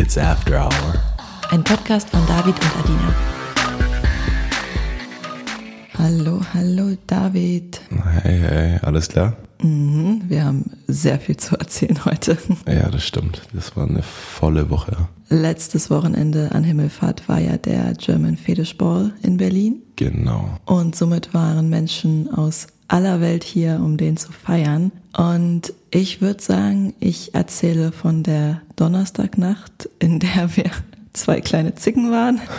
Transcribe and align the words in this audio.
It's 0.00 0.16
After 0.16 0.64
Hour. 0.64 0.94
Ein 1.50 1.62
Podcast 1.62 2.08
von 2.08 2.26
David 2.26 2.54
und 2.54 2.76
Adina. 2.78 3.14
Hallo, 5.98 6.40
hallo 6.54 6.96
David. 7.06 7.82
Hey, 8.22 8.38
hey, 8.38 8.78
alles 8.80 9.10
klar? 9.10 9.36
Mhm, 9.62 10.22
wir 10.26 10.46
haben 10.46 10.70
sehr 10.86 11.20
viel 11.20 11.36
zu 11.36 11.54
erzählen 11.58 12.02
heute. 12.06 12.38
Ja, 12.66 12.88
das 12.88 13.04
stimmt. 13.04 13.42
Das 13.52 13.76
war 13.76 13.86
eine 13.86 14.02
volle 14.02 14.70
Woche. 14.70 14.96
Letztes 15.28 15.90
Wochenende 15.90 16.50
an 16.52 16.64
Himmelfahrt 16.64 17.28
war 17.28 17.38
ja 17.38 17.58
der 17.58 17.92
German 17.92 18.38
Fetish 18.38 18.78
Ball 18.78 19.12
in 19.22 19.36
Berlin. 19.36 19.82
Genau. 19.96 20.56
Und 20.64 20.96
somit 20.96 21.34
waren 21.34 21.68
Menschen 21.68 22.32
aus 22.32 22.68
aller 22.90 23.20
Welt 23.20 23.44
hier, 23.44 23.80
um 23.82 23.96
den 23.96 24.16
zu 24.16 24.32
feiern. 24.32 24.92
Und 25.16 25.72
ich 25.90 26.20
würde 26.20 26.42
sagen, 26.42 26.94
ich 27.00 27.34
erzähle 27.34 27.92
von 27.92 28.22
der 28.22 28.62
Donnerstagnacht, 28.76 29.88
in 29.98 30.18
der 30.20 30.56
wir 30.56 30.70
zwei 31.12 31.40
kleine 31.40 31.74
Zicken 31.74 32.10
waren. 32.10 32.40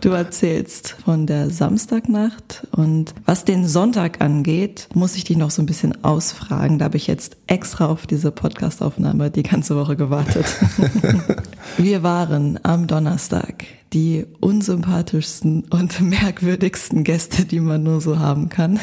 Du 0.00 0.08
erzählst 0.12 0.96
von 1.04 1.26
der 1.26 1.50
Samstagnacht 1.50 2.66
und 2.70 3.12
was 3.26 3.44
den 3.44 3.68
Sonntag 3.68 4.22
angeht, 4.22 4.88
muss 4.94 5.14
ich 5.14 5.24
dich 5.24 5.36
noch 5.36 5.50
so 5.50 5.60
ein 5.60 5.66
bisschen 5.66 6.02
ausfragen. 6.02 6.78
Da 6.78 6.86
habe 6.86 6.96
ich 6.96 7.06
jetzt 7.06 7.36
extra 7.46 7.84
auf 7.84 8.06
diese 8.06 8.30
Podcastaufnahme 8.30 9.30
die 9.30 9.42
ganze 9.42 9.76
Woche 9.76 9.96
gewartet. 9.96 10.46
Wir 11.76 12.02
waren 12.02 12.58
am 12.62 12.86
Donnerstag 12.86 13.66
die 13.92 14.24
unsympathischsten 14.40 15.64
und 15.68 16.00
merkwürdigsten 16.00 17.04
Gäste, 17.04 17.44
die 17.44 17.60
man 17.60 17.82
nur 17.82 18.00
so 18.00 18.18
haben 18.18 18.48
kann. 18.48 18.80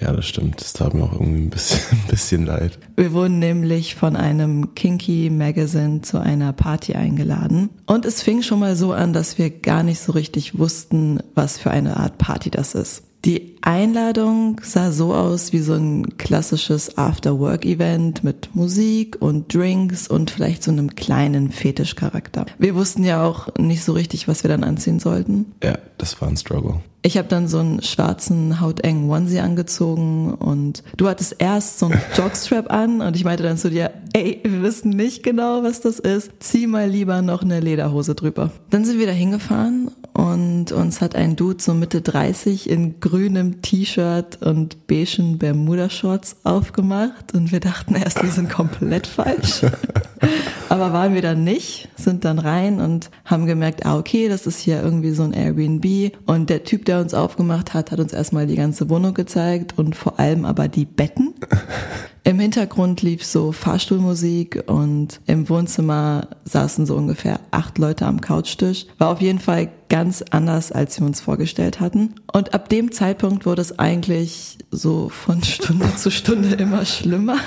Ja, 0.00 0.12
das 0.12 0.26
stimmt. 0.26 0.60
Das 0.60 0.72
tat 0.72 0.94
mir 0.94 1.02
auch 1.02 1.12
irgendwie 1.12 1.42
ein 1.42 1.50
bisschen, 1.50 1.80
ein 1.90 2.08
bisschen 2.08 2.46
leid. 2.46 2.78
Wir 2.96 3.12
wurden 3.12 3.38
nämlich 3.38 3.94
von 3.94 4.16
einem 4.16 4.74
Kinky 4.74 5.30
Magazine 5.30 6.02
zu 6.02 6.18
einer 6.18 6.52
Party 6.52 6.94
eingeladen. 6.94 7.70
Und 7.86 8.04
es 8.04 8.22
fing 8.22 8.42
schon 8.42 8.60
mal 8.60 8.76
so 8.76 8.92
an, 8.92 9.12
dass 9.12 9.38
wir 9.38 9.50
gar 9.50 9.82
nicht 9.82 10.00
so 10.00 10.12
richtig 10.12 10.58
wussten, 10.58 11.20
was 11.34 11.58
für 11.58 11.70
eine 11.70 11.96
Art 11.96 12.18
Party 12.18 12.50
das 12.50 12.74
ist. 12.74 13.02
Die 13.24 13.56
Einladung 13.62 14.60
sah 14.62 14.92
so 14.92 15.12
aus 15.12 15.52
wie 15.52 15.58
so 15.58 15.74
ein 15.74 16.16
klassisches 16.18 16.96
After-Work-Event 16.96 18.22
mit 18.22 18.54
Musik 18.54 19.16
und 19.20 19.52
Drinks 19.52 20.06
und 20.06 20.30
vielleicht 20.30 20.62
so 20.62 20.70
einem 20.70 20.94
kleinen 20.94 21.50
Fetischcharakter. 21.50 22.46
Wir 22.58 22.76
wussten 22.76 23.02
ja 23.02 23.26
auch 23.26 23.48
nicht 23.58 23.82
so 23.82 23.92
richtig, 23.92 24.28
was 24.28 24.44
wir 24.44 24.48
dann 24.48 24.62
anziehen 24.62 25.00
sollten. 25.00 25.46
Ja, 25.64 25.78
das 25.98 26.20
war 26.20 26.28
ein 26.28 26.36
Struggle. 26.36 26.80
Ich 27.02 27.16
habe 27.16 27.28
dann 27.28 27.46
so 27.46 27.58
einen 27.58 27.80
schwarzen, 27.82 28.60
hautengen 28.60 29.08
Onesie 29.08 29.38
angezogen 29.38 30.34
und 30.34 30.82
du 30.96 31.08
hattest 31.08 31.36
erst 31.38 31.78
so 31.78 31.86
einen 31.86 32.00
Jogstrap 32.16 32.72
an 32.72 33.00
und 33.00 33.14
ich 33.14 33.24
meinte 33.24 33.44
dann 33.44 33.56
zu 33.56 33.70
dir, 33.70 33.92
ey, 34.12 34.40
wir 34.42 34.62
wissen 34.62 34.90
nicht 34.90 35.22
genau, 35.22 35.62
was 35.62 35.80
das 35.80 36.00
ist. 36.00 36.32
Zieh 36.40 36.66
mal 36.66 36.88
lieber 36.88 37.22
noch 37.22 37.42
eine 37.42 37.60
Lederhose 37.60 38.16
drüber. 38.16 38.50
Dann 38.70 38.84
sind 38.84 38.98
wir 38.98 39.06
da 39.06 39.12
hingefahren 39.12 39.92
und 40.12 40.72
uns 40.72 41.00
hat 41.00 41.14
ein 41.14 41.36
Dude 41.36 41.62
so 41.62 41.72
Mitte 41.72 42.00
30 42.00 42.68
in 42.68 42.98
grünem 42.98 43.62
T-Shirt 43.62 44.42
und 44.42 44.88
beigen 44.88 45.38
Bermuda-Shorts 45.38 46.38
aufgemacht 46.42 47.32
und 47.32 47.52
wir 47.52 47.60
dachten 47.60 47.94
erst, 47.94 48.24
wir 48.24 48.30
sind 48.30 48.50
komplett 48.50 49.06
falsch. 49.06 49.62
Aber 50.68 50.92
waren 50.92 51.14
wir 51.14 51.22
dann 51.22 51.44
nicht, 51.44 51.88
sind 51.96 52.24
dann 52.24 52.38
rein 52.38 52.80
und 52.80 53.10
haben 53.24 53.46
gemerkt, 53.46 53.86
ah, 53.86 53.96
okay, 53.96 54.28
das 54.28 54.46
ist 54.46 54.60
hier 54.60 54.82
irgendwie 54.82 55.12
so 55.12 55.22
ein 55.22 55.32
Airbnb. 55.32 56.12
Und 56.26 56.50
der 56.50 56.64
Typ, 56.64 56.84
der 56.88 57.00
uns 57.00 57.14
aufgemacht 57.14 57.74
hat, 57.74 57.92
hat 57.92 58.00
uns 58.00 58.12
erstmal 58.12 58.46
die 58.46 58.56
ganze 58.56 58.90
Wohnung 58.90 59.14
gezeigt 59.14 59.78
und 59.78 59.94
vor 59.94 60.18
allem 60.18 60.44
aber 60.44 60.68
die 60.68 60.86
Betten. 60.86 61.34
Im 62.24 62.40
Hintergrund 62.40 63.02
lief 63.02 63.24
so 63.24 63.52
Fahrstuhlmusik 63.52 64.64
und 64.66 65.20
im 65.26 65.48
Wohnzimmer 65.48 66.28
saßen 66.44 66.84
so 66.84 66.94
ungefähr 66.94 67.40
acht 67.52 67.78
Leute 67.78 68.04
am 68.04 68.20
Couchtisch. 68.20 68.86
War 68.98 69.08
auf 69.08 69.22
jeden 69.22 69.38
Fall 69.38 69.70
ganz 69.88 70.22
anders, 70.30 70.72
als 70.72 70.98
wir 71.00 71.06
uns 71.06 71.20
vorgestellt 71.20 71.80
hatten. 71.80 72.14
Und 72.32 72.54
ab 72.54 72.68
dem 72.68 72.92
Zeitpunkt 72.92 73.46
wurde 73.46 73.62
es 73.62 73.78
eigentlich 73.78 74.58
so 74.70 75.08
von 75.08 75.42
Stunde 75.42 75.94
zu 75.96 76.10
Stunde 76.10 76.54
immer 76.56 76.84
schlimmer, 76.84 77.38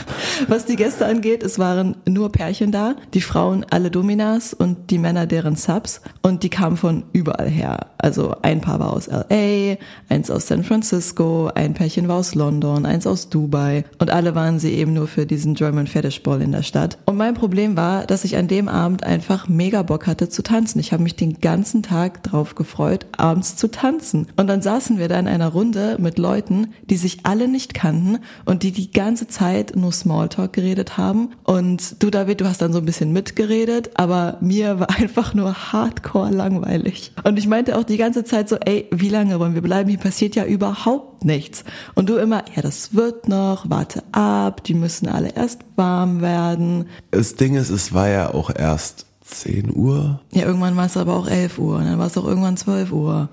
was 0.47 0.65
die 0.65 0.75
Gäste 0.75 1.05
angeht. 1.05 1.43
Es 1.43 1.59
waren 1.59 1.97
nur 2.07 2.31
Pärchen 2.31 2.71
da, 2.71 2.95
die 3.13 3.21
Frauen 3.21 3.65
alle 3.69 3.91
Dominas 3.91 4.53
und 4.53 4.89
die 4.89 4.97
Männer 4.97 5.27
deren 5.27 5.55
Subs 5.55 6.01
und 6.21 6.43
die 6.43 6.49
kamen 6.49 6.77
von 6.77 7.03
überall 7.13 7.49
her. 7.49 7.91
Also 7.97 8.35
ein 8.41 8.61
Paar 8.61 8.79
war 8.79 8.93
aus 8.93 9.07
LA, 9.07 9.77
eins 10.09 10.31
aus 10.31 10.47
San 10.47 10.63
Francisco, 10.63 11.51
ein 11.53 11.75
Pärchen 11.75 12.07
war 12.07 12.17
aus 12.17 12.33
London, 12.33 12.85
eins 12.85 13.05
aus 13.05 13.29
Dubai 13.29 13.85
und 13.99 14.09
alle 14.09 14.33
waren 14.33 14.59
sie 14.59 14.73
eben 14.73 14.93
nur 14.93 15.07
für 15.07 15.27
diesen 15.27 15.53
German 15.53 15.87
Fetish 15.87 16.23
Ball 16.23 16.41
in 16.41 16.51
der 16.51 16.63
Stadt. 16.63 16.97
Und 17.05 17.17
mein 17.17 17.35
Problem 17.35 17.77
war, 17.77 18.05
dass 18.07 18.23
ich 18.23 18.35
an 18.37 18.47
dem 18.47 18.67
Abend 18.67 19.03
einfach 19.03 19.47
mega 19.47 19.83
Bock 19.83 20.07
hatte 20.07 20.29
zu 20.29 20.41
tanzen. 20.41 20.79
Ich 20.79 20.91
habe 20.91 21.03
mich 21.03 21.15
den 21.15 21.39
ganzen 21.39 21.83
Tag 21.83 22.23
drauf 22.31 22.55
gefreut, 22.55 23.05
abends 23.17 23.55
zu 23.55 23.69
tanzen. 23.69 24.27
Und 24.37 24.47
dann 24.47 24.61
saßen 24.61 24.97
wir 24.97 25.07
da 25.07 25.19
in 25.19 25.27
einer 25.27 25.49
Runde 25.49 25.97
mit 25.99 26.17
Leuten, 26.17 26.73
die 26.83 26.97
sich 26.97 27.19
alle 27.23 27.47
nicht 27.47 27.73
kannten 27.73 28.19
und 28.45 28.63
die 28.63 28.71
die 28.71 28.91
ganze 28.91 29.27
Zeit 29.27 29.75
nur 29.75 29.91
Smalltalk 29.91 30.53
geredet 30.53 30.97
haben. 30.97 31.31
Und 31.43 32.01
du, 32.01 32.09
David, 32.09 32.41
du 32.41 32.45
hast 32.45 32.61
dann 32.61 32.73
so 32.73 32.79
ein 32.79 32.85
bisschen 32.85 33.11
mitgeredet, 33.11 33.91
aber 33.95 34.37
mir 34.41 34.79
war 34.79 34.89
einfach 34.97 35.33
nur 35.33 35.53
hardcore 35.71 36.31
langweilig. 36.31 37.13
Und 37.23 37.37
ich 37.37 37.47
meinte 37.47 37.77
auch 37.77 37.83
die 37.83 37.97
ganze 37.97 38.23
Zeit 38.23 38.49
so, 38.49 38.57
ey, 38.57 38.87
wie 38.91 39.09
lange 39.09 39.39
wollen 39.39 39.53
wir 39.53 39.61
bleiben? 39.61 39.89
Hier 39.89 39.99
passiert 39.99 40.35
ja 40.35 40.45
überhaupt 40.45 41.25
nichts. 41.25 41.63
Und 41.95 42.09
du 42.09 42.15
immer, 42.15 42.43
ja, 42.55 42.61
das 42.61 42.95
wird 42.95 43.27
noch, 43.27 43.69
warte 43.69 44.03
ab, 44.11 44.63
die 44.63 44.73
müssen 44.73 45.07
alle 45.07 45.35
erst 45.35 45.61
warm 45.75 46.21
werden. 46.21 46.87
Das 47.11 47.35
Ding 47.35 47.55
ist, 47.55 47.69
es 47.69 47.93
war 47.93 48.09
ja 48.09 48.33
auch 48.33 48.49
erst 48.53 49.05
10 49.31 49.75
Uhr. 49.75 50.19
Ja, 50.33 50.45
irgendwann 50.45 50.75
war 50.75 50.85
es 50.85 50.97
aber 50.97 51.15
auch 51.15 51.27
11 51.27 51.57
Uhr 51.57 51.77
und 51.77 51.85
dann 51.85 51.97
war 51.97 52.07
es 52.07 52.17
auch 52.17 52.25
irgendwann 52.25 52.57
12 52.57 52.91
Uhr. 52.91 53.29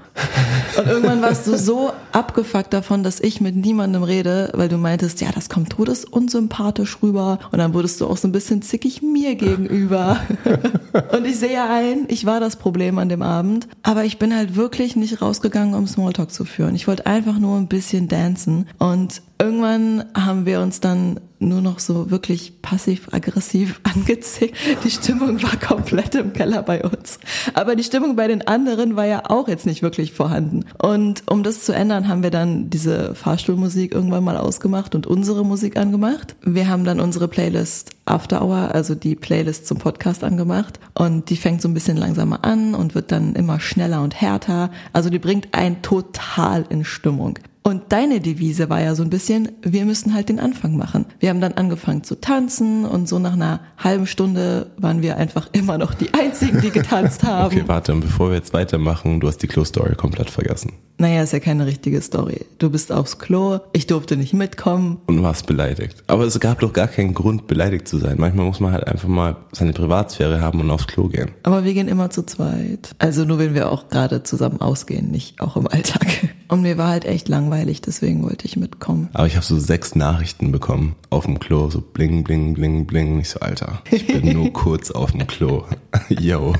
Und 0.78 0.86
irgendwann 0.86 1.20
warst 1.22 1.46
du 1.46 1.56
so 1.58 1.92
abgefuckt 2.12 2.72
davon, 2.72 3.02
dass 3.02 3.20
ich 3.20 3.40
mit 3.40 3.56
niemandem 3.56 4.02
rede, 4.02 4.50
weil 4.54 4.68
du 4.68 4.78
meintest, 4.78 5.20
ja, 5.20 5.30
das 5.32 5.48
kommt 5.48 5.70
todesunsympathisch 5.70 6.98
rüber 7.02 7.38
und 7.52 7.58
dann 7.58 7.74
wurdest 7.74 8.00
du 8.00 8.06
auch 8.06 8.16
so 8.16 8.28
ein 8.28 8.32
bisschen 8.32 8.62
zickig 8.62 9.02
mir 9.02 9.34
gegenüber. 9.34 10.20
Und 11.12 11.26
ich 11.26 11.38
sehe 11.38 11.62
ein, 11.62 12.06
ich 12.08 12.26
war 12.26 12.40
das 12.40 12.56
Problem 12.56 12.98
an 12.98 13.08
dem 13.08 13.22
Abend, 13.22 13.68
aber 13.82 14.04
ich 14.04 14.18
bin 14.18 14.34
halt 14.34 14.56
wirklich 14.56 14.96
nicht 14.96 15.20
rausgegangen, 15.20 15.74
um 15.74 15.86
Smalltalk 15.86 16.30
zu 16.30 16.44
führen. 16.44 16.74
Ich 16.74 16.88
wollte 16.88 17.06
einfach 17.06 17.38
nur 17.38 17.56
ein 17.56 17.68
bisschen 17.68 18.08
dancen 18.08 18.66
und 18.78 19.22
irgendwann 19.38 20.04
haben 20.14 20.46
wir 20.46 20.60
uns 20.60 20.80
dann 20.80 21.20
nur 21.40 21.60
noch 21.60 21.78
so 21.78 22.10
wirklich 22.10 22.60
passiv-aggressiv 22.62 23.80
angezickt. 23.94 24.56
Die 24.84 24.90
Stimmung 24.90 25.42
war 25.42 25.56
komplett 25.56 26.14
im 26.16 26.32
Keller 26.32 26.62
bei 26.62 26.82
uns. 26.82 27.18
Aber 27.54 27.76
die 27.76 27.84
Stimmung 27.84 28.16
bei 28.16 28.26
den 28.26 28.46
anderen 28.46 28.96
war 28.96 29.06
ja 29.06 29.22
auch 29.30 29.48
jetzt 29.48 29.66
nicht 29.66 29.82
wirklich 29.82 30.12
vorhanden. 30.12 30.64
Und 30.82 31.22
um 31.30 31.42
das 31.42 31.64
zu 31.64 31.72
ändern, 31.72 32.08
haben 32.08 32.22
wir 32.22 32.30
dann 32.30 32.70
diese 32.70 33.14
Fahrstuhlmusik 33.14 33.94
irgendwann 33.94 34.24
mal 34.24 34.36
ausgemacht 34.36 34.94
und 34.94 35.06
unsere 35.06 35.44
Musik 35.44 35.76
angemacht. 35.76 36.34
Wir 36.42 36.68
haben 36.68 36.84
dann 36.84 37.00
unsere 37.00 37.28
Playlist 37.28 37.90
After 38.04 38.42
Hour, 38.42 38.74
also 38.74 38.94
die 38.94 39.14
Playlist 39.14 39.66
zum 39.66 39.78
Podcast 39.78 40.24
angemacht. 40.24 40.80
Und 40.94 41.30
die 41.30 41.36
fängt 41.36 41.62
so 41.62 41.68
ein 41.68 41.74
bisschen 41.74 41.96
langsamer 41.96 42.44
an 42.44 42.74
und 42.74 42.94
wird 42.94 43.12
dann 43.12 43.34
immer 43.34 43.60
schneller 43.60 44.02
und 44.02 44.20
härter. 44.20 44.70
Also 44.92 45.10
die 45.10 45.18
bringt 45.18 45.54
einen 45.54 45.82
total 45.82 46.64
in 46.68 46.84
Stimmung. 46.84 47.38
Und 47.68 47.92
deine 47.92 48.20
Devise 48.20 48.70
war 48.70 48.80
ja 48.80 48.94
so 48.94 49.02
ein 49.02 49.10
bisschen, 49.10 49.52
wir 49.60 49.84
müssen 49.84 50.14
halt 50.14 50.30
den 50.30 50.40
Anfang 50.40 50.74
machen. 50.78 51.04
Wir 51.20 51.28
haben 51.28 51.42
dann 51.42 51.52
angefangen 51.52 52.02
zu 52.02 52.18
tanzen 52.18 52.86
und 52.86 53.06
so 53.06 53.18
nach 53.18 53.34
einer 53.34 53.60
halben 53.76 54.06
Stunde 54.06 54.70
waren 54.78 55.02
wir 55.02 55.18
einfach 55.18 55.50
immer 55.52 55.76
noch 55.76 55.92
die 55.92 56.14
Einzigen, 56.14 56.62
die 56.62 56.70
getanzt 56.70 57.22
haben. 57.24 57.54
Okay, 57.54 57.64
warte, 57.66 57.92
und 57.92 58.00
bevor 58.00 58.30
wir 58.30 58.36
jetzt 58.36 58.54
weitermachen, 58.54 59.20
du 59.20 59.28
hast 59.28 59.42
die 59.42 59.48
Klo-Story 59.48 59.96
komplett 59.96 60.30
vergessen. 60.30 60.72
Naja, 61.00 61.22
ist 61.22 61.32
ja 61.32 61.38
keine 61.38 61.66
richtige 61.66 62.00
Story. 62.00 62.40
Du 62.58 62.70
bist 62.70 62.90
aufs 62.90 63.18
Klo, 63.18 63.60
ich 63.72 63.86
durfte 63.86 64.16
nicht 64.16 64.34
mitkommen. 64.34 64.98
Und 65.06 65.22
warst 65.22 65.46
beleidigt. 65.46 66.02
Aber 66.08 66.24
es 66.24 66.40
gab 66.40 66.58
doch 66.58 66.72
gar 66.72 66.88
keinen 66.88 67.14
Grund, 67.14 67.46
beleidigt 67.46 67.86
zu 67.86 67.98
sein. 67.98 68.16
Manchmal 68.18 68.46
muss 68.46 68.58
man 68.58 68.72
halt 68.72 68.88
einfach 68.88 69.08
mal 69.08 69.36
seine 69.52 69.72
Privatsphäre 69.74 70.40
haben 70.40 70.60
und 70.60 70.70
aufs 70.72 70.88
Klo 70.88 71.06
gehen. 71.06 71.30
Aber 71.44 71.64
wir 71.64 71.72
gehen 71.72 71.86
immer 71.86 72.10
zu 72.10 72.24
zweit. 72.24 72.96
Also 72.98 73.24
nur 73.24 73.38
wenn 73.38 73.54
wir 73.54 73.70
auch 73.70 73.88
gerade 73.88 74.24
zusammen 74.24 74.60
ausgehen, 74.60 75.12
nicht 75.12 75.40
auch 75.40 75.56
im 75.56 75.68
Alltag. 75.68 76.06
Und 76.48 76.62
mir 76.62 76.78
war 76.78 76.88
halt 76.88 77.04
echt 77.04 77.28
langweilig, 77.28 77.57
deswegen 77.64 78.22
wollte 78.22 78.46
ich 78.46 78.56
mitkommen. 78.56 79.08
Aber 79.12 79.26
ich 79.26 79.36
habe 79.36 79.44
so 79.44 79.58
sechs 79.58 79.94
Nachrichten 79.94 80.52
bekommen 80.52 80.96
auf 81.10 81.24
dem 81.24 81.38
Klo, 81.38 81.70
so 81.70 81.80
bling, 81.80 82.24
bling, 82.24 82.54
bling, 82.54 82.86
bling. 82.86 83.20
Ich 83.20 83.30
so, 83.30 83.40
Alter, 83.40 83.82
ich 83.90 84.06
bin 84.06 84.32
nur 84.32 84.52
kurz 84.52 84.90
auf 84.90 85.12
dem 85.12 85.26
Klo. 85.26 85.64
Yo. 86.08 86.54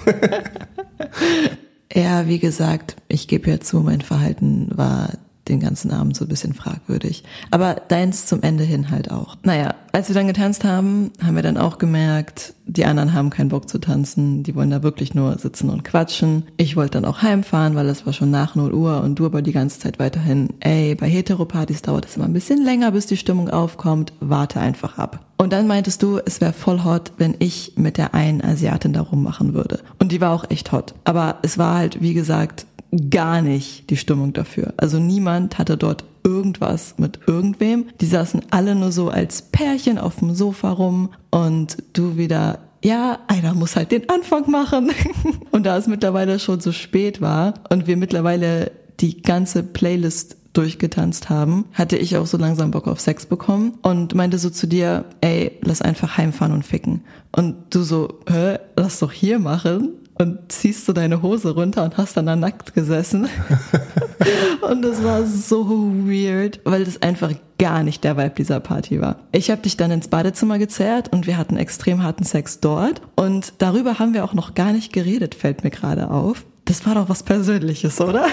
Ja, 1.93 2.27
wie 2.27 2.39
gesagt, 2.39 2.97
ich 3.09 3.29
gebe 3.29 3.50
ja 3.50 3.61
zu, 3.61 3.81
mein 3.81 4.00
Verhalten 4.00 4.71
war 4.75 5.11
den 5.49 5.61
ganzen 5.61 5.91
Abend 5.91 6.17
so 6.17 6.25
ein 6.25 6.29
bisschen 6.29 6.55
fragwürdig. 6.55 7.25
Aber 7.50 7.75
deins 7.89 8.27
zum 8.27 8.43
Ende 8.43 8.65
hin 8.65 8.91
halt 8.91 9.11
auch. 9.11 9.37
Naja, 9.43 9.75
als 9.93 10.09
wir 10.09 10.15
dann 10.15 10.27
getanzt 10.27 10.65
haben, 10.65 11.11
haben 11.25 11.37
wir 11.37 11.43
dann 11.43 11.56
auch 11.56 11.79
gemerkt, 11.79 12.55
die 12.67 12.85
anderen 12.85 13.15
haben 13.15 13.31
keinen 13.31 13.49
Bock 13.49 13.69
zu 13.69 13.79
tanzen, 13.79 14.43
die 14.43 14.55
wollen 14.55 14.71
da 14.71 14.83
wirklich 14.83 15.15
nur 15.15 15.39
sitzen 15.39 15.71
und 15.71 15.85
quatschen. 15.85 16.45
Ich 16.59 16.77
wollte 16.77 17.00
dann 17.00 17.05
auch 17.05 17.23
heimfahren, 17.23 17.75
weil 17.75 17.89
es 17.89 18.05
war 18.05 18.12
schon 18.12 18.31
nach 18.31 18.55
0 18.55 18.75
Uhr 18.75 19.03
und 19.03 19.19
du 19.19 19.27
aber 19.27 19.41
die 19.43 19.53
ganze 19.53 19.81
Zeit 19.81 19.99
weiterhin, 19.99 20.50
ey, 20.61 20.95
bei 20.95 21.09
Heteropartys 21.09 21.83
dauert 21.83 22.05
es 22.05 22.17
immer 22.17 22.27
ein 22.27 22.35
bisschen 22.35 22.62
länger, 22.62 22.93
bis 22.93 23.06
die 23.06 23.17
Stimmung 23.17 23.49
aufkommt, 23.49 24.12
warte 24.21 24.61
einfach 24.61 24.99
ab. 24.99 25.25
Und 25.39 25.53
dann 25.53 25.67
meintest 25.67 26.03
du, 26.03 26.19
es 26.25 26.41
wäre 26.41 26.53
voll 26.53 26.85
hot, 26.85 27.12
wenn 27.17 27.37
ich 27.39 27.73
mit 27.77 27.97
der 27.97 28.12
einen 28.12 28.43
Asiatin 28.43 28.93
da 28.93 29.00
rummachen 29.00 29.55
würde. 29.55 29.81
Und 29.99 30.12
die 30.12 30.21
war 30.21 30.33
auch 30.33 30.50
echt 30.50 30.73
hot. 30.73 30.95
Aber 31.05 31.39
es 31.43 31.59
war 31.59 31.77
halt, 31.77 32.03
wie 32.03 32.12
gesagt, 32.15 32.67
gar 33.11 33.43
nicht 33.43 33.90
die 33.90 33.96
Stimmung 33.96 34.32
dafür. 34.32 34.73
Also 34.76 34.99
niemand 34.99 35.58
hatte 35.58 35.76
dort 35.76 36.05
irgendwas 36.25 36.94
mit 36.99 37.20
irgendwem. 37.26 37.87
Die 38.00 38.06
saßen 38.06 38.43
alle 38.50 38.75
nur 38.75 38.93
so 38.93 39.08
als 39.08 39.43
Pärchen 39.43 39.99
auf 39.99 40.17
dem 40.17 40.35
Sofa 40.35 40.70
rum 40.70 41.11
und 41.31 41.79
du 41.93 42.17
wieder 42.17 42.61
ja, 42.85 43.19
einer 43.26 43.55
muss 43.55 43.75
halt 43.75 43.90
den 43.90 44.08
Anfang 44.08 44.50
machen. 44.50 44.93
und 45.50 45.67
da 45.67 45.76
es 45.76 45.88
mittlerweile 45.88 46.38
schon 46.38 46.61
so 46.61 46.70
spät 46.70 47.20
war 47.20 47.55
und 47.70 47.87
wir 47.87 47.96
mittlerweile 47.96 48.70
die 49.00 49.20
ganze 49.20 49.62
Playlist 49.62 50.37
durchgetanzt 50.52 51.29
haben, 51.29 51.67
hatte 51.73 51.96
ich 51.96 52.17
auch 52.17 52.26
so 52.26 52.37
langsam 52.37 52.70
Bock 52.70 52.88
auf 52.88 53.00
Sex 53.00 53.26
bekommen 53.26 53.75
und 53.82 54.14
meinte 54.14 54.38
so 54.38 54.50
zu 54.50 54.67
dir, 54.67 55.05
ey, 55.20 55.52
lass 55.62 55.82
einfach 55.82 56.17
heimfahren 56.17 56.52
und 56.52 56.64
ficken. 56.64 57.02
Und 57.32 57.56
du 57.70 57.82
so, 57.82 58.20
hä, 58.29 58.58
lass 58.76 58.99
doch 58.99 59.12
hier 59.12 59.38
machen 59.38 59.90
und 60.19 60.50
ziehst 60.50 60.87
du 60.88 60.93
deine 60.93 61.23
Hose 61.23 61.55
runter 61.55 61.85
und 61.85 61.97
hast 61.97 62.17
dann 62.17 62.26
da 62.26 62.37
nackt 62.37 62.75
gesessen. 62.75 63.29
und 64.69 64.82
das 64.82 65.03
war 65.03 65.25
so 65.25 65.65
weird, 66.06 66.61
weil 66.65 66.85
das 66.85 67.00
einfach 67.03 67.32
gar 67.59 67.82
nicht 67.82 68.05
der 68.05 68.17
Vibe 68.17 68.35
dieser 68.37 68.61
Party 68.61 69.00
war. 69.00 69.17
Ich 69.32 69.50
habe 69.50 69.62
dich 69.62 69.76
dann 69.76 69.91
ins 69.91 70.09
Badezimmer 70.09 70.59
gezerrt 70.59 71.12
und 71.12 71.26
wir 71.26 71.37
hatten 71.37 71.56
extrem 71.56 72.03
harten 72.03 72.25
Sex 72.25 72.61
dort 72.61 73.00
und 73.17 73.55
darüber 73.59 73.99
haben 73.99 74.15
wir 74.15 74.25
auch 74.25 74.35
noch 74.35 74.55
gar 74.55 74.73
nicht 74.73 74.93
geredet, 74.93 75.35
fällt 75.35 75.65
mir 75.65 75.70
gerade 75.70 76.11
auf. 76.11 76.44
Das 76.64 76.85
war 76.87 76.94
doch 76.94 77.09
was 77.09 77.23
Persönliches, 77.23 78.00
oder? 78.00 78.26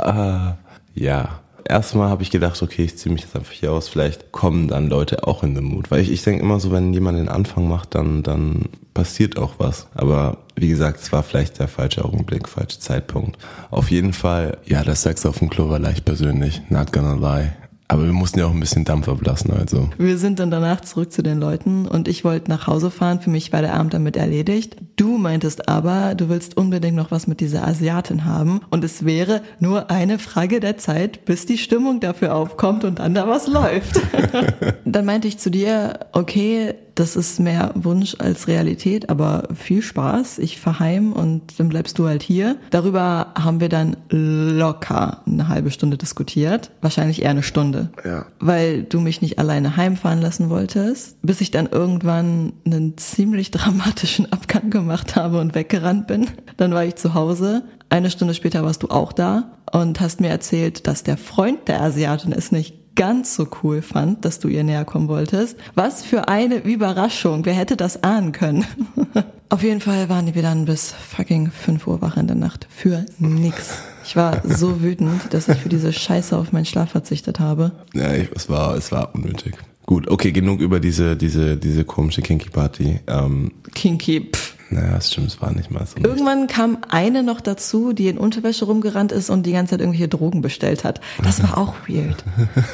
uh, 0.00 0.52
ja. 0.94 1.40
Erstmal 1.68 2.10
habe 2.10 2.22
ich 2.22 2.30
gedacht, 2.30 2.62
okay, 2.62 2.84
ich 2.84 2.96
ziehe 2.96 3.12
mich 3.12 3.22
jetzt 3.22 3.34
einfach 3.34 3.50
hier 3.52 3.72
aus. 3.72 3.88
Vielleicht 3.88 4.30
kommen 4.30 4.68
dann 4.68 4.88
Leute 4.88 5.26
auch 5.26 5.42
in 5.42 5.56
den 5.56 5.64
Mut. 5.64 5.90
Weil 5.90 6.00
ich, 6.00 6.12
ich 6.12 6.22
denke 6.22 6.42
immer 6.42 6.60
so, 6.60 6.70
wenn 6.70 6.92
jemand 6.92 7.18
den 7.18 7.28
Anfang 7.28 7.68
macht, 7.68 7.96
dann, 7.96 8.22
dann 8.22 8.66
passiert 8.96 9.36
auch 9.36 9.54
was. 9.58 9.88
Aber 9.94 10.38
wie 10.56 10.68
gesagt, 10.68 11.00
es 11.00 11.12
war 11.12 11.22
vielleicht 11.22 11.58
der 11.58 11.68
falsche 11.68 12.02
Augenblick, 12.02 12.48
falscher 12.48 12.80
Zeitpunkt. 12.80 13.36
Auf 13.70 13.90
jeden 13.90 14.14
Fall, 14.14 14.56
ja, 14.64 14.82
das 14.82 15.02
Sex 15.02 15.26
auf 15.26 15.38
dem 15.38 15.50
Klo 15.50 15.68
war 15.68 15.78
leicht 15.78 16.06
persönlich. 16.06 16.62
Not 16.70 16.94
gonna 16.94 17.14
lie. 17.14 17.52
Aber 17.88 18.04
wir 18.04 18.12
mussten 18.12 18.40
ja 18.40 18.46
auch 18.46 18.52
ein 18.52 18.58
bisschen 18.58 18.84
Dampf 18.84 19.08
ablassen, 19.08 19.52
also. 19.52 19.90
Wir 19.96 20.18
sind 20.18 20.40
dann 20.40 20.50
danach 20.50 20.80
zurück 20.80 21.12
zu 21.12 21.22
den 21.22 21.38
Leuten 21.38 21.86
und 21.86 22.08
ich 22.08 22.24
wollte 22.24 22.50
nach 22.50 22.66
Hause 22.66 22.90
fahren. 22.90 23.20
Für 23.20 23.30
mich 23.30 23.52
war 23.52 23.60
der 23.60 23.74
Abend 23.74 23.94
damit 23.94 24.16
erledigt. 24.16 24.76
Du 24.96 25.18
meintest 25.18 25.68
aber, 25.68 26.14
du 26.16 26.28
willst 26.28 26.56
unbedingt 26.56 26.96
noch 26.96 27.12
was 27.12 27.28
mit 27.28 27.38
dieser 27.38 27.68
Asiatin 27.68 28.24
haben 28.24 28.60
und 28.70 28.82
es 28.82 29.04
wäre 29.04 29.42
nur 29.60 29.90
eine 29.90 30.18
Frage 30.18 30.58
der 30.58 30.78
Zeit, 30.78 31.26
bis 31.26 31.46
die 31.46 31.58
Stimmung 31.58 32.00
dafür 32.00 32.34
aufkommt 32.34 32.82
und 32.82 32.98
dann 32.98 33.14
da 33.14 33.28
was 33.28 33.46
läuft. 33.46 34.00
dann 34.84 35.04
meinte 35.04 35.28
ich 35.28 35.38
zu 35.38 35.50
dir, 35.50 36.00
okay, 36.12 36.74
das 36.96 37.14
ist 37.14 37.38
mehr 37.38 37.72
Wunsch 37.74 38.16
als 38.18 38.48
Realität, 38.48 39.10
aber 39.10 39.48
viel 39.54 39.82
Spaß. 39.82 40.38
Ich 40.38 40.58
fahr 40.58 40.80
heim 40.80 41.12
und 41.12 41.60
dann 41.60 41.68
bleibst 41.68 41.98
du 41.98 42.08
halt 42.08 42.22
hier. 42.22 42.56
Darüber 42.70 43.34
haben 43.38 43.60
wir 43.60 43.68
dann 43.68 43.96
locker 44.08 45.22
eine 45.26 45.48
halbe 45.48 45.70
Stunde 45.70 45.98
diskutiert. 45.98 46.70
Wahrscheinlich 46.80 47.22
eher 47.22 47.30
eine 47.30 47.42
Stunde. 47.42 47.90
Ja. 48.04 48.26
Weil 48.40 48.82
du 48.82 49.00
mich 49.00 49.20
nicht 49.20 49.38
alleine 49.38 49.76
heimfahren 49.76 50.22
lassen 50.22 50.48
wolltest, 50.48 51.20
bis 51.22 51.42
ich 51.42 51.50
dann 51.50 51.66
irgendwann 51.66 52.54
einen 52.64 52.96
ziemlich 52.96 53.50
dramatischen 53.50 54.32
Abgang 54.32 54.70
gemacht 54.70 55.16
habe 55.16 55.38
und 55.38 55.54
weggerannt 55.54 56.06
bin. 56.06 56.28
Dann 56.56 56.72
war 56.72 56.84
ich 56.84 56.96
zu 56.96 57.12
Hause. 57.12 57.64
Eine 57.90 58.10
Stunde 58.10 58.34
später 58.34 58.64
warst 58.64 58.82
du 58.82 58.88
auch 58.88 59.12
da 59.12 59.52
und 59.70 60.00
hast 60.00 60.20
mir 60.20 60.30
erzählt, 60.30 60.86
dass 60.86 61.02
der 61.02 61.18
Freund 61.18 61.68
der 61.68 61.82
Asiatin 61.82 62.32
es 62.32 62.52
nicht 62.52 62.85
ganz 62.96 63.36
so 63.36 63.46
cool 63.62 63.82
fand, 63.82 64.24
dass 64.24 64.40
du 64.40 64.48
ihr 64.48 64.64
näher 64.64 64.84
kommen 64.84 65.06
wolltest. 65.06 65.56
Was 65.74 66.02
für 66.02 66.28
eine 66.28 66.56
Überraschung. 66.56 67.44
Wer 67.44 67.54
hätte 67.54 67.76
das 67.76 68.02
ahnen 68.02 68.32
können? 68.32 68.64
Auf 69.48 69.62
jeden 69.62 69.80
Fall 69.80 70.08
waren 70.08 70.34
wir 70.34 70.42
dann 70.42 70.64
bis 70.64 70.92
fucking 70.92 71.52
5 71.52 71.86
Uhr 71.86 72.02
wach 72.02 72.16
in 72.16 72.26
der 72.26 72.34
Nacht. 72.34 72.66
Für 72.68 73.06
nix. 73.18 73.78
Ich 74.04 74.16
war 74.16 74.42
so 74.44 74.80
wütend, 74.82 75.32
dass 75.32 75.48
ich 75.48 75.58
für 75.58 75.68
diese 75.68 75.92
Scheiße 75.92 76.36
auf 76.36 76.50
meinen 76.50 76.64
Schlaf 76.64 76.90
verzichtet 76.90 77.38
habe. 77.38 77.70
Ja, 77.94 78.12
ich, 78.12 78.28
es 78.34 78.48
war, 78.48 78.74
es 78.74 78.90
war 78.90 79.14
unnötig. 79.14 79.54
Gut, 79.84 80.08
okay, 80.08 80.32
genug 80.32 80.60
über 80.60 80.80
diese, 80.80 81.16
diese, 81.16 81.56
diese 81.56 81.84
komische 81.84 82.22
Kinky 82.22 82.50
Party. 82.50 82.98
Ähm, 83.06 83.52
Kinky, 83.72 84.30
pff. 84.32 84.55
Naja, 84.68 85.00
stimmt, 85.00 85.28
es 85.28 85.40
war 85.40 85.52
nicht 85.52 85.70
mal 85.70 85.86
so. 85.86 85.96
Irgendwann 86.02 86.48
kam 86.48 86.78
eine 86.88 87.22
noch 87.22 87.40
dazu, 87.40 87.92
die 87.92 88.08
in 88.08 88.18
Unterwäsche 88.18 88.64
rumgerannt 88.64 89.12
ist 89.12 89.30
und 89.30 89.46
die 89.46 89.52
ganze 89.52 89.70
Zeit 89.70 89.80
irgendwelche 89.80 90.08
Drogen 90.08 90.42
bestellt 90.42 90.82
hat. 90.82 91.00
Das 91.22 91.42
war 91.42 91.56
auch 91.56 91.74
weird. 91.86 92.24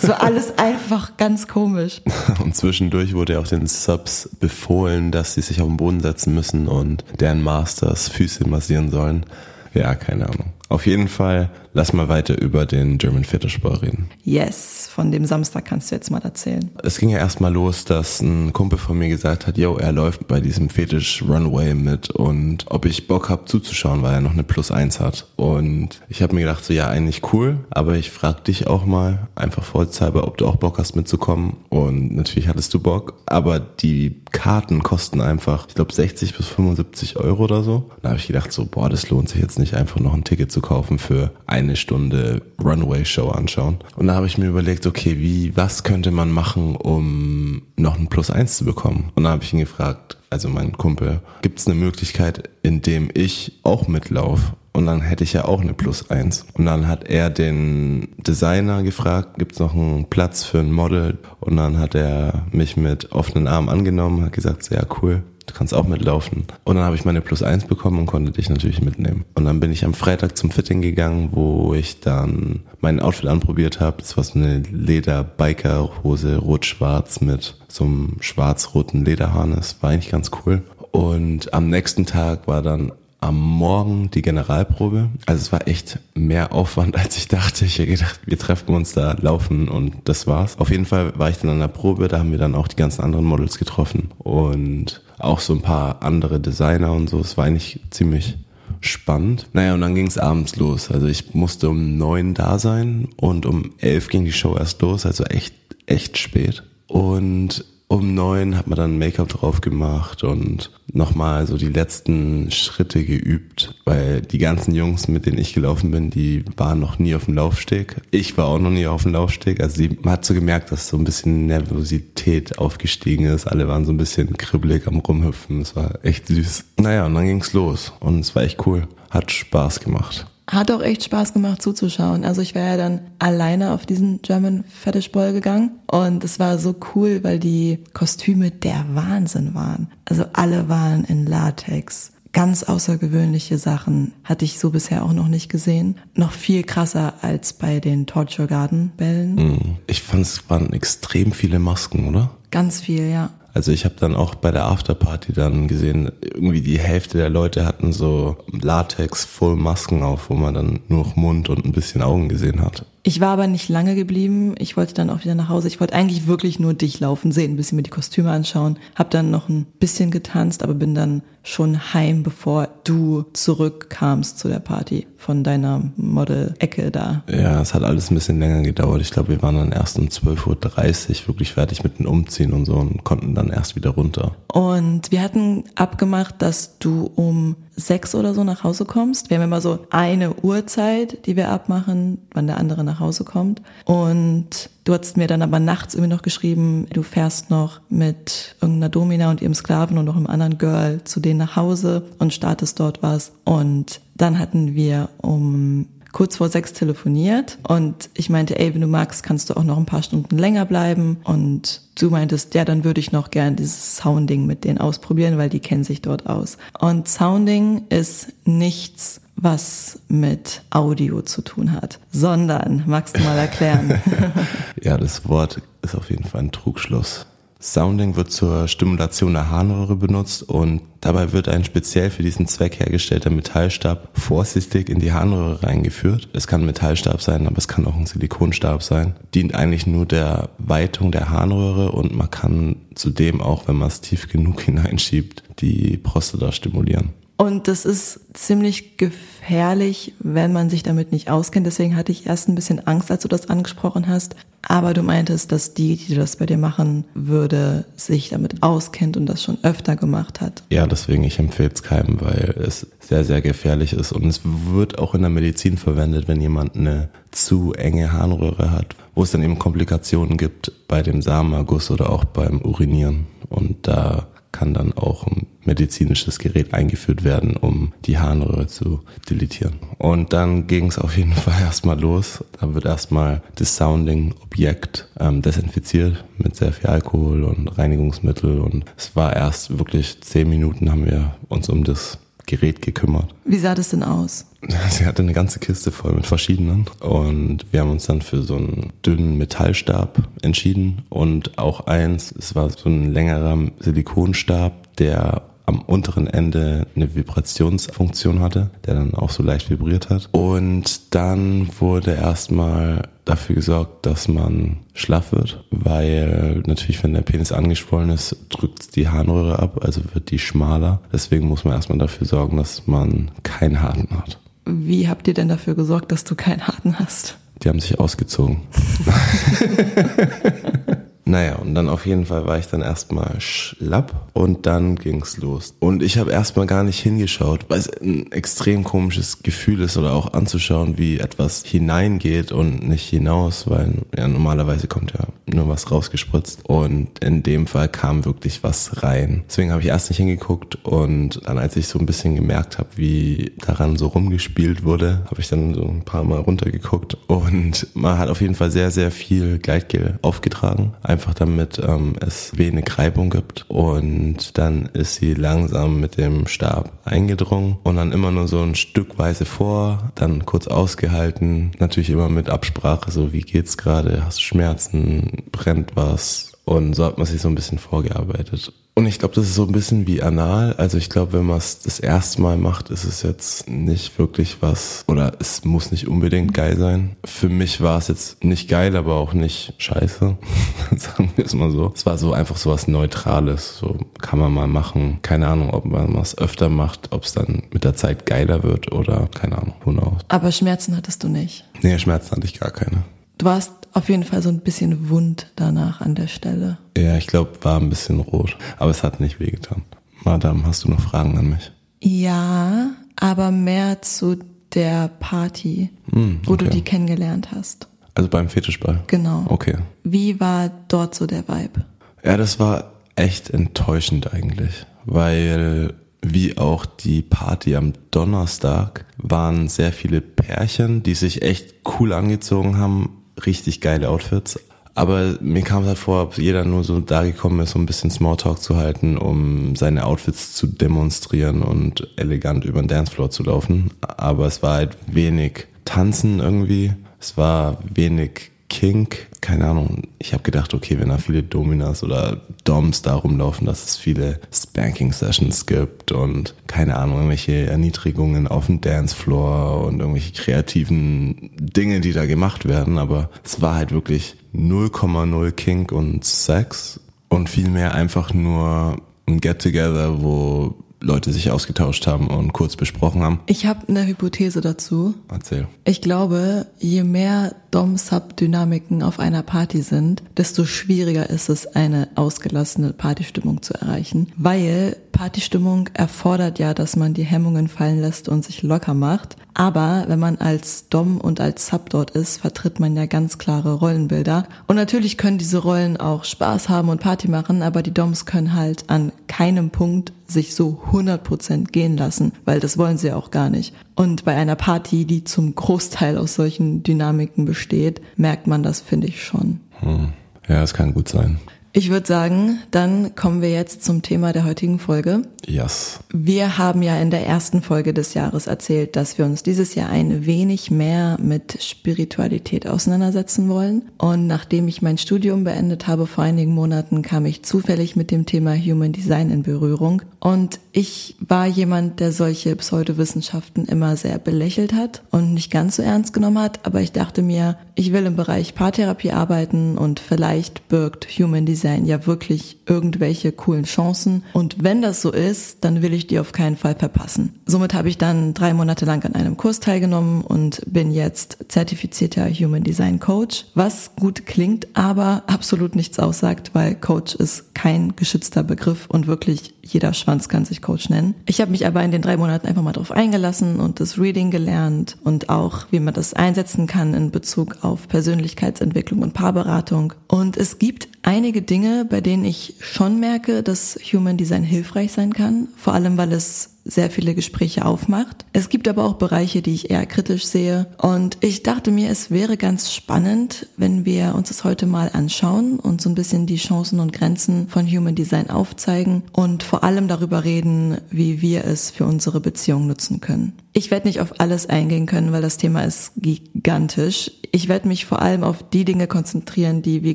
War 0.00 0.22
alles 0.22 0.54
einfach 0.58 1.16
ganz 1.18 1.48
komisch. 1.48 2.00
Und 2.42 2.56
zwischendurch 2.56 3.14
wurde 3.14 3.38
auch 3.38 3.46
den 3.46 3.66
Subs 3.66 4.30
befohlen, 4.40 5.12
dass 5.12 5.34
sie 5.34 5.42
sich 5.42 5.60
auf 5.60 5.68
den 5.68 5.76
Boden 5.76 6.00
setzen 6.00 6.34
müssen 6.34 6.66
und 6.66 7.04
deren 7.20 7.42
Masters 7.42 8.08
Füße 8.08 8.48
massieren 8.48 8.90
sollen. 8.90 9.26
Ja, 9.74 9.94
keine 9.94 10.26
Ahnung. 10.26 10.52
Auf 10.72 10.86
jeden 10.86 11.08
Fall, 11.08 11.50
lass 11.74 11.92
mal 11.92 12.08
weiter 12.08 12.40
über 12.40 12.64
den 12.64 12.96
German 12.96 13.24
Fetish 13.24 13.60
Ball 13.60 13.74
reden. 13.74 14.08
Yes, 14.24 14.88
von 14.90 15.12
dem 15.12 15.26
Samstag 15.26 15.66
kannst 15.66 15.90
du 15.90 15.96
jetzt 15.96 16.10
mal 16.10 16.22
erzählen. 16.22 16.70
Es 16.82 16.96
ging 16.96 17.10
ja 17.10 17.18
erstmal 17.18 17.52
los, 17.52 17.84
dass 17.84 18.22
ein 18.22 18.54
Kumpel 18.54 18.78
von 18.78 18.96
mir 18.96 19.10
gesagt 19.10 19.46
hat, 19.46 19.58
yo, 19.58 19.76
er 19.76 19.92
läuft 19.92 20.26
bei 20.28 20.40
diesem 20.40 20.70
Fetish 20.70 21.24
Runway 21.28 21.74
mit 21.74 22.08
und 22.08 22.64
ob 22.70 22.86
ich 22.86 23.06
Bock 23.06 23.28
hab 23.28 23.50
zuzuschauen, 23.50 24.00
weil 24.00 24.14
er 24.14 24.20
noch 24.22 24.32
eine 24.32 24.44
Plus 24.44 24.70
eins 24.70 24.98
hat. 24.98 25.26
Und 25.36 26.00
ich 26.08 26.22
habe 26.22 26.34
mir 26.34 26.40
gedacht, 26.40 26.64
so 26.64 26.72
ja, 26.72 26.88
eigentlich 26.88 27.20
cool, 27.34 27.58
aber 27.68 27.96
ich 27.96 28.10
frag 28.10 28.42
dich 28.44 28.66
auch 28.66 28.86
mal, 28.86 29.28
einfach 29.34 29.64
vorzhalber, 29.64 30.26
ob 30.26 30.38
du 30.38 30.46
auch 30.46 30.56
Bock 30.56 30.78
hast 30.78 30.96
mitzukommen. 30.96 31.58
Und 31.68 32.16
natürlich 32.16 32.48
hattest 32.48 32.72
du 32.72 32.80
Bock, 32.80 33.12
aber 33.26 33.60
die 33.60 34.22
Karten 34.30 34.82
kosten 34.82 35.20
einfach, 35.20 35.66
ich 35.68 35.74
glaube, 35.74 35.92
60 35.92 36.34
bis 36.34 36.46
75 36.46 37.18
Euro 37.18 37.44
oder 37.44 37.62
so. 37.62 37.90
Da 38.00 38.08
habe 38.08 38.18
ich 38.18 38.26
gedacht, 38.26 38.50
so, 38.52 38.64
boah, 38.64 38.88
das 38.88 39.10
lohnt 39.10 39.28
sich 39.28 39.42
jetzt 39.42 39.58
nicht, 39.58 39.74
einfach 39.74 40.00
noch 40.00 40.14
ein 40.14 40.24
Ticket 40.24 40.50
zu 40.50 40.61
kaufen 40.62 40.98
für 40.98 41.32
eine 41.46 41.76
Stunde 41.76 42.42
Runway-Show 42.62 43.28
anschauen. 43.28 43.78
Und 43.96 44.06
da 44.06 44.14
habe 44.14 44.26
ich 44.26 44.38
mir 44.38 44.48
überlegt, 44.48 44.86
okay, 44.86 45.18
wie, 45.18 45.56
was 45.56 45.82
könnte 45.82 46.10
man 46.10 46.30
machen, 46.30 46.76
um 46.76 47.62
noch 47.76 47.98
ein 47.98 48.08
Plus 48.08 48.30
eins 48.30 48.56
zu 48.56 48.64
bekommen? 48.64 49.10
Und 49.14 49.24
da 49.24 49.30
habe 49.30 49.44
ich 49.44 49.52
ihn 49.52 49.58
gefragt, 49.58 50.16
also 50.30 50.48
mein 50.48 50.72
Kumpel, 50.72 51.20
gibt 51.42 51.58
es 51.58 51.66
eine 51.66 51.74
Möglichkeit, 51.74 52.48
in 52.62 52.80
dem 52.80 53.10
ich 53.12 53.60
auch 53.62 53.86
mitlaufe? 53.88 54.54
Und 54.74 54.86
dann 54.86 55.02
hätte 55.02 55.22
ich 55.22 55.34
ja 55.34 55.44
auch 55.44 55.60
eine 55.60 55.74
Plus 55.74 56.10
eins. 56.10 56.46
Und 56.54 56.64
dann 56.64 56.88
hat 56.88 57.04
er 57.04 57.28
den 57.28 58.08
Designer 58.16 58.82
gefragt, 58.82 59.38
gibt 59.38 59.52
es 59.52 59.58
noch 59.58 59.74
einen 59.74 60.06
Platz 60.08 60.44
für 60.44 60.60
ein 60.60 60.72
Model? 60.72 61.18
Und 61.40 61.58
dann 61.58 61.78
hat 61.78 61.94
er 61.94 62.46
mich 62.52 62.78
mit 62.78 63.12
offenen 63.12 63.46
Armen 63.46 63.68
angenommen, 63.68 64.24
hat 64.24 64.32
gesagt, 64.32 64.62
sehr 64.62 64.86
cool, 65.02 65.22
du 65.52 65.58
kannst 65.58 65.74
auch 65.74 65.86
mitlaufen. 65.86 66.44
Und 66.64 66.76
dann 66.76 66.84
habe 66.84 66.96
ich 66.96 67.04
meine 67.04 67.20
Plus 67.20 67.42
eins 67.42 67.64
bekommen 67.64 67.98
und 68.00 68.06
konnte 68.06 68.32
dich 68.32 68.48
natürlich 68.48 68.82
mitnehmen. 68.82 69.24
Und 69.34 69.44
dann 69.44 69.60
bin 69.60 69.72
ich 69.72 69.84
am 69.84 69.94
Freitag 69.94 70.36
zum 70.36 70.50
Fitting 70.50 70.80
gegangen, 70.80 71.30
wo 71.32 71.74
ich 71.74 72.00
dann 72.00 72.60
mein 72.80 73.00
Outfit 73.00 73.26
anprobiert 73.26 73.80
habe. 73.80 73.98
Das 73.98 74.16
war 74.16 74.24
so 74.24 74.38
eine 74.38 74.58
Leder-Biker-Hose, 74.58 76.38
rot-schwarz 76.38 77.20
mit 77.20 77.56
so 77.68 77.84
einem 77.84 78.16
schwarz-roten 78.20 79.04
Lederharnis. 79.04 79.76
War 79.80 79.90
eigentlich 79.90 80.10
ganz 80.10 80.30
cool. 80.44 80.62
Und 80.90 81.54
am 81.54 81.70
nächsten 81.70 82.06
Tag 82.06 82.46
war 82.48 82.62
dann 82.62 82.92
am 83.22 83.40
Morgen 83.40 84.10
die 84.10 84.20
Generalprobe. 84.20 85.08
Also 85.26 85.40
es 85.40 85.52
war 85.52 85.68
echt 85.68 86.00
mehr 86.14 86.52
Aufwand, 86.52 86.96
als 86.98 87.16
ich 87.16 87.28
dachte. 87.28 87.64
Ich 87.64 87.78
hätte 87.78 87.90
gedacht, 87.90 88.20
wir 88.26 88.38
treffen 88.38 88.74
uns 88.74 88.92
da, 88.92 89.16
laufen 89.20 89.68
und 89.68 89.94
das 90.04 90.26
war's. 90.26 90.58
Auf 90.58 90.70
jeden 90.70 90.84
Fall 90.84 91.18
war 91.18 91.30
ich 91.30 91.38
dann 91.38 91.50
an 91.50 91.60
der 91.60 91.68
Probe, 91.68 92.08
da 92.08 92.18
haben 92.18 92.32
wir 92.32 92.38
dann 92.38 92.54
auch 92.54 92.68
die 92.68 92.76
ganzen 92.76 93.02
anderen 93.02 93.24
Models 93.24 93.58
getroffen 93.58 94.10
und 94.18 95.00
auch 95.22 95.40
so 95.40 95.52
ein 95.52 95.62
paar 95.62 96.02
andere 96.02 96.40
Designer 96.40 96.92
und 96.92 97.08
so. 97.08 97.20
Es 97.20 97.36
war 97.36 97.44
eigentlich 97.46 97.80
ziemlich 97.90 98.36
spannend. 98.80 99.46
Naja, 99.52 99.74
und 99.74 99.80
dann 99.80 99.94
ging 99.94 100.06
es 100.06 100.18
abends 100.18 100.56
los. 100.56 100.90
Also 100.90 101.06
ich 101.06 101.34
musste 101.34 101.68
um 101.68 101.96
neun 101.96 102.34
da 102.34 102.58
sein 102.58 103.08
und 103.16 103.46
um 103.46 103.72
elf 103.78 104.08
ging 104.08 104.24
die 104.24 104.32
Show 104.32 104.56
erst 104.56 104.82
los, 104.82 105.06
also 105.06 105.24
echt, 105.24 105.54
echt 105.86 106.18
spät. 106.18 106.62
Und 106.88 107.64
um 107.92 108.14
neun 108.14 108.56
hat 108.56 108.68
man 108.68 108.78
dann 108.78 108.98
Make-up 108.98 109.28
drauf 109.28 109.60
gemacht 109.60 110.24
und 110.24 110.70
nochmal 110.94 111.46
so 111.46 111.58
die 111.58 111.68
letzten 111.68 112.50
Schritte 112.50 113.04
geübt, 113.04 113.74
weil 113.84 114.22
die 114.22 114.38
ganzen 114.38 114.74
Jungs, 114.74 115.08
mit 115.08 115.26
denen 115.26 115.36
ich 115.36 115.52
gelaufen 115.52 115.90
bin, 115.90 116.08
die 116.08 116.42
waren 116.56 116.80
noch 116.80 116.98
nie 116.98 117.14
auf 117.14 117.26
dem 117.26 117.34
Laufsteg. 117.34 117.96
Ich 118.10 118.38
war 118.38 118.46
auch 118.46 118.58
noch 118.58 118.70
nie 118.70 118.86
auf 118.86 119.02
dem 119.02 119.12
Laufsteg. 119.12 119.60
Also 119.60 119.82
die, 119.82 119.98
man 120.00 120.14
hat 120.14 120.24
so 120.24 120.32
gemerkt, 120.32 120.72
dass 120.72 120.88
so 120.88 120.96
ein 120.96 121.04
bisschen 121.04 121.46
Nervosität 121.46 122.58
aufgestiegen 122.58 123.26
ist. 123.26 123.46
Alle 123.46 123.68
waren 123.68 123.84
so 123.84 123.92
ein 123.92 123.98
bisschen 123.98 124.38
kribbelig 124.38 124.86
am 124.86 125.00
Rumhüpfen. 125.00 125.60
Es 125.60 125.76
war 125.76 126.02
echt 126.02 126.28
süß. 126.28 126.64
Naja, 126.78 127.04
und 127.04 127.14
dann 127.14 127.26
ging's 127.26 127.52
los 127.52 127.92
und 128.00 128.20
es 128.20 128.34
war 128.34 128.42
echt 128.42 128.66
cool. 128.66 128.88
Hat 129.10 129.30
Spaß 129.30 129.80
gemacht. 129.80 130.26
Hat 130.52 130.70
auch 130.70 130.82
echt 130.82 131.02
Spaß 131.02 131.32
gemacht 131.32 131.62
zuzuschauen. 131.62 132.26
Also 132.26 132.42
ich 132.42 132.54
war 132.54 132.62
ja 132.62 132.76
dann 132.76 133.00
alleine 133.18 133.72
auf 133.72 133.86
diesen 133.86 134.20
German 134.20 134.64
Fetish 134.68 135.10
Ball 135.10 135.32
gegangen 135.32 135.80
und 135.90 136.22
es 136.24 136.38
war 136.38 136.58
so 136.58 136.74
cool, 136.94 137.24
weil 137.24 137.38
die 137.38 137.78
Kostüme 137.94 138.50
der 138.50 138.84
Wahnsinn 138.92 139.54
waren. 139.54 139.90
Also 140.04 140.26
alle 140.34 140.68
waren 140.68 141.04
in 141.04 141.24
Latex. 141.24 142.12
Ganz 142.32 142.64
außergewöhnliche 142.64 143.56
Sachen 143.56 144.12
hatte 144.24 144.44
ich 144.44 144.58
so 144.58 144.70
bisher 144.70 145.06
auch 145.06 145.14
noch 145.14 145.28
nicht 145.28 145.48
gesehen. 145.48 145.96
Noch 146.14 146.32
viel 146.32 146.64
krasser 146.64 147.14
als 147.22 147.54
bei 147.54 147.80
den 147.80 148.04
Torture 148.06 148.46
Garden 148.46 148.92
Bällen. 148.94 149.38
Hm. 149.38 149.76
Ich 149.86 150.02
fand 150.02 150.22
es 150.22 150.50
waren 150.50 150.70
extrem 150.74 151.32
viele 151.32 151.60
Masken, 151.60 152.08
oder? 152.08 152.36
Ganz 152.50 152.82
viel, 152.82 153.08
ja. 153.08 153.30
Also 153.54 153.70
ich 153.70 153.84
habe 153.84 153.94
dann 153.98 154.14
auch 154.14 154.34
bei 154.34 154.50
der 154.50 154.64
Afterparty 154.64 155.32
dann 155.32 155.68
gesehen, 155.68 156.10
irgendwie 156.22 156.62
die 156.62 156.78
Hälfte 156.78 157.18
der 157.18 157.28
Leute 157.28 157.66
hatten 157.66 157.92
so 157.92 158.36
Latex 158.50 159.24
Full 159.24 159.56
Masken 159.56 160.02
auf, 160.02 160.30
wo 160.30 160.34
man 160.34 160.54
dann 160.54 160.80
nur 160.88 161.00
noch 161.04 161.16
Mund 161.16 161.50
und 161.50 161.64
ein 161.64 161.72
bisschen 161.72 162.02
Augen 162.02 162.28
gesehen 162.28 162.62
hat. 162.62 162.86
Ich 163.04 163.20
war 163.20 163.30
aber 163.30 163.48
nicht 163.48 163.68
lange 163.68 163.96
geblieben. 163.96 164.54
Ich 164.58 164.76
wollte 164.76 164.94
dann 164.94 165.10
auch 165.10 165.24
wieder 165.24 165.34
nach 165.34 165.48
Hause. 165.48 165.66
Ich 165.66 165.80
wollte 165.80 165.94
eigentlich 165.94 166.26
wirklich 166.26 166.60
nur 166.60 166.72
dich 166.72 167.00
laufen 167.00 167.32
sehen, 167.32 167.52
ein 167.52 167.56
bisschen 167.56 167.76
mir 167.76 167.82
die 167.82 167.90
Kostüme 167.90 168.30
anschauen. 168.30 168.78
Hab 168.94 169.10
dann 169.10 169.30
noch 169.30 169.48
ein 169.48 169.66
bisschen 169.80 170.12
getanzt, 170.12 170.62
aber 170.62 170.74
bin 170.74 170.94
dann 170.94 171.22
schon 171.42 171.92
heim, 171.92 172.22
bevor 172.22 172.68
du 172.84 173.24
zurückkamst 173.32 174.38
zu 174.38 174.46
der 174.46 174.60
Party 174.60 175.08
von 175.16 175.42
deiner 175.42 175.90
Model-Ecke 175.96 176.92
da. 176.92 177.24
Ja, 177.28 177.60
es 177.60 177.74
hat 177.74 177.82
alles 177.82 178.10
ein 178.10 178.14
bisschen 178.14 178.38
länger 178.38 178.62
gedauert. 178.62 179.00
Ich 179.00 179.10
glaube, 179.10 179.30
wir 179.30 179.42
waren 179.42 179.56
dann 179.56 179.72
erst 179.72 179.98
um 179.98 180.06
12.30 180.06 181.22
Uhr 181.22 181.28
wirklich 181.28 181.52
fertig 181.52 181.82
mit 181.82 181.98
dem 181.98 182.06
Umziehen 182.06 182.52
und 182.52 182.66
so 182.66 182.74
und 182.74 183.02
konnten 183.02 183.34
dann 183.34 183.48
erst 183.48 183.74
wieder 183.74 183.90
runter. 183.90 184.36
Und 184.52 185.10
wir 185.10 185.22
hatten 185.22 185.64
abgemacht, 185.74 186.36
dass 186.38 186.78
du 186.78 187.10
um 187.16 187.56
sechs 187.76 188.14
oder 188.14 188.34
so 188.34 188.44
nach 188.44 188.64
Hause 188.64 188.84
kommst. 188.84 189.30
Wir 189.30 189.36
haben 189.36 189.44
immer 189.44 189.60
so 189.60 189.80
eine 189.90 190.34
Uhrzeit, 190.34 191.26
die 191.26 191.36
wir 191.36 191.48
abmachen, 191.48 192.18
wann 192.32 192.46
der 192.46 192.58
andere 192.58 192.84
nach 192.84 193.00
Hause 193.00 193.24
kommt. 193.24 193.62
Und 193.84 194.70
du 194.84 194.94
hast 194.94 195.16
mir 195.16 195.26
dann 195.26 195.42
aber 195.42 195.58
nachts 195.58 195.94
irgendwie 195.94 196.14
noch 196.14 196.22
geschrieben, 196.22 196.86
du 196.92 197.02
fährst 197.02 197.50
noch 197.50 197.80
mit 197.88 198.56
irgendeiner 198.60 198.88
Domina 198.88 199.30
und 199.30 199.40
ihrem 199.40 199.54
Sklaven 199.54 199.98
und 199.98 200.04
noch 200.04 200.16
einem 200.16 200.26
anderen 200.26 200.58
Girl 200.58 201.02
zu 201.04 201.20
denen 201.20 201.38
nach 201.38 201.56
Hause 201.56 202.04
und 202.18 202.32
startest 202.32 202.78
dort 202.80 203.02
was. 203.02 203.32
Und 203.44 204.00
dann 204.14 204.38
hatten 204.38 204.74
wir 204.74 205.08
um 205.18 205.86
kurz 206.12 206.36
vor 206.36 206.48
sechs 206.48 206.72
telefoniert 206.72 207.58
und 207.66 208.10
ich 208.14 208.30
meinte, 208.30 208.58
ey, 208.58 208.72
wenn 208.74 208.80
du 208.82 208.86
magst, 208.86 209.22
kannst 209.22 209.50
du 209.50 209.54
auch 209.56 209.64
noch 209.64 209.78
ein 209.78 209.86
paar 209.86 210.02
Stunden 210.02 210.38
länger 210.38 210.64
bleiben 210.64 211.18
und 211.24 211.82
du 211.98 212.10
meintest, 212.10 212.54
ja, 212.54 212.64
dann 212.64 212.84
würde 212.84 213.00
ich 213.00 213.12
noch 213.12 213.30
gern 213.30 213.56
dieses 213.56 213.96
Sounding 213.96 214.46
mit 214.46 214.64
denen 214.64 214.78
ausprobieren, 214.78 215.38
weil 215.38 215.48
die 215.48 215.60
kennen 215.60 215.84
sich 215.84 216.02
dort 216.02 216.26
aus. 216.26 216.58
Und 216.78 217.08
Sounding 217.08 217.86
ist 217.88 218.28
nichts, 218.44 219.20
was 219.36 220.00
mit 220.08 220.62
Audio 220.70 221.22
zu 221.22 221.42
tun 221.42 221.72
hat, 221.72 221.98
sondern 222.12 222.84
magst 222.86 223.16
du 223.16 223.22
mal 223.22 223.38
erklären? 223.38 224.00
ja, 224.80 224.96
das 224.96 225.28
Wort 225.28 225.62
ist 225.82 225.94
auf 225.94 226.10
jeden 226.10 226.24
Fall 226.24 226.42
ein 226.42 226.52
Trugschluss. 226.52 227.26
Sounding 227.62 228.16
wird 228.16 228.32
zur 228.32 228.66
Stimulation 228.66 229.34
der 229.34 229.48
Harnröhre 229.48 229.94
benutzt 229.94 230.42
und 230.42 230.82
dabei 231.00 231.32
wird 231.32 231.48
ein 231.48 231.64
speziell 231.64 232.10
für 232.10 232.24
diesen 232.24 232.48
Zweck 232.48 232.80
hergestellter 232.80 233.30
Metallstab 233.30 234.08
vorsichtig 234.18 234.88
in 234.88 234.98
die 234.98 235.12
Harnröhre 235.12 235.62
reingeführt. 235.62 236.28
Es 236.32 236.48
kann 236.48 236.62
ein 236.62 236.66
Metallstab 236.66 237.22
sein, 237.22 237.46
aber 237.46 237.58
es 237.58 237.68
kann 237.68 237.86
auch 237.86 237.94
ein 237.94 238.06
Silikonstab 238.06 238.82
sein. 238.82 239.14
Dient 239.32 239.54
eigentlich 239.54 239.86
nur 239.86 240.06
der 240.06 240.50
Weitung 240.58 241.12
der 241.12 241.30
Harnröhre 241.30 241.92
und 241.92 242.14
man 242.16 242.30
kann 242.30 242.76
zudem 242.96 243.40
auch, 243.40 243.68
wenn 243.68 243.76
man 243.76 243.88
es 243.88 244.00
tief 244.00 244.28
genug 244.28 244.60
hineinschiebt, 244.62 245.44
die 245.60 245.96
Prostata 245.96 246.50
stimulieren. 246.50 247.10
Und 247.42 247.66
das 247.66 247.84
ist 247.84 248.20
ziemlich 248.34 248.98
gefährlich, 248.98 250.14
wenn 250.20 250.52
man 250.52 250.70
sich 250.70 250.84
damit 250.84 251.10
nicht 251.10 251.28
auskennt. 251.28 251.66
Deswegen 251.66 251.96
hatte 251.96 252.12
ich 252.12 252.24
erst 252.24 252.48
ein 252.48 252.54
bisschen 252.54 252.86
Angst, 252.86 253.10
als 253.10 253.22
du 253.24 253.28
das 253.28 253.50
angesprochen 253.50 254.06
hast. 254.06 254.36
Aber 254.68 254.94
du 254.94 255.02
meintest, 255.02 255.50
dass 255.50 255.74
die, 255.74 255.96
die 255.96 256.14
das 256.14 256.36
bei 256.36 256.46
dir 256.46 256.56
machen 256.56 257.04
würde, 257.14 257.84
sich 257.96 258.28
damit 258.28 258.62
auskennt 258.62 259.16
und 259.16 259.26
das 259.26 259.42
schon 259.42 259.58
öfter 259.64 259.96
gemacht 259.96 260.40
hat. 260.40 260.62
Ja, 260.70 260.86
deswegen, 260.86 261.24
ich 261.24 261.40
empfehle 261.40 261.70
es 261.74 261.82
keinem, 261.82 262.20
weil 262.20 262.54
es 262.64 262.86
sehr, 263.00 263.24
sehr 263.24 263.40
gefährlich 263.40 263.92
ist. 263.92 264.12
Und 264.12 264.24
es 264.26 264.42
wird 264.44 265.00
auch 265.00 265.16
in 265.16 265.22
der 265.22 265.30
Medizin 265.30 265.78
verwendet, 265.78 266.28
wenn 266.28 266.40
jemand 266.40 266.76
eine 266.76 267.08
zu 267.32 267.72
enge 267.72 268.12
Harnröhre 268.12 268.70
hat, 268.70 268.94
wo 269.16 269.24
es 269.24 269.32
dann 269.32 269.42
eben 269.42 269.58
Komplikationen 269.58 270.36
gibt 270.36 270.70
bei 270.86 271.02
dem 271.02 271.20
Samenerguss 271.20 271.90
oder 271.90 272.10
auch 272.10 272.22
beim 272.22 272.62
Urinieren. 272.62 273.26
Und 273.48 273.88
da 273.88 274.28
kann 274.52 274.74
dann 274.74 274.92
auch 274.92 275.26
ein 275.26 275.46
medizinisches 275.64 276.38
Gerät 276.38 276.74
eingeführt 276.74 277.24
werden, 277.24 277.56
um 277.56 277.92
die 278.04 278.18
Harnröhre 278.18 278.66
zu 278.66 279.00
deletieren. 279.28 279.74
Und 279.98 280.32
dann 280.32 280.66
ging 280.66 280.86
es 280.86 280.98
auf 280.98 281.16
jeden 281.16 281.32
Fall 281.32 281.60
erstmal 281.60 281.98
los. 281.98 282.44
Da 282.60 282.74
wird 282.74 282.84
erstmal 282.84 283.42
das 283.56 283.76
Sounding-Objekt 283.76 285.08
ähm, 285.18 285.42
desinfiziert 285.42 286.24
mit 286.38 286.56
sehr 286.56 286.72
viel 286.72 286.90
Alkohol 286.90 287.44
und 287.44 287.78
Reinigungsmittel. 287.78 288.60
Und 288.60 288.84
es 288.96 289.16
war 289.16 289.34
erst 289.34 289.78
wirklich 289.78 290.20
zehn 290.22 290.48
Minuten 290.48 290.90
haben 290.90 291.06
wir 291.06 291.34
uns 291.48 291.68
um 291.68 291.84
das 291.84 292.18
Gerät 292.46 292.82
gekümmert. 292.82 293.34
Wie 293.44 293.58
sah 293.58 293.74
das 293.74 293.90
denn 293.90 294.02
aus? 294.02 294.46
Sie 294.90 295.06
hatte 295.06 295.22
eine 295.22 295.32
ganze 295.32 295.58
Kiste 295.58 295.90
voll 295.90 296.12
mit 296.12 296.26
verschiedenen 296.26 296.86
und 297.00 297.66
wir 297.72 297.80
haben 297.80 297.90
uns 297.90 298.06
dann 298.06 298.22
für 298.22 298.42
so 298.42 298.56
einen 298.56 298.92
dünnen 299.04 299.36
Metallstab 299.38 300.22
entschieden 300.42 301.02
und 301.08 301.58
auch 301.58 301.86
eins, 301.86 302.32
es 302.32 302.54
war 302.54 302.70
so 302.70 302.88
ein 302.88 303.12
längerer 303.12 303.58
Silikonstab, 303.80 304.96
der 304.96 305.42
am 305.66 305.80
unteren 305.80 306.26
Ende 306.26 306.86
eine 306.96 307.14
Vibrationsfunktion 307.14 308.40
hatte, 308.40 308.70
der 308.86 308.94
dann 308.94 309.14
auch 309.14 309.30
so 309.30 309.42
leicht 309.42 309.70
vibriert 309.70 310.10
hat. 310.10 310.28
Und 310.32 311.14
dann 311.14 311.68
wurde 311.78 312.14
erstmal 312.14 313.08
dafür 313.24 313.54
gesorgt, 313.54 314.06
dass 314.06 314.28
man 314.28 314.78
schlaff 314.94 315.32
wird, 315.32 315.64
weil 315.70 316.62
natürlich, 316.66 317.02
wenn 317.02 317.14
der 317.14 317.22
Penis 317.22 317.52
angeschwollen 317.52 318.10
ist, 318.10 318.36
drückt 318.48 318.96
die 318.96 319.08
Harnröhre 319.08 319.58
ab, 319.58 319.84
also 319.84 320.02
wird 320.12 320.30
die 320.30 320.38
schmaler. 320.38 321.00
Deswegen 321.12 321.46
muss 321.46 321.64
man 321.64 321.74
erstmal 321.74 321.98
dafür 321.98 322.26
sorgen, 322.26 322.56
dass 322.56 322.86
man 322.86 323.30
keinen 323.42 323.80
Harten 323.80 324.08
hat. 324.16 324.38
Wie 324.64 325.08
habt 325.08 325.26
ihr 325.28 325.34
denn 325.34 325.48
dafür 325.48 325.74
gesorgt, 325.74 326.12
dass 326.12 326.24
du 326.24 326.34
keinen 326.34 326.66
Harten 326.66 326.98
hast? 326.98 327.38
Die 327.62 327.68
haben 327.68 327.80
sich 327.80 328.00
ausgezogen. 328.00 328.62
Naja, 331.24 331.56
und 331.56 331.74
dann 331.74 331.88
auf 331.88 332.06
jeden 332.06 332.26
Fall 332.26 332.46
war 332.46 332.58
ich 332.58 332.66
dann 332.66 332.82
erstmal 332.82 333.40
schlapp 333.40 334.28
und 334.32 334.66
dann 334.66 334.96
ging's 334.96 335.36
los. 335.36 335.74
Und 335.78 336.02
ich 336.02 336.18
habe 336.18 336.32
erstmal 336.32 336.66
gar 336.66 336.82
nicht 336.82 336.98
hingeschaut, 336.98 337.66
weil 337.68 337.78
es 337.78 337.88
ein 337.88 338.32
extrem 338.32 338.82
komisches 338.82 339.42
Gefühl 339.42 339.82
ist 339.82 339.96
oder 339.96 340.14
auch 340.14 340.32
anzuschauen, 340.32 340.98
wie 340.98 341.18
etwas 341.18 341.64
hineingeht 341.64 342.50
und 342.50 342.88
nicht 342.88 343.08
hinaus, 343.08 343.70
weil 343.70 344.02
ja 344.16 344.26
normalerweise 344.26 344.88
kommt 344.88 345.12
ja 345.12 345.26
nur 345.46 345.68
was 345.68 345.90
rausgespritzt 345.90 346.68
und 346.68 347.18
in 347.20 347.42
dem 347.42 347.66
Fall 347.66 347.88
kam 347.88 348.24
wirklich 348.24 348.64
was 348.64 349.02
rein. 349.02 349.44
Deswegen 349.48 349.70
habe 349.70 349.82
ich 349.82 349.88
erst 349.88 350.10
nicht 350.10 350.18
hingeguckt 350.18 350.84
und 350.84 351.40
dann 351.46 351.58
als 351.58 351.76
ich 351.76 351.86
so 351.86 351.98
ein 351.98 352.06
bisschen 352.06 352.34
gemerkt 352.34 352.78
habe, 352.78 352.88
wie 352.96 353.52
daran 353.58 353.96
so 353.96 354.08
rumgespielt 354.08 354.84
wurde, 354.84 355.22
habe 355.26 355.40
ich 355.40 355.48
dann 355.48 355.74
so 355.74 355.84
ein 355.84 356.04
paar 356.04 356.24
Mal 356.24 356.40
runtergeguckt 356.40 357.16
und 357.28 357.86
man 357.94 358.18
hat 358.18 358.28
auf 358.28 358.40
jeden 358.40 358.54
Fall 358.54 358.70
sehr, 358.70 358.90
sehr 358.90 359.12
viel 359.12 359.58
Gleitgel 359.58 360.18
aufgetragen 360.22 360.94
einfach 361.12 361.34
damit 361.34 361.78
ähm, 361.78 362.16
es 362.20 362.56
wenig 362.58 362.98
Reibung 362.98 363.30
gibt. 363.30 363.66
Und 363.68 364.58
dann 364.58 364.86
ist 364.92 365.16
sie 365.16 365.34
langsam 365.34 366.00
mit 366.00 366.18
dem 366.18 366.46
Stab 366.46 366.92
eingedrungen 367.04 367.78
und 367.84 367.96
dann 367.96 368.12
immer 368.12 368.30
nur 368.30 368.48
so 368.48 368.60
ein 368.60 368.74
Stückweise 368.74 369.44
vor, 369.44 370.10
dann 370.14 370.44
kurz 370.46 370.66
ausgehalten, 370.66 371.72
natürlich 371.78 372.10
immer 372.10 372.28
mit 372.28 372.50
Absprache, 372.50 373.10
so 373.10 373.32
wie 373.32 373.42
geht's 373.42 373.76
gerade, 373.76 374.24
hast 374.24 374.38
du 374.38 374.42
Schmerzen, 374.42 375.44
brennt 375.52 375.94
was 375.94 376.52
und 376.64 376.94
so 376.94 377.04
hat 377.04 377.18
man 377.18 377.26
sich 377.26 377.40
so 377.40 377.48
ein 377.48 377.54
bisschen 377.54 377.78
vorgearbeitet. 377.78 378.72
Und 378.94 379.06
ich 379.06 379.18
glaube, 379.18 379.34
das 379.34 379.46
ist 379.46 379.54
so 379.54 379.64
ein 379.64 379.72
bisschen 379.72 380.06
wie 380.06 380.22
anal. 380.22 380.74
Also 380.74 380.98
ich 380.98 381.08
glaube, 381.08 381.32
wenn 381.32 381.46
man 381.46 381.56
es 381.56 381.80
das 381.80 381.98
erste 381.98 382.42
Mal 382.42 382.58
macht, 382.58 382.90
ist 382.90 383.04
es 383.04 383.22
jetzt 383.22 383.68
nicht 383.68 384.18
wirklich 384.18 384.58
was, 384.60 385.04
oder 385.08 385.32
es 385.40 385.64
muss 385.64 385.90
nicht 385.90 386.08
unbedingt 386.08 386.52
geil 386.52 386.76
sein. 386.76 387.16
Für 387.24 387.48
mich 387.48 387.80
war 387.80 387.96
es 387.96 388.08
jetzt 388.08 388.44
nicht 388.44 388.68
geil, 388.68 388.94
aber 388.94 389.14
auch 389.14 389.32
nicht 389.32 389.72
scheiße. 389.78 390.36
Sagen 390.96 391.32
wir 391.36 391.44
es 391.46 391.54
mal 391.54 391.70
so. 391.70 391.90
Es 391.94 392.04
war 392.04 392.18
so 392.18 392.34
einfach 392.34 392.58
so 392.58 392.70
was 392.70 392.86
Neutrales. 392.86 393.78
So 393.78 393.96
kann 394.20 394.38
man 394.38 394.52
mal 394.52 394.68
machen. 394.68 395.20
Keine 395.22 395.48
Ahnung, 395.48 395.70
ob 395.70 395.86
man 395.86 396.14
was 396.14 396.36
öfter 396.36 396.68
macht, 396.68 397.12
ob 397.12 397.24
es 397.24 397.32
dann 397.32 397.62
mit 397.72 397.84
der 397.84 397.94
Zeit 397.94 398.26
geiler 398.26 398.62
wird 398.62 398.92
oder 398.92 399.28
keine 399.34 399.56
Ahnung, 399.56 399.74
who 399.84 399.92
knows. 399.92 400.20
Aber 400.28 400.52
Schmerzen 400.52 400.98
hattest 400.98 401.24
du 401.24 401.28
nicht? 401.28 401.64
Nee, 401.80 401.98
Schmerzen 401.98 402.32
hatte 402.32 402.46
ich 402.46 402.60
gar 402.60 402.70
keine. 402.70 403.04
Du 403.38 403.46
warst 403.46 403.72
auf 403.92 404.08
jeden 404.08 404.24
Fall 404.24 404.42
so 404.42 404.48
ein 404.48 404.60
bisschen 404.60 405.10
wund 405.10 405.52
danach 405.56 406.00
an 406.00 406.14
der 406.14 406.28
Stelle. 406.28 406.78
Ja, 406.96 407.16
ich 407.16 407.26
glaube, 407.26 407.52
war 407.62 407.80
ein 407.80 407.88
bisschen 407.88 408.20
rot, 408.20 408.56
aber 408.78 408.90
es 408.90 409.02
hat 409.02 409.20
nicht 409.20 409.40
wehgetan. 409.40 409.82
Madame, 410.24 410.64
hast 410.64 410.84
du 410.84 410.90
noch 410.90 411.00
Fragen 411.00 411.38
an 411.38 411.50
mich? 411.50 411.72
Ja, 412.00 412.90
aber 413.16 413.50
mehr 413.50 414.02
zu 414.02 414.38
der 414.74 415.08
Party, 415.08 415.90
hm, 416.10 416.38
okay. 416.38 416.50
wo 416.50 416.56
du 416.56 416.68
die 416.68 416.82
kennengelernt 416.82 417.50
hast. 417.52 417.88
Also 418.14 418.28
beim 418.28 418.48
Fetischball? 418.48 419.02
Genau. 419.06 419.44
Okay. 419.48 419.76
Wie 420.04 420.38
war 420.40 420.70
dort 420.88 421.14
so 421.14 421.26
der 421.26 421.46
Vibe? 421.48 421.84
Ja, 422.24 422.36
das 422.36 422.58
war 422.58 422.92
echt 423.16 423.50
enttäuschend 423.50 424.32
eigentlich, 424.32 424.86
weil 425.04 425.94
wie 426.24 426.56
auch 426.56 426.86
die 426.86 427.22
Party 427.22 427.74
am 427.74 427.94
Donnerstag 428.10 429.06
waren 429.18 429.68
sehr 429.68 429.92
viele 429.92 430.20
Pärchen, 430.20 431.02
die 431.02 431.14
sich 431.14 431.42
echt 431.42 431.74
cool 431.98 432.12
angezogen 432.12 432.78
haben, 432.78 433.21
richtig 433.44 433.80
geile 433.80 434.08
Outfits. 434.08 434.58
Aber 434.94 435.36
mir 435.40 435.62
kam 435.62 435.82
es 435.82 435.88
halt 435.88 435.98
vor, 435.98 436.22
ob 436.22 436.38
jeder 436.38 436.64
nur 436.64 436.84
so 436.84 437.00
da 437.00 437.22
gekommen 437.22 437.60
ist, 437.60 437.74
um 437.74 437.82
ein 437.82 437.86
bisschen 437.86 438.10
Smalltalk 438.10 438.60
zu 438.60 438.76
halten, 438.76 439.16
um 439.16 439.74
seine 439.74 440.04
Outfits 440.04 440.52
zu 440.52 440.66
demonstrieren 440.66 441.62
und 441.62 442.08
elegant 442.16 442.64
über 442.64 442.82
den 442.82 442.88
Dancefloor 442.88 443.30
zu 443.30 443.42
laufen. 443.42 443.90
Aber 444.02 444.46
es 444.46 444.62
war 444.62 444.74
halt 444.74 444.98
wenig 445.06 445.66
Tanzen 445.86 446.40
irgendwie. 446.40 446.92
Es 447.18 447.38
war 447.38 447.78
wenig 447.94 448.51
Kink, 448.72 449.28
keine 449.42 449.66
Ahnung. 449.66 450.04
Ich 450.18 450.32
habe 450.32 450.42
gedacht, 450.42 450.72
okay, 450.72 450.98
wenn 450.98 451.10
da 451.10 451.18
viele 451.18 451.42
Dominas 451.42 452.02
oder 452.02 452.40
Doms 452.64 453.02
da 453.02 453.16
rumlaufen, 453.16 453.66
dass 453.66 453.84
es 453.84 453.96
viele 453.98 454.40
Spanking-Sessions 454.50 455.66
gibt 455.66 456.10
und 456.10 456.54
keine 456.66 456.96
Ahnung, 456.96 457.16
irgendwelche 457.16 457.66
Erniedrigungen 457.66 458.48
auf 458.48 458.66
dem 458.66 458.80
Dancefloor 458.80 459.84
und 459.84 460.00
irgendwelche 460.00 460.32
kreativen 460.32 461.50
Dinge, 461.60 462.00
die 462.00 462.12
da 462.12 462.24
gemacht 462.24 462.66
werden. 462.66 462.96
Aber 462.96 463.28
es 463.44 463.60
war 463.60 463.74
halt 463.74 463.92
wirklich 463.92 464.36
0,0 464.54 465.52
Kink 465.52 465.92
und 465.92 466.24
Sex 466.24 466.98
und 467.28 467.50
vielmehr 467.50 467.94
einfach 467.94 468.32
nur 468.32 468.96
ein 469.26 469.40
Get-Together, 469.40 470.22
wo 470.22 470.76
Leute 471.02 471.32
sich 471.32 471.50
ausgetauscht 471.50 472.06
haben 472.06 472.28
und 472.28 472.52
kurz 472.52 472.76
besprochen 472.76 473.22
haben. 473.22 473.40
Ich 473.46 473.66
habe 473.66 473.88
eine 473.88 474.06
Hypothese 474.06 474.60
dazu. 474.60 475.14
Erzähl. 475.30 475.66
Ich 475.84 476.00
glaube, 476.00 476.66
je 476.78 477.02
mehr 477.02 477.54
Dom-Sub-Dynamiken 477.70 479.02
auf 479.02 479.18
einer 479.18 479.42
Party 479.42 479.82
sind, 479.82 480.22
desto 480.36 480.64
schwieriger 480.64 481.28
ist 481.28 481.48
es, 481.48 481.66
eine 481.66 482.08
ausgelassene 482.14 482.92
Partystimmung 482.92 483.62
zu 483.62 483.74
erreichen. 483.74 484.32
Weil 484.36 484.96
Partystimmung 485.12 485.88
erfordert 485.94 486.58
ja, 486.58 486.74
dass 486.74 486.96
man 486.96 487.14
die 487.14 487.22
Hemmungen 487.22 487.68
fallen 487.68 488.00
lässt 488.00 488.28
und 488.28 488.44
sich 488.44 488.62
locker 488.62 488.94
macht. 488.94 489.36
Aber 489.54 490.04
wenn 490.08 490.18
man 490.18 490.38
als 490.38 490.88
Dom 490.88 491.20
und 491.20 491.40
als 491.40 491.66
Sub 491.66 491.90
dort 491.90 492.12
ist, 492.12 492.40
vertritt 492.40 492.80
man 492.80 492.96
ja 492.96 493.06
ganz 493.06 493.38
klare 493.38 493.74
Rollenbilder. 493.74 494.48
Und 494.66 494.76
natürlich 494.76 495.18
können 495.18 495.38
diese 495.38 495.58
Rollen 495.58 495.98
auch 495.98 496.24
Spaß 496.24 496.68
haben 496.68 496.88
und 496.88 497.00
Party 497.00 497.28
machen, 497.28 497.62
aber 497.62 497.82
die 497.82 497.94
Doms 497.94 498.24
können 498.24 498.54
halt 498.54 498.88
an 498.88 499.12
keinem 499.28 499.70
Punkt 499.70 500.12
sich 500.26 500.54
so 500.54 500.82
100% 500.90 501.70
gehen 501.70 501.96
lassen, 501.96 502.32
weil 502.46 502.60
das 502.60 502.78
wollen 502.78 502.96
sie 502.96 503.12
auch 503.12 503.30
gar 503.30 503.50
nicht. 503.50 503.74
Und 503.94 504.24
bei 504.24 504.34
einer 504.34 504.56
Party, 504.56 505.04
die 505.04 505.24
zum 505.24 505.54
Großteil 505.54 506.16
aus 506.16 506.34
solchen 506.34 506.82
Dynamiken 506.82 507.44
besteht, 507.44 508.00
merkt 508.16 508.46
man 508.46 508.62
das, 508.62 508.80
finde 508.80 509.08
ich 509.08 509.22
schon. 509.22 509.60
Hm. 509.80 510.14
Ja, 510.48 510.62
es 510.62 510.74
kann 510.74 510.94
gut 510.94 511.08
sein. 511.08 511.38
Ich 511.74 511.88
würde 511.88 512.06
sagen, 512.06 512.58
dann 512.70 513.14
kommen 513.14 513.40
wir 513.40 513.50
jetzt 513.50 513.82
zum 513.82 514.02
Thema 514.02 514.34
der 514.34 514.44
heutigen 514.44 514.78
Folge. 514.78 515.22
Yes. 515.46 516.00
Wir 516.12 516.58
haben 516.58 516.82
ja 516.82 517.00
in 517.00 517.10
der 517.10 517.26
ersten 517.26 517.62
Folge 517.62 517.94
des 517.94 518.12
Jahres 518.12 518.46
erzählt, 518.46 518.94
dass 518.94 519.16
wir 519.16 519.24
uns 519.24 519.42
dieses 519.42 519.74
Jahr 519.74 519.88
ein 519.88 520.26
wenig 520.26 520.70
mehr 520.70 521.16
mit 521.18 521.62
Spiritualität 521.62 522.66
auseinandersetzen 522.66 523.48
wollen. 523.48 523.88
Und 523.96 524.26
nachdem 524.26 524.68
ich 524.68 524.82
mein 524.82 524.98
Studium 524.98 525.44
beendet 525.44 525.86
habe 525.86 526.06
vor 526.06 526.24
einigen 526.24 526.52
Monaten, 526.52 527.00
kam 527.00 527.24
ich 527.24 527.42
zufällig 527.42 527.96
mit 527.96 528.10
dem 528.10 528.26
Thema 528.26 528.54
Human 528.54 528.92
Design 528.92 529.30
in 529.30 529.42
Berührung. 529.42 530.02
Und 530.20 530.60
ich 530.72 531.16
war 531.20 531.46
jemand, 531.46 532.00
der 532.00 532.12
solche 532.12 532.54
Pseudowissenschaften 532.54 533.64
immer 533.64 533.96
sehr 533.96 534.18
belächelt 534.18 534.74
hat 534.74 535.02
und 535.10 535.32
nicht 535.32 535.50
ganz 535.50 535.76
so 535.76 535.82
ernst 535.82 536.12
genommen 536.12 536.38
hat. 536.38 536.60
Aber 536.64 536.82
ich 536.82 536.92
dachte 536.92 537.22
mir, 537.22 537.56
ich 537.74 537.94
will 537.94 538.04
im 538.04 538.14
Bereich 538.14 538.54
Paartherapie 538.54 539.12
arbeiten 539.12 539.78
und 539.78 540.00
vielleicht 540.00 540.68
birgt 540.68 541.06
Human 541.18 541.46
Design 541.46 541.61
Design 541.62 541.86
ja 541.86 542.06
wirklich 542.06 542.58
irgendwelche 542.66 543.32
coolen 543.32 543.64
Chancen. 543.64 544.24
Und 544.32 544.56
wenn 544.62 544.82
das 544.82 545.00
so 545.00 545.12
ist, 545.12 545.64
dann 545.64 545.82
will 545.82 545.94
ich 545.94 546.06
die 546.06 546.18
auf 546.18 546.32
keinen 546.32 546.56
Fall 546.56 546.74
verpassen. 546.74 547.40
Somit 547.46 547.74
habe 547.74 547.88
ich 547.88 547.98
dann 547.98 548.34
drei 548.34 548.52
Monate 548.52 548.84
lang 548.84 549.04
an 549.04 549.14
einem 549.14 549.36
Kurs 549.36 549.60
teilgenommen 549.60 550.22
und 550.22 550.62
bin 550.66 550.90
jetzt 550.90 551.38
zertifizierter 551.48 552.28
Human 552.28 552.64
Design 552.64 552.98
Coach, 552.98 553.46
was 553.54 553.92
gut 553.96 554.26
klingt, 554.26 554.68
aber 554.74 555.22
absolut 555.26 555.76
nichts 555.76 555.98
aussagt, 555.98 556.50
weil 556.52 556.74
Coach 556.74 557.14
ist 557.14 557.54
kein 557.54 557.94
geschützter 557.94 558.42
Begriff 558.42 558.86
und 558.88 559.06
wirklich 559.06 559.54
jeder 559.62 559.94
Schwanz 559.94 560.28
kann 560.28 560.44
sich 560.44 560.60
Coach 560.60 560.88
nennen. 560.90 561.14
Ich 561.26 561.40
habe 561.40 561.50
mich 561.50 561.66
aber 561.66 561.82
in 561.82 561.92
den 561.92 562.02
drei 562.02 562.16
Monaten 562.16 562.46
einfach 562.46 562.62
mal 562.62 562.72
drauf 562.72 562.90
eingelassen 562.90 563.60
und 563.60 563.80
das 563.80 563.98
Reading 563.98 564.30
gelernt 564.30 564.98
und 565.04 565.28
auch, 565.28 565.66
wie 565.70 565.80
man 565.80 565.94
das 565.94 566.14
einsetzen 566.14 566.66
kann 566.66 566.94
in 566.94 567.10
Bezug 567.10 567.58
auf 567.62 567.88
Persönlichkeitsentwicklung 567.88 569.02
und 569.02 569.14
Paarberatung. 569.14 569.94
Und 570.08 570.36
es 570.36 570.58
gibt 570.58 570.88
einige 571.02 571.42
Dinge, 571.42 571.86
bei 571.88 572.00
denen 572.00 572.24
ich 572.24 572.56
schon 572.60 572.98
merke, 572.98 573.42
dass 573.42 573.78
Human 573.92 574.16
Design 574.16 574.42
hilfreich 574.42 574.92
sein 574.92 575.12
kann, 575.12 575.48
vor 575.56 575.74
allem 575.74 575.96
weil 575.96 576.12
es 576.12 576.51
sehr 576.64 576.90
viele 576.90 577.14
Gespräche 577.14 577.64
aufmacht. 577.64 578.24
Es 578.32 578.48
gibt 578.48 578.68
aber 578.68 578.84
auch 578.84 578.94
Bereiche, 578.94 579.42
die 579.42 579.54
ich 579.54 579.70
eher 579.70 579.84
kritisch 579.86 580.26
sehe. 580.26 580.66
Und 580.78 581.18
ich 581.20 581.42
dachte 581.42 581.70
mir, 581.70 581.90
es 581.90 582.10
wäre 582.10 582.36
ganz 582.36 582.72
spannend, 582.72 583.48
wenn 583.56 583.84
wir 583.84 584.14
uns 584.14 584.28
das 584.28 584.44
heute 584.44 584.66
mal 584.66 584.90
anschauen 584.92 585.58
und 585.58 585.80
so 585.80 585.88
ein 585.88 585.94
bisschen 585.94 586.26
die 586.26 586.36
Chancen 586.36 586.80
und 586.80 586.92
Grenzen 586.92 587.48
von 587.48 587.66
Human 587.66 587.94
Design 587.94 588.30
aufzeigen 588.30 589.02
und 589.12 589.42
vor 589.42 589.64
allem 589.64 589.88
darüber 589.88 590.24
reden, 590.24 590.78
wie 590.90 591.20
wir 591.20 591.44
es 591.44 591.70
für 591.70 591.84
unsere 591.84 592.20
Beziehung 592.20 592.66
nutzen 592.66 593.00
können. 593.00 593.32
Ich 593.54 593.70
werde 593.70 593.86
nicht 593.86 594.00
auf 594.00 594.18
alles 594.18 594.48
eingehen 594.48 594.86
können, 594.86 595.12
weil 595.12 595.20
das 595.20 595.36
Thema 595.36 595.62
ist 595.64 595.92
gigantisch. 595.96 597.10
Ich 597.32 597.48
werde 597.48 597.68
mich 597.68 597.84
vor 597.84 598.00
allem 598.00 598.24
auf 598.24 598.48
die 598.48 598.64
Dinge 598.64 598.86
konzentrieren, 598.86 599.60
die, 599.60 599.82
wie 599.82 599.94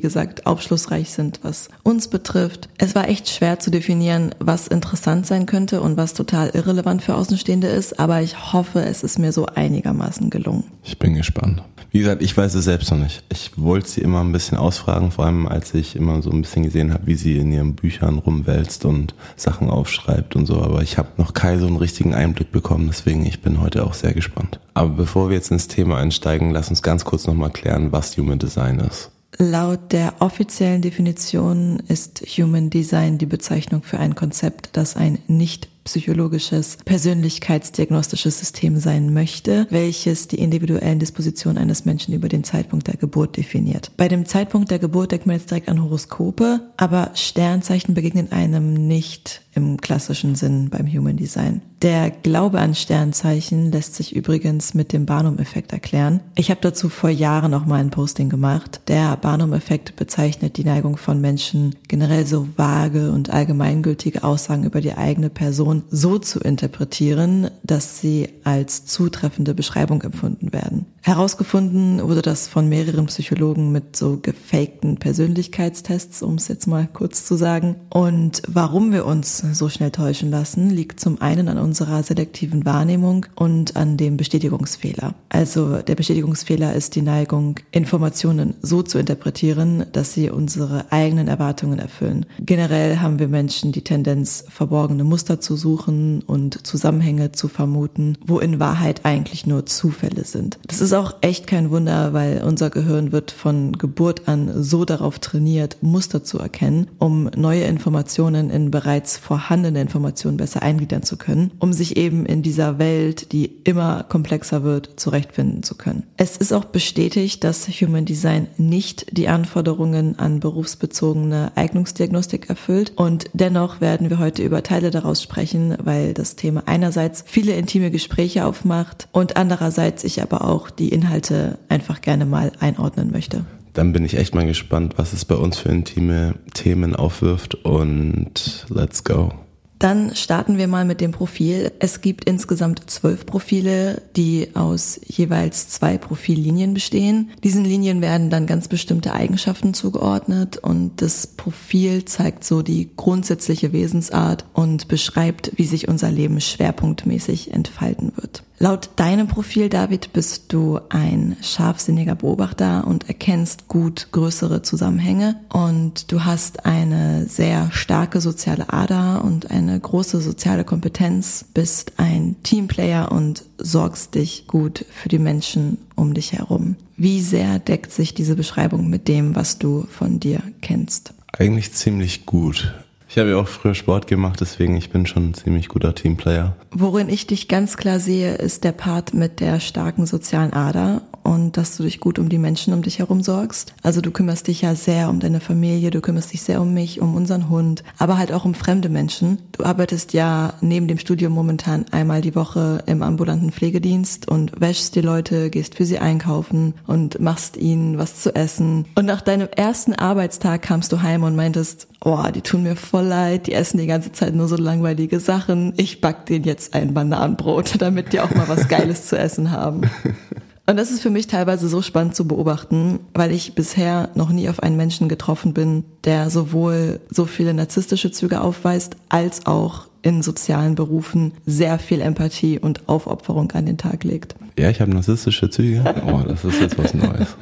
gesagt, 0.00 0.46
aufschlussreich 0.46 1.10
sind, 1.10 1.40
was 1.42 1.68
uns 1.82 2.08
betrifft. 2.08 2.68
Es 2.78 2.94
war 2.94 3.08
echt 3.08 3.28
schwer 3.28 3.58
zu 3.58 3.70
definieren, 3.70 4.34
was 4.38 4.68
interessant 4.68 5.26
sein 5.26 5.46
könnte 5.46 5.80
und 5.80 5.96
was 5.96 6.14
total 6.14 6.50
irrelevant 6.58 7.02
für 7.02 7.14
Außenstehende 7.14 7.68
ist, 7.68 7.98
aber 8.00 8.20
ich 8.20 8.52
hoffe, 8.52 8.80
es 8.80 9.02
ist 9.02 9.18
mir 9.18 9.32
so 9.32 9.46
einigermaßen 9.46 10.28
gelungen. 10.28 10.64
Ich 10.82 10.98
bin 10.98 11.14
gespannt. 11.14 11.62
Wie 11.90 12.00
gesagt, 12.00 12.20
ich 12.20 12.36
weiß 12.36 12.54
es 12.54 12.64
selbst 12.64 12.90
noch 12.90 12.98
nicht. 12.98 13.22
Ich 13.30 13.52
wollte 13.56 13.88
sie 13.88 14.02
immer 14.02 14.20
ein 14.20 14.32
bisschen 14.32 14.58
ausfragen, 14.58 15.10
vor 15.10 15.24
allem 15.24 15.46
als 15.46 15.72
ich 15.72 15.96
immer 15.96 16.20
so 16.20 16.30
ein 16.30 16.42
bisschen 16.42 16.64
gesehen 16.64 16.92
habe, 16.92 17.06
wie 17.06 17.14
sie 17.14 17.38
in 17.38 17.50
ihren 17.50 17.74
Büchern 17.74 18.18
rumwälzt 18.18 18.84
und 18.84 19.14
Sachen 19.36 19.70
aufschreibt 19.70 20.36
und 20.36 20.44
so. 20.44 20.60
Aber 20.60 20.82
ich 20.82 20.98
habe 20.98 21.08
noch 21.16 21.32
keinen 21.32 21.60
so 21.60 21.66
einen 21.66 21.76
richtigen 21.76 22.12
Einblick 22.12 22.52
bekommen, 22.52 22.88
deswegen 22.88 23.24
ich 23.24 23.40
bin 23.40 23.60
heute 23.60 23.84
auch 23.84 23.94
sehr 23.94 24.12
gespannt. 24.12 24.60
Aber 24.74 24.90
bevor 24.90 25.30
wir 25.30 25.36
jetzt 25.36 25.50
ins 25.50 25.68
Thema 25.68 25.96
einsteigen, 25.96 26.50
lass 26.50 26.68
uns 26.68 26.82
ganz 26.82 27.04
kurz 27.04 27.26
nochmal 27.26 27.50
klären, 27.50 27.90
was 27.90 28.16
Human 28.18 28.38
Design 28.38 28.80
ist. 28.80 29.10
Laut 29.38 29.92
der 29.92 30.14
offiziellen 30.18 30.82
Definition 30.82 31.80
ist 31.86 32.22
Human 32.26 32.70
Design 32.70 33.18
die 33.18 33.26
Bezeichnung 33.26 33.82
für 33.82 33.98
ein 33.98 34.14
Konzept, 34.14 34.70
das 34.72 34.96
ein 34.96 35.18
nicht 35.28 35.68
psychologisches 35.88 36.76
persönlichkeitsdiagnostisches 36.84 38.38
System 38.38 38.78
sein 38.78 39.14
möchte, 39.14 39.66
welches 39.70 40.28
die 40.28 40.38
individuellen 40.38 40.98
Dispositionen 40.98 41.56
eines 41.56 41.86
Menschen 41.86 42.12
über 42.12 42.28
den 42.28 42.44
Zeitpunkt 42.44 42.88
der 42.88 42.96
Geburt 42.96 43.38
definiert. 43.38 43.90
Bei 43.96 44.06
dem 44.06 44.26
Zeitpunkt 44.26 44.70
der 44.70 44.78
Geburt 44.78 45.12
denkt 45.12 45.26
man 45.26 45.36
jetzt 45.36 45.50
direkt 45.50 45.70
an 45.70 45.82
Horoskope, 45.82 46.60
aber 46.76 47.12
Sternzeichen 47.14 47.94
begegnen 47.94 48.32
einem 48.32 48.74
nicht 48.74 49.40
im 49.58 49.80
klassischen 49.80 50.36
Sinn 50.36 50.70
beim 50.70 50.86
Human 50.86 51.16
Design. 51.16 51.60
Der 51.82 52.10
Glaube 52.10 52.58
an 52.58 52.74
Sternzeichen 52.74 53.70
lässt 53.70 53.94
sich 53.94 54.14
übrigens 54.14 54.74
mit 54.74 54.92
dem 54.92 55.06
Barnum-Effekt 55.06 55.72
erklären. 55.72 56.20
Ich 56.34 56.50
habe 56.50 56.60
dazu 56.60 56.88
vor 56.88 57.10
Jahren 57.10 57.52
noch 57.52 57.66
mal 57.66 57.80
ein 57.80 57.90
Posting 57.90 58.28
gemacht. 58.28 58.80
Der 58.88 59.16
Barnum-Effekt 59.16 59.94
bezeichnet 59.94 60.56
die 60.56 60.64
Neigung 60.64 60.96
von 60.96 61.20
Menschen, 61.20 61.76
generell 61.86 62.26
so 62.26 62.48
vage 62.56 63.12
und 63.12 63.30
allgemeingültige 63.30 64.24
Aussagen 64.24 64.64
über 64.64 64.80
die 64.80 64.94
eigene 64.94 65.30
Person 65.30 65.84
so 65.88 66.18
zu 66.18 66.40
interpretieren, 66.40 67.50
dass 67.62 68.00
sie 68.00 68.28
als 68.42 68.86
zutreffende 68.86 69.54
Beschreibung 69.54 70.02
empfunden 70.02 70.52
werden. 70.52 70.86
Herausgefunden 71.02 72.02
wurde 72.02 72.22
das 72.22 72.48
von 72.48 72.68
mehreren 72.68 73.06
Psychologen 73.06 73.70
mit 73.70 73.96
so 73.96 74.18
gefakten 74.20 74.96
Persönlichkeitstests, 74.96 76.22
um 76.22 76.34
es 76.34 76.48
jetzt 76.48 76.66
mal 76.66 76.88
kurz 76.92 77.24
zu 77.24 77.36
sagen. 77.36 77.76
Und 77.88 78.42
warum 78.48 78.92
wir 78.92 79.06
uns 79.06 79.38
so 79.54 79.68
schnell 79.68 79.90
täuschen 79.90 80.30
lassen, 80.30 80.70
liegt 80.70 81.00
zum 81.00 81.20
einen 81.20 81.48
an 81.48 81.58
unserer 81.58 82.02
selektiven 82.02 82.64
Wahrnehmung 82.64 83.26
und 83.34 83.76
an 83.76 83.96
dem 83.96 84.16
Bestätigungsfehler. 84.16 85.14
Also 85.28 85.78
der 85.82 85.94
Bestätigungsfehler 85.94 86.74
ist 86.74 86.94
die 86.94 87.02
Neigung, 87.02 87.60
Informationen 87.70 88.54
so 88.62 88.82
zu 88.82 88.98
interpretieren, 88.98 89.86
dass 89.92 90.12
sie 90.12 90.30
unsere 90.30 90.90
eigenen 90.90 91.28
Erwartungen 91.28 91.78
erfüllen. 91.78 92.26
Generell 92.40 92.98
haben 92.98 93.18
wir 93.18 93.28
Menschen 93.28 93.72
die 93.72 93.82
Tendenz, 93.82 94.44
verborgene 94.48 95.04
Muster 95.04 95.40
zu 95.40 95.56
suchen 95.56 96.22
und 96.22 96.66
Zusammenhänge 96.66 97.32
zu 97.32 97.48
vermuten, 97.48 98.16
wo 98.26 98.38
in 98.38 98.60
Wahrheit 98.60 99.04
eigentlich 99.04 99.46
nur 99.46 99.66
Zufälle 99.66 100.24
sind. 100.24 100.58
Das 100.66 100.80
ist 100.80 100.92
auch 100.92 101.16
echt 101.20 101.46
kein 101.46 101.70
Wunder, 101.70 102.12
weil 102.12 102.42
unser 102.44 102.70
Gehirn 102.70 103.12
wird 103.12 103.30
von 103.30 103.72
Geburt 103.72 104.28
an 104.28 104.62
so 104.62 104.84
darauf 104.84 105.18
trainiert, 105.18 105.78
Muster 105.82 106.24
zu 106.24 106.38
erkennen, 106.38 106.88
um 106.98 107.30
neue 107.36 107.62
Informationen 107.62 108.50
in 108.50 108.70
bereits 108.70 109.16
vorhandenen 109.16 109.37
vorhandene 109.38 109.80
Informationen 109.80 110.36
besser 110.36 110.62
eingliedern 110.62 111.04
zu 111.04 111.16
können, 111.16 111.52
um 111.60 111.72
sich 111.72 111.96
eben 111.96 112.26
in 112.26 112.42
dieser 112.42 112.80
Welt, 112.80 113.30
die 113.30 113.46
immer 113.62 114.02
komplexer 114.02 114.64
wird, 114.64 114.98
zurechtfinden 114.98 115.62
zu 115.62 115.76
können. 115.76 116.02
Es 116.16 116.36
ist 116.36 116.52
auch 116.52 116.64
bestätigt, 116.64 117.44
dass 117.44 117.68
Human 117.68 118.04
Design 118.04 118.48
nicht 118.56 119.16
die 119.16 119.28
Anforderungen 119.28 120.18
an 120.18 120.40
berufsbezogene 120.40 121.52
Eignungsdiagnostik 121.54 122.48
erfüllt 122.48 122.92
und 122.96 123.30
dennoch 123.32 123.80
werden 123.80 124.10
wir 124.10 124.18
heute 124.18 124.42
über 124.42 124.64
Teile 124.64 124.90
daraus 124.90 125.22
sprechen, 125.22 125.76
weil 125.84 126.14
das 126.14 126.34
Thema 126.34 126.64
einerseits 126.66 127.22
viele 127.24 127.52
intime 127.52 127.92
Gespräche 127.92 128.44
aufmacht 128.44 129.06
und 129.12 129.36
andererseits 129.36 130.02
ich 130.02 130.20
aber 130.20 130.44
auch 130.44 130.68
die 130.68 130.88
Inhalte 130.88 131.58
einfach 131.68 132.00
gerne 132.00 132.26
mal 132.26 132.50
einordnen 132.58 133.12
möchte. 133.12 133.44
Dann 133.78 133.92
bin 133.92 134.04
ich 134.04 134.16
echt 134.16 134.34
mal 134.34 134.44
gespannt, 134.44 134.94
was 134.96 135.12
es 135.12 135.24
bei 135.24 135.36
uns 135.36 135.58
für 135.58 135.68
intime 135.68 136.34
Themen 136.52 136.96
aufwirft 136.96 137.54
und 137.64 138.66
let's 138.68 139.04
go. 139.04 139.32
Dann 139.78 140.16
starten 140.16 140.58
wir 140.58 140.66
mal 140.66 140.84
mit 140.84 141.00
dem 141.00 141.12
Profil. 141.12 141.70
Es 141.78 142.00
gibt 142.00 142.24
insgesamt 142.24 142.90
zwölf 142.90 143.24
Profile, 143.24 144.02
die 144.16 144.48
aus 144.54 144.98
jeweils 145.06 145.68
zwei 145.68 145.96
Profillinien 145.96 146.74
bestehen. 146.74 147.30
Diesen 147.44 147.64
Linien 147.64 148.00
werden 148.00 148.30
dann 148.30 148.48
ganz 148.48 148.66
bestimmte 148.66 149.12
Eigenschaften 149.12 149.74
zugeordnet 149.74 150.56
und 150.56 151.00
das 151.00 151.28
Profil 151.28 152.04
zeigt 152.04 152.42
so 152.42 152.62
die 152.62 152.90
grundsätzliche 152.96 153.72
Wesensart 153.72 154.44
und 154.54 154.88
beschreibt, 154.88 155.52
wie 155.54 155.66
sich 155.66 155.86
unser 155.86 156.10
Leben 156.10 156.40
schwerpunktmäßig 156.40 157.52
entfalten 157.52 158.10
wird. 158.16 158.42
Laut 158.60 158.90
deinem 158.96 159.28
Profil, 159.28 159.68
David, 159.68 160.12
bist 160.12 160.52
du 160.52 160.80
ein 160.88 161.36
scharfsinniger 161.42 162.16
Beobachter 162.16 162.88
und 162.88 163.06
erkennst 163.06 163.68
gut 163.68 164.08
größere 164.10 164.62
Zusammenhänge 164.62 165.36
und 165.52 166.10
du 166.10 166.24
hast 166.24 166.66
eine 166.66 167.26
sehr 167.26 167.70
starke 167.70 168.20
soziale 168.20 168.72
Ader 168.72 169.22
und 169.24 169.52
eine 169.52 169.78
große 169.78 170.20
soziale 170.20 170.64
Kompetenz, 170.64 171.44
bist 171.54 171.92
ein 171.98 172.34
Teamplayer 172.42 173.12
und 173.12 173.44
sorgst 173.58 174.16
dich 174.16 174.48
gut 174.48 174.84
für 174.90 175.08
die 175.08 175.20
Menschen 175.20 175.78
um 175.94 176.12
dich 176.12 176.32
herum. 176.32 176.74
Wie 176.96 177.20
sehr 177.20 177.60
deckt 177.60 177.92
sich 177.92 178.12
diese 178.12 178.34
Beschreibung 178.34 178.90
mit 178.90 179.06
dem, 179.06 179.36
was 179.36 179.60
du 179.60 179.86
von 179.88 180.18
dir 180.18 180.42
kennst? 180.62 181.14
Eigentlich 181.32 181.74
ziemlich 181.74 182.26
gut. 182.26 182.74
Ich 183.08 183.16
habe 183.16 183.30
ja 183.30 183.36
auch 183.36 183.48
früher 183.48 183.74
Sport 183.74 184.06
gemacht, 184.06 184.40
deswegen 184.40 184.76
ich 184.76 184.90
bin 184.90 185.06
schon 185.06 185.30
ein 185.30 185.34
ziemlich 185.34 185.68
guter 185.68 185.94
Teamplayer. 185.94 186.54
Worin 186.70 187.08
ich 187.08 187.26
dich 187.26 187.48
ganz 187.48 187.78
klar 187.78 188.00
sehe, 188.00 188.34
ist 188.34 188.64
der 188.64 188.72
Part 188.72 189.14
mit 189.14 189.40
der 189.40 189.60
starken 189.60 190.04
sozialen 190.04 190.52
Ader 190.52 191.02
und 191.28 191.58
dass 191.58 191.76
du 191.76 191.82
dich 191.82 192.00
gut 192.00 192.18
um 192.18 192.30
die 192.30 192.38
Menschen 192.38 192.72
um 192.72 192.80
dich 192.80 193.00
herum 193.00 193.22
sorgst. 193.22 193.74
Also 193.82 194.00
du 194.00 194.10
kümmerst 194.10 194.46
dich 194.46 194.62
ja 194.62 194.74
sehr 194.74 195.10
um 195.10 195.20
deine 195.20 195.40
Familie, 195.40 195.90
du 195.90 196.00
kümmerst 196.00 196.32
dich 196.32 196.40
sehr 196.40 196.62
um 196.62 196.72
mich, 196.72 197.02
um 197.02 197.14
unseren 197.14 197.50
Hund, 197.50 197.84
aber 197.98 198.16
halt 198.16 198.32
auch 198.32 198.46
um 198.46 198.54
fremde 198.54 198.88
Menschen. 198.88 199.38
Du 199.52 199.64
arbeitest 199.64 200.14
ja 200.14 200.54
neben 200.62 200.88
dem 200.88 200.96
Studium 200.98 201.34
momentan 201.34 201.84
einmal 201.90 202.22
die 202.22 202.34
Woche 202.34 202.82
im 202.86 203.02
ambulanten 203.02 203.52
Pflegedienst 203.52 204.26
und 204.26 204.58
wäschst 204.58 204.94
die 204.96 205.02
Leute, 205.02 205.50
gehst 205.50 205.74
für 205.74 205.84
sie 205.84 205.98
einkaufen 205.98 206.72
und 206.86 207.20
machst 207.20 207.58
ihnen 207.58 207.98
was 207.98 208.22
zu 208.22 208.34
essen. 208.34 208.86
Und 208.94 209.04
nach 209.04 209.20
deinem 209.20 209.48
ersten 209.54 209.92
Arbeitstag 209.92 210.62
kamst 210.62 210.92
du 210.92 211.02
heim 211.02 211.24
und 211.24 211.36
meintest, 211.36 211.88
oh, 212.02 212.24
die 212.34 212.40
tun 212.40 212.62
mir 212.62 212.74
voll 212.74 213.04
leid, 213.04 213.48
die 213.48 213.52
essen 213.52 213.76
die 213.76 213.86
ganze 213.86 214.12
Zeit 214.12 214.34
nur 214.34 214.48
so 214.48 214.56
langweilige 214.56 215.20
Sachen. 215.20 215.74
Ich 215.76 216.00
back 216.00 216.24
denen 216.24 216.46
jetzt 216.46 216.72
ein 216.72 216.94
Bananenbrot, 216.94 217.74
damit 217.82 218.14
die 218.14 218.20
auch 218.20 218.34
mal 218.34 218.48
was 218.48 218.68
Geiles 218.68 219.08
zu 219.08 219.18
essen 219.18 219.50
haben. 219.50 219.82
Und 220.68 220.76
das 220.76 220.90
ist 220.90 221.00
für 221.00 221.08
mich 221.08 221.26
teilweise 221.28 221.66
so 221.66 221.80
spannend 221.80 222.14
zu 222.14 222.28
beobachten, 222.28 223.00
weil 223.14 223.32
ich 223.32 223.54
bisher 223.54 224.10
noch 224.14 224.28
nie 224.28 224.50
auf 224.50 224.62
einen 224.62 224.76
Menschen 224.76 225.08
getroffen 225.08 225.54
bin, 225.54 225.84
der 226.04 226.28
sowohl 226.28 227.00
so 227.08 227.24
viele 227.24 227.54
narzisstische 227.54 228.10
Züge 228.10 228.42
aufweist, 228.42 228.96
als 229.08 229.46
auch 229.46 229.86
in 230.02 230.20
sozialen 230.20 230.74
Berufen 230.74 231.32
sehr 231.46 231.78
viel 231.78 232.02
Empathie 232.02 232.58
und 232.58 232.86
Aufopferung 232.86 233.50
an 233.52 233.64
den 233.64 233.78
Tag 233.78 234.04
legt. 234.04 234.34
Ja, 234.58 234.68
ich 234.68 234.82
habe 234.82 234.90
narzisstische 234.92 235.48
Züge. 235.48 235.82
Oh, 236.06 236.20
das 236.28 236.44
ist 236.44 236.60
jetzt 236.60 236.78
was 236.78 236.92
Neues. 236.94 237.28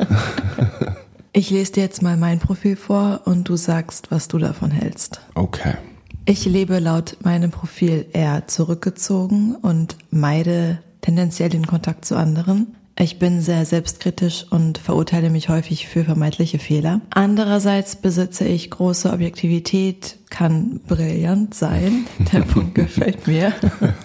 Ich 1.33 1.51
lese 1.51 1.73
dir 1.73 1.83
jetzt 1.83 2.01
mal 2.01 2.17
mein 2.17 2.39
Profil 2.39 2.77
vor 2.77 3.21
und 3.27 3.47
du 3.47 3.57
sagst, 3.57 4.11
was 4.11 4.27
du 4.27 4.39
davon 4.39 4.71
hältst. 4.71 5.21
Okay. 5.35 5.75
Ich 6.25 6.47
lebe 6.47 6.79
laut 6.79 7.19
meinem 7.23 7.51
Profil 7.51 8.07
eher 8.15 8.47
zurückgezogen 8.47 9.55
und 9.55 9.99
meide 10.11 10.79
tendenziell 11.03 11.51
den 11.51 11.67
Kontakt 11.67 12.07
zu 12.07 12.17
anderen. 12.17 12.69
Ich 12.99 13.19
bin 13.19 13.43
sehr 13.43 13.67
selbstkritisch 13.67 14.47
und 14.49 14.79
verurteile 14.79 15.29
mich 15.29 15.51
häufig 15.51 15.87
für 15.87 16.05
vermeintliche 16.05 16.59
Fehler. 16.59 17.03
Andererseits 17.11 17.97
besitze 17.97 18.47
ich 18.47 18.71
große 18.71 19.13
Objektivität, 19.13 20.19
kann 20.31 20.81
brillant 20.87 21.55
sein. 21.55 22.07
Der 22.33 22.41
Punkt 22.41 22.75
gefällt 22.75 23.27
mir. 23.27 23.53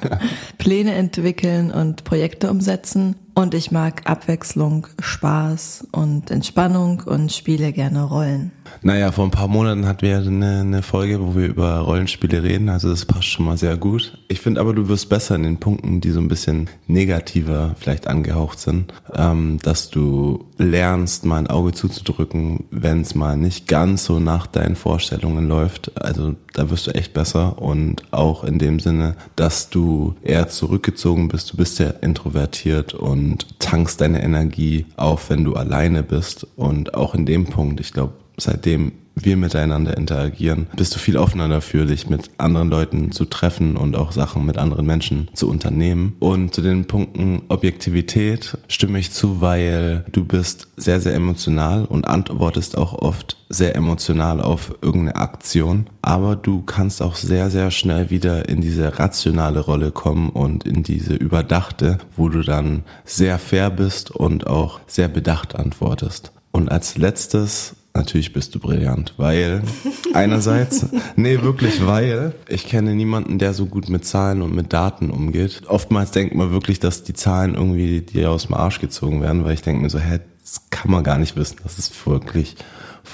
Pläne 0.58 0.94
entwickeln 0.94 1.72
und 1.72 2.04
Projekte 2.04 2.50
umsetzen. 2.50 3.16
Und 3.34 3.54
ich 3.54 3.72
mag 3.72 4.02
Abwechslung, 4.10 4.88
Spaß 5.00 5.88
und 5.92 6.32
Entspannung 6.32 7.02
und 7.06 7.32
spiele 7.32 7.72
gerne 7.72 8.04
Rollen. 8.04 8.52
Naja, 8.82 9.12
vor 9.12 9.26
ein 9.26 9.32
paar 9.32 9.48
Monaten 9.48 9.86
hatten 9.86 10.02
wir 10.02 10.18
eine, 10.18 10.62
eine 10.62 10.82
Folge, 10.82 11.22
wo 11.22 11.36
wir 11.36 11.48
über 11.48 11.80
Rollenspiele 11.80 12.44
reden, 12.44 12.68
also 12.70 12.90
das 12.90 13.06
passt 13.06 13.26
schon 13.26 13.46
mal 13.46 13.58
sehr 13.58 13.78
gut. 13.78 14.18
Ich 14.28 14.42
finde 14.42 14.60
aber, 14.60 14.74
du 14.74 14.88
wirst 14.90 15.10
besser 15.10 15.36
in 15.36 15.44
den 15.44 15.58
Punkten, 15.58 16.02
die 16.02 16.12
so 16.12 16.20
ein 16.20 16.28
bisschen 16.28 16.70
negativer 16.88 17.76
vielleicht 17.80 18.08
angehaucht 18.08 18.60
sind, 18.60 18.94
ähm, 19.14 19.60
dass 19.62 19.90
du 19.90 20.46
lernst, 20.58 21.26
mal 21.26 21.38
ein 21.38 21.48
Auge 21.48 21.72
zuzudrücken, 21.72 22.66
wenn 22.72 23.02
es 23.02 23.16
mal 23.16 23.38
nicht 23.38 23.68
ganz 23.68 24.06
so 24.06 24.20
nach 24.20 24.48
deinen 24.48 24.76
Vorstellungen 24.76 25.48
läuft. 25.48 25.92
Also 26.12 26.36
da 26.52 26.69
wirst 26.69 26.88
du 26.88 26.91
echt 26.91 27.13
besser 27.13 27.62
und 27.62 28.04
auch 28.12 28.43
in 28.43 28.60
dem 28.60 28.82
Sinne, 28.82 29.15
dass 29.38 29.69
du 29.69 30.15
eher 30.21 30.50
zurückgezogen 30.50 31.30
bist, 31.30 31.54
du 31.54 31.58
bist 31.58 31.78
sehr 31.78 32.04
introvertiert 32.04 32.93
und 32.93 33.60
tankst 33.60 34.02
deine 34.02 34.21
Energie 34.21 34.88
auf, 34.97 35.30
wenn 35.30 35.45
du 35.45 35.54
alleine 35.54 36.04
bist. 36.04 36.45
Und 36.58 36.95
auch 36.95 37.15
in 37.15 37.26
dem 37.26 37.45
Punkt, 37.45 37.80
ich 37.80 37.93
glaube, 37.93 38.12
seitdem 38.38 38.91
wir 39.15 39.38
miteinander 39.38 39.97
interagieren, 39.97 40.67
bist 40.76 40.95
du 40.95 41.00
viel 41.00 41.17
offener 41.17 41.47
dafür, 41.47 41.86
dich 41.86 42.10
mit 42.10 42.32
anderen 42.38 42.69
Leuten 42.69 43.12
zu 43.12 43.26
treffen 43.26 43.78
und 43.78 43.95
auch 43.95 44.12
Sachen 44.12 44.45
mit 44.45 44.58
anderen 44.58 44.86
Menschen 44.86 45.30
zu 45.34 45.50
unternehmen. 45.50 46.15
Und 46.19 46.54
zu 46.54 46.62
den 46.62 46.86
Punkten 46.86 47.43
Objektivität 47.50 48.58
stimme 48.67 49.00
ich 49.00 49.12
zu, 49.12 49.41
weil 49.41 50.06
du 50.12 50.26
bist 50.26 50.67
sehr, 50.78 51.02
sehr 51.02 51.13
emotional 51.13 51.86
und 51.86 52.08
antwortest 52.08 52.78
auch 52.78 52.93
oft 52.93 53.38
sehr 53.50 53.76
emotional 53.76 54.41
auf 54.41 54.74
irgendeine 54.82 55.17
Aktion. 55.17 55.88
Aber 56.02 56.36
du 56.36 56.62
kannst 56.62 57.02
auch 57.02 57.15
sehr, 57.15 57.50
sehr 57.50 57.69
schnell 57.69 58.10
wieder 58.10 58.47
in 58.47 58.62
diese 58.62 58.97
rationale 58.97 59.60
Rolle 59.60 59.91
kommen 59.91 60.30
und 60.30 60.65
in 60.65 60.84
diese 60.84 61.15
überdachte, 61.15 61.97
wo 62.15 62.30
du 62.30 62.41
dann 62.41 62.84
sehr 63.04 63.38
fair 63.39 63.69
bist 63.69 64.12
und 64.12 64.47
auch 64.47 64.80
sehr 64.88 65.10
bedacht 65.10 65.56
antwortest. 65.56 66.32
Und 66.52 66.69
als 66.69 66.97
letztes 66.97 67.76
Natürlich 67.93 68.32
bist 68.32 68.56
du 68.56 68.60
brillant, 68.60 69.13
weil 69.17 69.63
einerseits, 70.13 70.86
nee, 71.17 71.41
wirklich, 71.41 71.86
weil 71.86 72.34
ich 72.47 72.65
kenne 72.65 72.95
niemanden, 72.95 73.38
der 73.38 73.54
so 73.54 73.65
gut 73.65 73.89
mit 73.89 74.06
Zahlen 74.06 74.41
und 74.41 74.56
mit 74.56 74.71
Daten 74.71 75.10
umgeht. 75.10 75.63
Oftmals 75.67 76.12
denkt 76.12 76.34
man 76.34 76.51
wirklich, 76.51 76.80
dass 76.80 77.04
die 77.04 77.13
Zahlen 77.13 77.56
irgendwie 77.56 78.01
dir 78.01 78.32
aus 78.32 78.47
dem 78.47 78.56
Arsch 78.56 78.80
gezogen 78.80 79.21
werden, 79.21 79.43
weil 79.43 79.54
ich 79.54 79.62
denke 79.62 79.82
mir 79.82 79.89
so, 79.89 79.99
hä, 79.99 80.19
das 80.41 80.69
kann 80.69 80.89
man 80.89 81.04
gar 81.04 81.17
nicht 81.17 81.36
wissen. 81.36 81.58
Das 81.63 81.77
ist 81.77 82.08
wirklich 82.08 82.56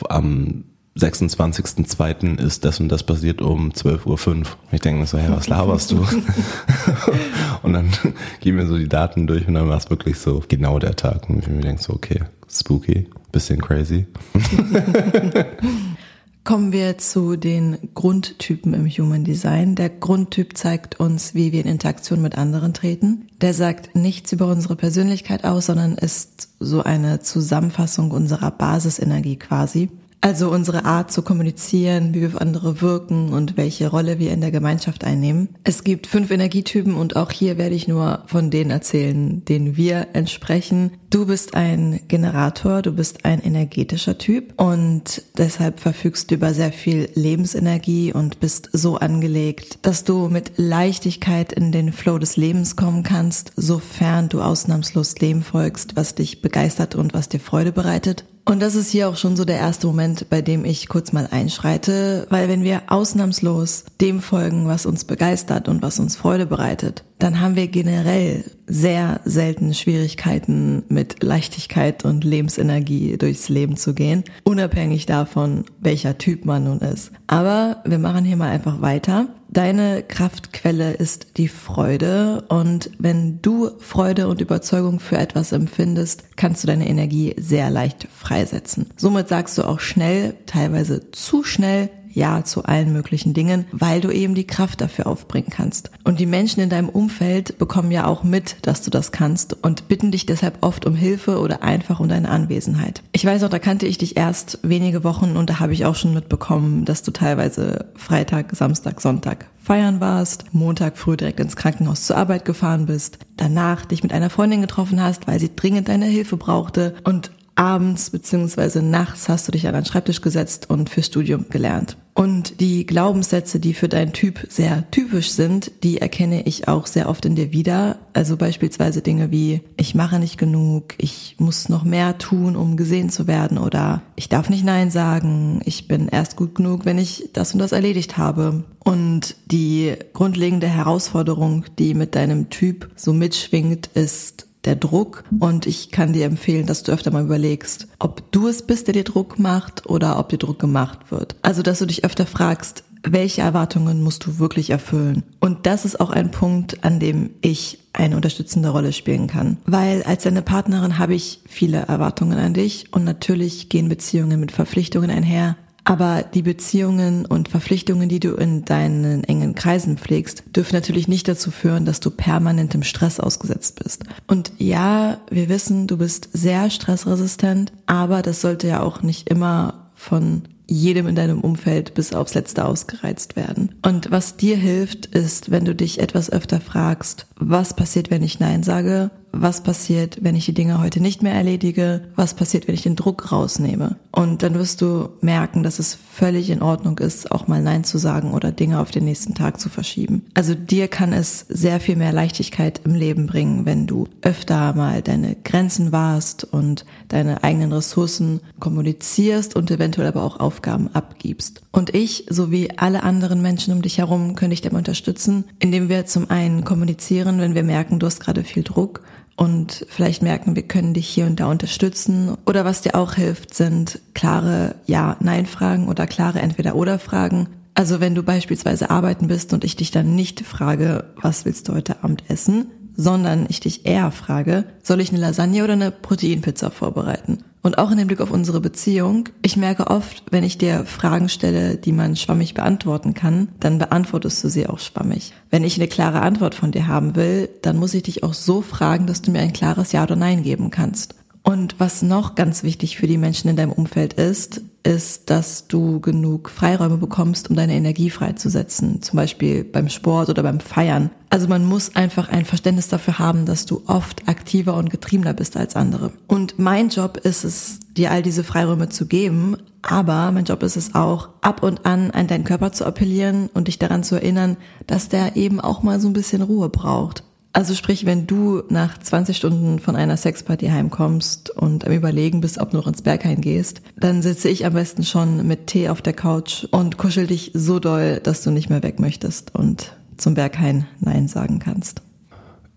am 0.09 0.63
26.02. 0.97 2.39
ist 2.39 2.65
das 2.65 2.79
und 2.79 2.89
das 2.89 3.03
passiert 3.03 3.41
um 3.41 3.69
12.05 3.71 4.05
Uhr. 4.07 4.43
Ich 4.71 4.81
denke 4.81 5.01
mir 5.01 5.07
so, 5.07 5.17
hey, 5.17 5.29
was 5.29 5.47
laberst 5.47 5.91
du? 5.91 5.97
und 7.63 7.73
dann 7.73 7.91
gehen 8.39 8.57
wir 8.57 8.65
so 8.65 8.77
die 8.77 8.89
Daten 8.89 9.27
durch 9.27 9.47
und 9.47 9.53
dann 9.53 9.69
war 9.69 9.77
es 9.77 9.89
wirklich 9.89 10.17
so 10.17 10.43
genau 10.47 10.79
der 10.79 10.95
Tag. 10.95 11.29
Und 11.29 11.39
ich 11.39 11.47
mir 11.47 11.61
denke 11.61 11.81
so, 11.81 11.93
okay, 11.93 12.21
spooky, 12.49 13.07
bisschen 13.37 13.61
crazy. 13.61 14.07
Kommen 16.43 16.71
wir 16.71 16.97
zu 16.97 17.35
den 17.35 17.77
Grundtypen 17.93 18.73
im 18.73 18.87
Human 18.87 19.23
Design. 19.23 19.75
Der 19.75 19.89
Grundtyp 19.89 20.57
zeigt 20.57 20.99
uns, 20.99 21.35
wie 21.35 21.51
wir 21.51 21.59
in 21.59 21.67
Interaktion 21.67 22.21
mit 22.21 22.35
anderen 22.35 22.73
treten. 22.73 23.27
Der 23.41 23.53
sagt 23.53 23.95
nichts 23.95 24.31
über 24.31 24.47
unsere 24.47 24.75
Persönlichkeit 24.75 25.43
aus, 25.43 25.67
sondern 25.67 25.95
ist 25.95 26.49
so 26.59 26.81
eine 26.81 27.19
Zusammenfassung 27.19 28.09
unserer 28.09 28.49
Basisenergie 28.49 29.35
quasi. 29.35 29.89
Also 30.19 30.49
unsere 30.49 30.85
Art 30.85 31.11
zu 31.11 31.21
kommunizieren, 31.21 32.13
wie 32.13 32.21
wir 32.21 32.29
auf 32.29 32.41
andere 32.41 32.81
wirken 32.81 33.33
und 33.33 33.55
welche 33.55 33.89
Rolle 33.89 34.17
wir 34.17 34.31
in 34.31 34.41
der 34.41 34.51
Gemeinschaft 34.51 35.03
einnehmen. 35.03 35.49
Es 35.63 35.83
gibt 35.83 36.07
fünf 36.07 36.31
Energietypen 36.31 36.95
und 36.95 37.15
auch 37.15 37.31
hier 37.31 37.57
werde 37.57 37.75
ich 37.75 37.87
nur 37.87 38.23
von 38.25 38.49
denen 38.49 38.71
erzählen, 38.71 39.45
denen 39.45 39.77
wir 39.77 40.07
entsprechen. 40.13 40.91
Du 41.09 41.25
bist 41.25 41.55
ein 41.55 42.01
Generator, 42.09 42.81
du 42.81 42.91
bist 42.91 43.23
ein 43.23 43.41
energetischer 43.41 44.17
Typ 44.17 44.53
und 44.61 45.23
deshalb 45.37 45.79
verfügst 45.79 46.29
du 46.29 46.35
über 46.35 46.53
sehr 46.53 46.73
viel 46.73 47.07
Lebensenergie 47.15 48.11
und 48.11 48.41
bist 48.41 48.69
so 48.73 48.97
angelegt, 48.97 49.79
dass 49.83 50.03
du 50.03 50.27
mit 50.27 50.51
Leichtigkeit 50.57 51.53
in 51.53 51.71
den 51.71 51.93
Flow 51.93 52.17
des 52.17 52.35
Lebens 52.35 52.75
kommen 52.75 53.03
kannst, 53.03 53.53
sofern 53.55 54.27
du 54.27 54.41
ausnahmslos 54.41 55.17
Leben 55.19 55.43
folgst, 55.43 55.95
was 55.95 56.13
dich 56.13 56.41
begeistert 56.41 56.95
und 56.95 57.13
was 57.13 57.29
dir 57.29 57.39
Freude 57.39 57.71
bereitet. 57.71 58.25
Und 58.43 58.61
das 58.61 58.75
ist 58.75 58.91
hier 58.91 59.07
auch 59.07 59.17
schon 59.17 59.37
so 59.37 59.45
der 59.45 59.57
erste 59.57 59.87
Moment, 59.87 60.29
bei 60.29 60.41
dem 60.41 60.65
ich 60.65 60.89
kurz 60.89 61.13
mal 61.13 61.27
einschreite, 61.31 62.27
weil 62.29 62.49
wenn 62.49 62.63
wir 62.63 62.83
ausnahmslos 62.87 63.85
dem 64.01 64.21
folgen, 64.21 64.67
was 64.67 64.85
uns 64.85 65.05
begeistert 65.05 65.69
und 65.69 65.81
was 65.81 65.99
uns 65.99 66.17
Freude 66.17 66.45
bereitet, 66.45 67.03
dann 67.19 67.41
haben 67.41 67.55
wir 67.55 67.67
generell 67.67 68.43
sehr 68.67 69.21
selten 69.25 69.73
Schwierigkeiten 69.73 70.83
mit 70.89 71.23
Leichtigkeit 71.23 72.05
und 72.05 72.23
Lebensenergie 72.23 73.17
durchs 73.17 73.49
Leben 73.49 73.77
zu 73.77 73.93
gehen, 73.93 74.23
unabhängig 74.43 75.05
davon, 75.05 75.65
welcher 75.79 76.17
Typ 76.17 76.45
man 76.45 76.65
nun 76.65 76.79
ist. 76.79 77.11
Aber 77.27 77.81
wir 77.85 77.97
machen 77.97 78.25
hier 78.25 78.37
mal 78.37 78.49
einfach 78.49 78.81
weiter. 78.81 79.27
Deine 79.49 80.03
Kraftquelle 80.03 80.93
ist 80.93 81.37
die 81.37 81.47
Freude 81.47 82.43
und 82.49 82.91
wenn 82.99 83.41
du 83.41 83.71
Freude 83.79 84.27
und 84.27 84.41
Überzeugung 84.41 84.99
für 84.99 85.17
etwas 85.17 85.53
empfindest, 85.53 86.35
kannst 86.35 86.63
du 86.63 86.67
deine 86.67 86.87
Energie 86.87 87.33
sehr 87.37 87.69
leicht 87.69 88.07
freisetzen. 88.13 88.87
Somit 88.97 89.29
sagst 89.29 89.57
du 89.57 89.63
auch 89.63 89.79
schnell, 89.79 90.35
teilweise 90.45 91.11
zu 91.11 91.43
schnell, 91.43 91.89
ja 92.17 92.43
zu 92.43 92.65
allen 92.65 92.91
möglichen 92.91 93.33
Dingen, 93.33 93.65
weil 93.71 94.01
du 94.01 94.09
eben 94.09 94.35
die 94.35 94.47
Kraft 94.47 94.81
dafür 94.81 95.07
aufbringen 95.07 95.49
kannst. 95.49 95.91
Und 96.03 96.19
die 96.19 96.25
Menschen 96.25 96.61
in 96.61 96.69
deinem 96.69 96.89
Umfeld 96.89 97.57
bekommen 97.57 97.91
ja 97.91 98.05
auch 98.05 98.23
mit, 98.23 98.57
dass 98.63 98.81
du 98.81 98.89
das 98.89 99.11
kannst 99.11 99.63
und 99.63 99.87
bitten 99.87 100.11
dich 100.11 100.25
deshalb 100.25 100.57
oft 100.61 100.85
um 100.85 100.95
Hilfe 100.95 101.39
oder 101.39 101.63
einfach 101.63 101.99
um 101.99 102.09
deine 102.09 102.29
Anwesenheit. 102.29 103.03
Ich 103.11 103.25
weiß 103.25 103.43
auch, 103.43 103.49
da 103.49 103.59
kannte 103.59 103.85
ich 103.85 103.97
dich 103.97 104.17
erst 104.17 104.59
wenige 104.63 105.03
Wochen 105.03 105.37
und 105.37 105.49
da 105.49 105.59
habe 105.59 105.73
ich 105.73 105.85
auch 105.85 105.95
schon 105.95 106.13
mitbekommen, 106.13 106.85
dass 106.85 107.03
du 107.03 107.11
teilweise 107.11 107.85
Freitag, 107.95 108.55
Samstag, 108.55 108.99
Sonntag 108.99 109.45
feiern 109.61 109.99
warst, 109.99 110.53
Montag 110.53 110.97
früh 110.97 111.17
direkt 111.17 111.39
ins 111.39 111.55
Krankenhaus 111.55 112.05
zur 112.05 112.17
Arbeit 112.17 112.45
gefahren 112.45 112.85
bist, 112.85 113.19
danach 113.35 113.85
dich 113.85 114.01
mit 114.01 114.13
einer 114.13 114.29
Freundin 114.29 114.61
getroffen 114.61 115.03
hast, 115.03 115.27
weil 115.27 115.39
sie 115.39 115.55
dringend 115.55 115.89
deine 115.89 116.05
Hilfe 116.05 116.37
brauchte 116.37 116.95
und 117.03 117.31
abends 117.57 118.11
beziehungsweise 118.11 118.81
nachts 118.81 119.27
hast 119.27 119.47
du 119.47 119.51
dich 119.51 119.67
an 119.67 119.73
den 119.73 119.85
Schreibtisch 119.85 120.21
gesetzt 120.21 120.69
und 120.69 120.89
fürs 120.89 121.07
Studium 121.07 121.45
gelernt. 121.49 121.97
Und 122.17 122.61
die 122.61 122.87
Glaubenssätze, 122.87 123.59
die 123.59 123.75
für 123.75 123.87
deinen 123.87 124.11
Typ 124.11 124.47
sehr 124.49 124.89
typisch 124.89 125.29
sind, 125.29 125.71
die 125.83 125.99
erkenne 125.99 126.47
ich 126.47 126.67
auch 126.67 126.87
sehr 126.87 127.09
oft 127.09 127.25
in 127.25 127.35
dir 127.35 127.51
wieder. 127.51 127.99
Also 128.13 128.37
beispielsweise 128.37 129.03
Dinge 129.03 129.29
wie, 129.29 129.61
ich 129.77 129.93
mache 129.93 130.17
nicht 130.17 130.39
genug, 130.39 130.95
ich 130.97 131.35
muss 131.37 131.69
noch 131.69 131.83
mehr 131.83 132.17
tun, 132.17 132.55
um 132.55 132.75
gesehen 132.75 133.11
zu 133.11 133.27
werden 133.27 133.59
oder 133.59 134.01
ich 134.15 134.29
darf 134.29 134.49
nicht 134.49 134.65
Nein 134.65 134.89
sagen, 134.89 135.61
ich 135.63 135.87
bin 135.87 136.07
erst 136.07 136.37
gut 136.37 136.55
genug, 136.55 136.85
wenn 136.85 136.97
ich 136.97 137.29
das 137.33 137.53
und 137.53 137.59
das 137.59 137.71
erledigt 137.71 138.17
habe. 138.17 138.63
Und 138.83 139.35
die 139.45 139.93
grundlegende 140.13 140.67
Herausforderung, 140.67 141.65
die 141.77 141.93
mit 141.93 142.15
deinem 142.15 142.49
Typ 142.49 142.89
so 142.95 143.13
mitschwingt, 143.13 143.91
ist 143.93 144.46
der 144.67 144.75
Druck. 144.75 145.23
Und 145.39 145.65
ich 145.65 145.89
kann 145.89 146.13
dir 146.13 146.25
empfehlen, 146.25 146.67
dass 146.67 146.83
du 146.83 146.91
öfter 146.91 147.11
mal 147.11 147.23
überlegst, 147.23 147.87
ob 147.97 148.31
du 148.31 148.47
es 148.47 148.61
bist, 148.61 148.87
der 148.87 148.93
dir 148.93 149.03
Druck 149.03 149.39
macht 149.39 149.87
oder 149.87 150.19
ob 150.19 150.29
dir 150.29 150.37
Druck 150.37 150.59
gemacht 150.59 151.11
wird. 151.11 151.35
Also, 151.41 151.63
dass 151.63 151.79
du 151.79 151.85
dich 151.85 152.03
öfter 152.03 152.27
fragst, 152.27 152.83
welche 153.03 153.41
Erwartungen 153.41 154.03
musst 154.03 154.25
du 154.25 154.39
wirklich 154.39 154.69
erfüllen? 154.69 155.23
Und 155.39 155.65
das 155.65 155.85
ist 155.85 155.99
auch 155.99 156.09
ein 156.09 156.31
Punkt, 156.31 156.83
an 156.83 156.99
dem 156.99 157.31
ich 157.41 157.79
eine 157.93 158.15
unterstützende 158.15 158.69
Rolle 158.69 158.93
spielen 158.93 159.27
kann. 159.27 159.57
Weil 159.65 160.03
als 160.03 160.23
deine 160.23 160.41
Partnerin 160.41 160.97
habe 160.97 161.15
ich 161.15 161.41
viele 161.47 161.77
Erwartungen 161.77 162.37
an 162.37 162.53
dich 162.53 162.93
und 162.93 163.03
natürlich 163.03 163.69
gehen 163.69 163.89
Beziehungen 163.89 164.39
mit 164.39 164.51
Verpflichtungen 164.51 165.09
einher. 165.09 165.55
Aber 165.87 166.21
die 166.21 166.41
Beziehungen 166.41 167.25
und 167.25 167.47
Verpflichtungen, 167.47 168.09
die 168.09 168.19
du 168.19 168.33
in 168.33 168.65
deinen 168.65 169.23
engen 169.23 169.55
Kreisen 169.55 169.97
pflegst, 169.97 170.43
dürfen 170.53 170.75
natürlich 170.75 171.07
nicht 171.07 171.29
dazu 171.29 171.49
führen, 171.49 171.85
dass 171.85 172.01
du 172.01 172.11
permanent 172.11 172.75
im 172.75 172.83
Stress 172.83 173.21
ausgesetzt 173.21 173.81
bist. 173.81 174.03
Und 174.27 174.51
ja, 174.57 175.19
wir 175.31 175.47
wissen, 175.47 175.87
du 175.87 175.95
bist 175.95 176.27
sehr 176.33 176.69
stressresistent, 176.69 177.71
aber 177.85 178.21
das 178.21 178.41
sollte 178.41 178.67
ja 178.67 178.81
auch 178.81 179.01
nicht 179.01 179.29
immer 179.29 179.89
von 179.95 180.41
jedem 180.69 181.07
in 181.07 181.15
deinem 181.15 181.39
Umfeld 181.39 181.93
bis 181.93 182.13
aufs 182.13 182.33
Letzte 182.33 182.65
ausgereizt 182.65 183.37
werden. 183.37 183.75
Und 183.81 184.11
was 184.11 184.35
dir 184.35 184.57
hilft, 184.57 185.05
ist, 185.05 185.51
wenn 185.51 185.63
du 185.63 185.73
dich 185.73 185.99
etwas 185.99 186.29
öfter 186.29 186.59
fragst, 186.59 187.27
was 187.37 187.73
passiert, 187.73 188.11
wenn 188.11 188.23
ich 188.23 188.41
Nein 188.41 188.63
sage? 188.63 189.09
Was 189.41 189.61
passiert, 189.61 190.17
wenn 190.21 190.35
ich 190.35 190.45
die 190.45 190.53
Dinge 190.53 190.79
heute 190.81 190.99
nicht 190.99 191.23
mehr 191.23 191.33
erledige, 191.33 192.01
was 192.15 192.33
passiert, 192.33 192.67
wenn 192.67 192.75
ich 192.75 192.83
den 192.83 192.95
Druck 192.95 193.31
rausnehme. 193.31 193.97
Und 194.11 194.43
dann 194.43 194.55
wirst 194.55 194.81
du 194.81 195.09
merken, 195.21 195.63
dass 195.63 195.79
es 195.79 195.93
völlig 195.95 196.49
in 196.49 196.61
Ordnung 196.61 196.97
ist, 196.97 197.31
auch 197.31 197.47
mal 197.47 197.61
Nein 197.61 197.83
zu 197.83 197.97
sagen 197.97 198.33
oder 198.33 198.51
Dinge 198.51 198.79
auf 198.79 198.91
den 198.91 199.05
nächsten 199.05 199.35
Tag 199.35 199.59
zu 199.59 199.69
verschieben. 199.69 200.25
Also 200.33 200.55
dir 200.55 200.87
kann 200.87 201.13
es 201.13 201.45
sehr 201.49 201.79
viel 201.79 201.95
mehr 201.95 202.11
Leichtigkeit 202.11 202.81
im 202.83 202.95
Leben 202.95 203.27
bringen, 203.27 203.65
wenn 203.65 203.85
du 203.85 204.07
öfter 204.21 204.73
mal 204.73 205.01
deine 205.01 205.35
Grenzen 205.35 205.91
wahrst 205.91 206.43
und 206.43 206.85
deine 207.09 207.43
eigenen 207.43 207.71
Ressourcen 207.71 208.41
kommunizierst 208.59 209.55
und 209.55 209.69
eventuell 209.69 210.07
aber 210.07 210.23
auch 210.23 210.39
Aufgaben 210.39 210.89
abgibst. 210.93 211.61
Und 211.71 211.93
ich, 211.93 212.25
sowie 212.29 212.69
alle 212.77 213.03
anderen 213.03 213.41
Menschen 213.41 213.73
um 213.73 213.83
dich 213.83 213.99
herum, 213.99 214.35
können 214.35 214.49
dich 214.49 214.61
dabei 214.61 214.77
unterstützen, 214.77 215.45
indem 215.59 215.89
wir 215.89 216.07
zum 216.07 216.31
einen 216.31 216.63
kommunizieren, 216.63 217.39
wenn 217.39 217.53
wir 217.53 217.63
merken, 217.63 217.99
du 217.99 218.07
hast 218.07 218.19
gerade 218.19 218.43
viel 218.43 218.63
Druck 218.63 219.01
und 219.37 219.85
vielleicht 219.87 220.23
merken, 220.23 220.55
wir 220.55 220.63
können 220.63 220.95
dich 220.95 221.07
hier 221.07 221.27
und 221.27 221.39
da 221.39 221.45
unterstützen. 221.45 222.35
Oder 222.45 222.65
was 222.65 222.81
dir 222.81 222.95
auch 222.95 223.13
hilft, 223.13 223.53
sind 223.53 223.99
klare 224.15 224.75
Ja-Nein-Fragen 224.87 225.87
oder 225.87 226.07
klare 226.07 226.39
Entweder-Oder-Fragen. 226.39 227.47
Also 227.75 227.99
wenn 227.99 228.15
du 228.15 228.23
beispielsweise 228.23 228.89
arbeiten 228.89 229.27
bist 229.27 229.53
und 229.53 229.63
ich 229.63 229.75
dich 229.75 229.91
dann 229.91 230.15
nicht 230.15 230.41
frage, 230.41 231.13
was 231.21 231.45
willst 231.45 231.69
du 231.69 231.75
heute 231.75 232.03
Abend 232.03 232.23
essen, 232.27 232.71
sondern 232.97 233.45
ich 233.47 233.61
dich 233.61 233.85
eher 233.85 234.11
frage, 234.11 234.65
soll 234.83 234.99
ich 234.99 235.11
eine 235.11 235.21
Lasagne 235.21 235.63
oder 235.63 235.73
eine 235.73 235.91
Proteinpizza 235.91 236.71
vorbereiten? 236.71 237.43
Und 237.61 237.77
auch 237.77 237.91
in 237.91 237.97
dem 237.97 238.07
Blick 238.07 238.21
auf 238.21 238.31
unsere 238.31 238.61
Beziehung, 238.61 239.29
ich 239.41 239.57
merke 239.57 239.87
oft, 239.87 240.23
wenn 240.31 240.43
ich 240.43 240.57
dir 240.57 240.85
Fragen 240.85 241.27
stelle, 241.27 241.75
die 241.75 241.91
man 241.91 242.15
schwammig 242.15 242.53
beantworten 242.53 243.13
kann, 243.13 243.49
dann 243.59 243.77
beantwortest 243.77 244.43
du 244.43 244.49
sie 244.49 244.67
auch 244.67 244.79
schwammig. 244.79 245.33
Wenn 245.49 245.63
ich 245.63 245.77
eine 245.77 245.87
klare 245.87 246.21
Antwort 246.21 246.55
von 246.55 246.71
dir 246.71 246.87
haben 246.87 247.15
will, 247.15 247.49
dann 247.61 247.77
muss 247.77 247.93
ich 247.93 248.03
dich 248.03 248.23
auch 248.23 248.33
so 248.33 248.61
fragen, 248.61 249.05
dass 249.05 249.21
du 249.21 249.31
mir 249.31 249.39
ein 249.39 249.53
klares 249.53 249.91
Ja 249.91 250.03
oder 250.03 250.15
Nein 250.15 250.43
geben 250.43 250.71
kannst. 250.71 251.15
Und 251.47 251.79
was 251.79 252.01
noch 252.01 252.35
ganz 252.35 252.63
wichtig 252.63 252.97
für 252.97 253.07
die 253.07 253.17
Menschen 253.17 253.49
in 253.49 253.55
deinem 253.55 253.71
Umfeld 253.71 254.15
ist, 254.15 254.59
ist, 254.83 255.29
dass 255.29 255.69
du 255.69 256.01
genug 256.01 256.49
Freiräume 256.49 256.97
bekommst, 256.97 257.49
um 257.49 257.55
deine 257.55 257.73
Energie 257.73 258.09
freizusetzen. 258.09 259.01
Zum 259.01 259.15
Beispiel 259.15 259.63
beim 259.63 259.87
Sport 259.87 260.27
oder 260.27 260.43
beim 260.43 260.59
Feiern. 260.59 261.09
Also 261.29 261.47
man 261.47 261.63
muss 261.63 261.95
einfach 261.95 262.27
ein 262.27 262.43
Verständnis 262.43 262.89
dafür 262.89 263.17
haben, 263.17 263.45
dass 263.45 263.65
du 263.65 263.81
oft 263.87 264.27
aktiver 264.27 264.73
und 264.73 264.89
getriebener 264.89 265.33
bist 265.33 265.55
als 265.55 265.77
andere. 265.77 266.11
Und 266.27 266.59
mein 266.59 266.89
Job 266.89 267.15
ist 267.15 267.45
es, 267.45 267.79
dir 267.95 268.11
all 268.11 268.23
diese 268.23 268.43
Freiräume 268.43 268.89
zu 268.89 269.07
geben. 269.07 269.55
Aber 269.81 270.33
mein 270.33 270.43
Job 270.43 270.63
ist 270.63 270.75
es 270.75 270.95
auch, 270.95 271.29
ab 271.39 271.63
und 271.63 271.85
an 271.85 272.11
an 272.11 272.27
deinen 272.27 272.43
Körper 272.43 272.73
zu 272.73 272.83
appellieren 272.83 273.49
und 273.53 273.69
dich 273.69 273.79
daran 273.79 274.03
zu 274.03 274.15
erinnern, 274.15 274.57
dass 274.85 275.07
der 275.07 275.37
eben 275.37 275.61
auch 275.61 275.81
mal 275.81 276.01
so 276.01 276.09
ein 276.09 276.13
bisschen 276.13 276.41
Ruhe 276.41 276.67
braucht. 276.67 277.23
Also 277.53 277.73
sprich, 277.73 278.05
wenn 278.05 278.27
du 278.27 278.61
nach 278.69 278.97
20 278.97 279.35
Stunden 279.35 279.79
von 279.79 279.95
einer 279.95 280.17
Sexparty 280.17 280.67
heimkommst 280.67 281.49
und 281.49 281.87
am 281.87 281.93
Überlegen 281.93 282.41
bist, 282.41 282.59
ob 282.59 282.71
du 282.71 282.77
noch 282.77 282.87
ins 282.87 283.01
Berghain 283.01 283.41
gehst, 283.41 283.81
dann 283.97 284.21
sitze 284.21 284.49
ich 284.49 284.65
am 284.65 284.73
besten 284.73 285.03
schon 285.03 285.47
mit 285.47 285.67
Tee 285.67 285.89
auf 285.89 286.01
der 286.01 286.13
Couch 286.13 286.65
und 286.69 286.97
kuschel 286.97 287.25
dich 287.25 287.51
so 287.53 287.79
doll, 287.79 288.19
dass 288.21 288.43
du 288.43 288.51
nicht 288.51 288.69
mehr 288.69 288.83
weg 288.83 288.99
möchtest 288.99 289.55
und 289.55 289.93
zum 290.17 290.35
Berghain 290.35 290.85
Nein 290.99 291.27
sagen 291.27 291.59
kannst. 291.59 292.01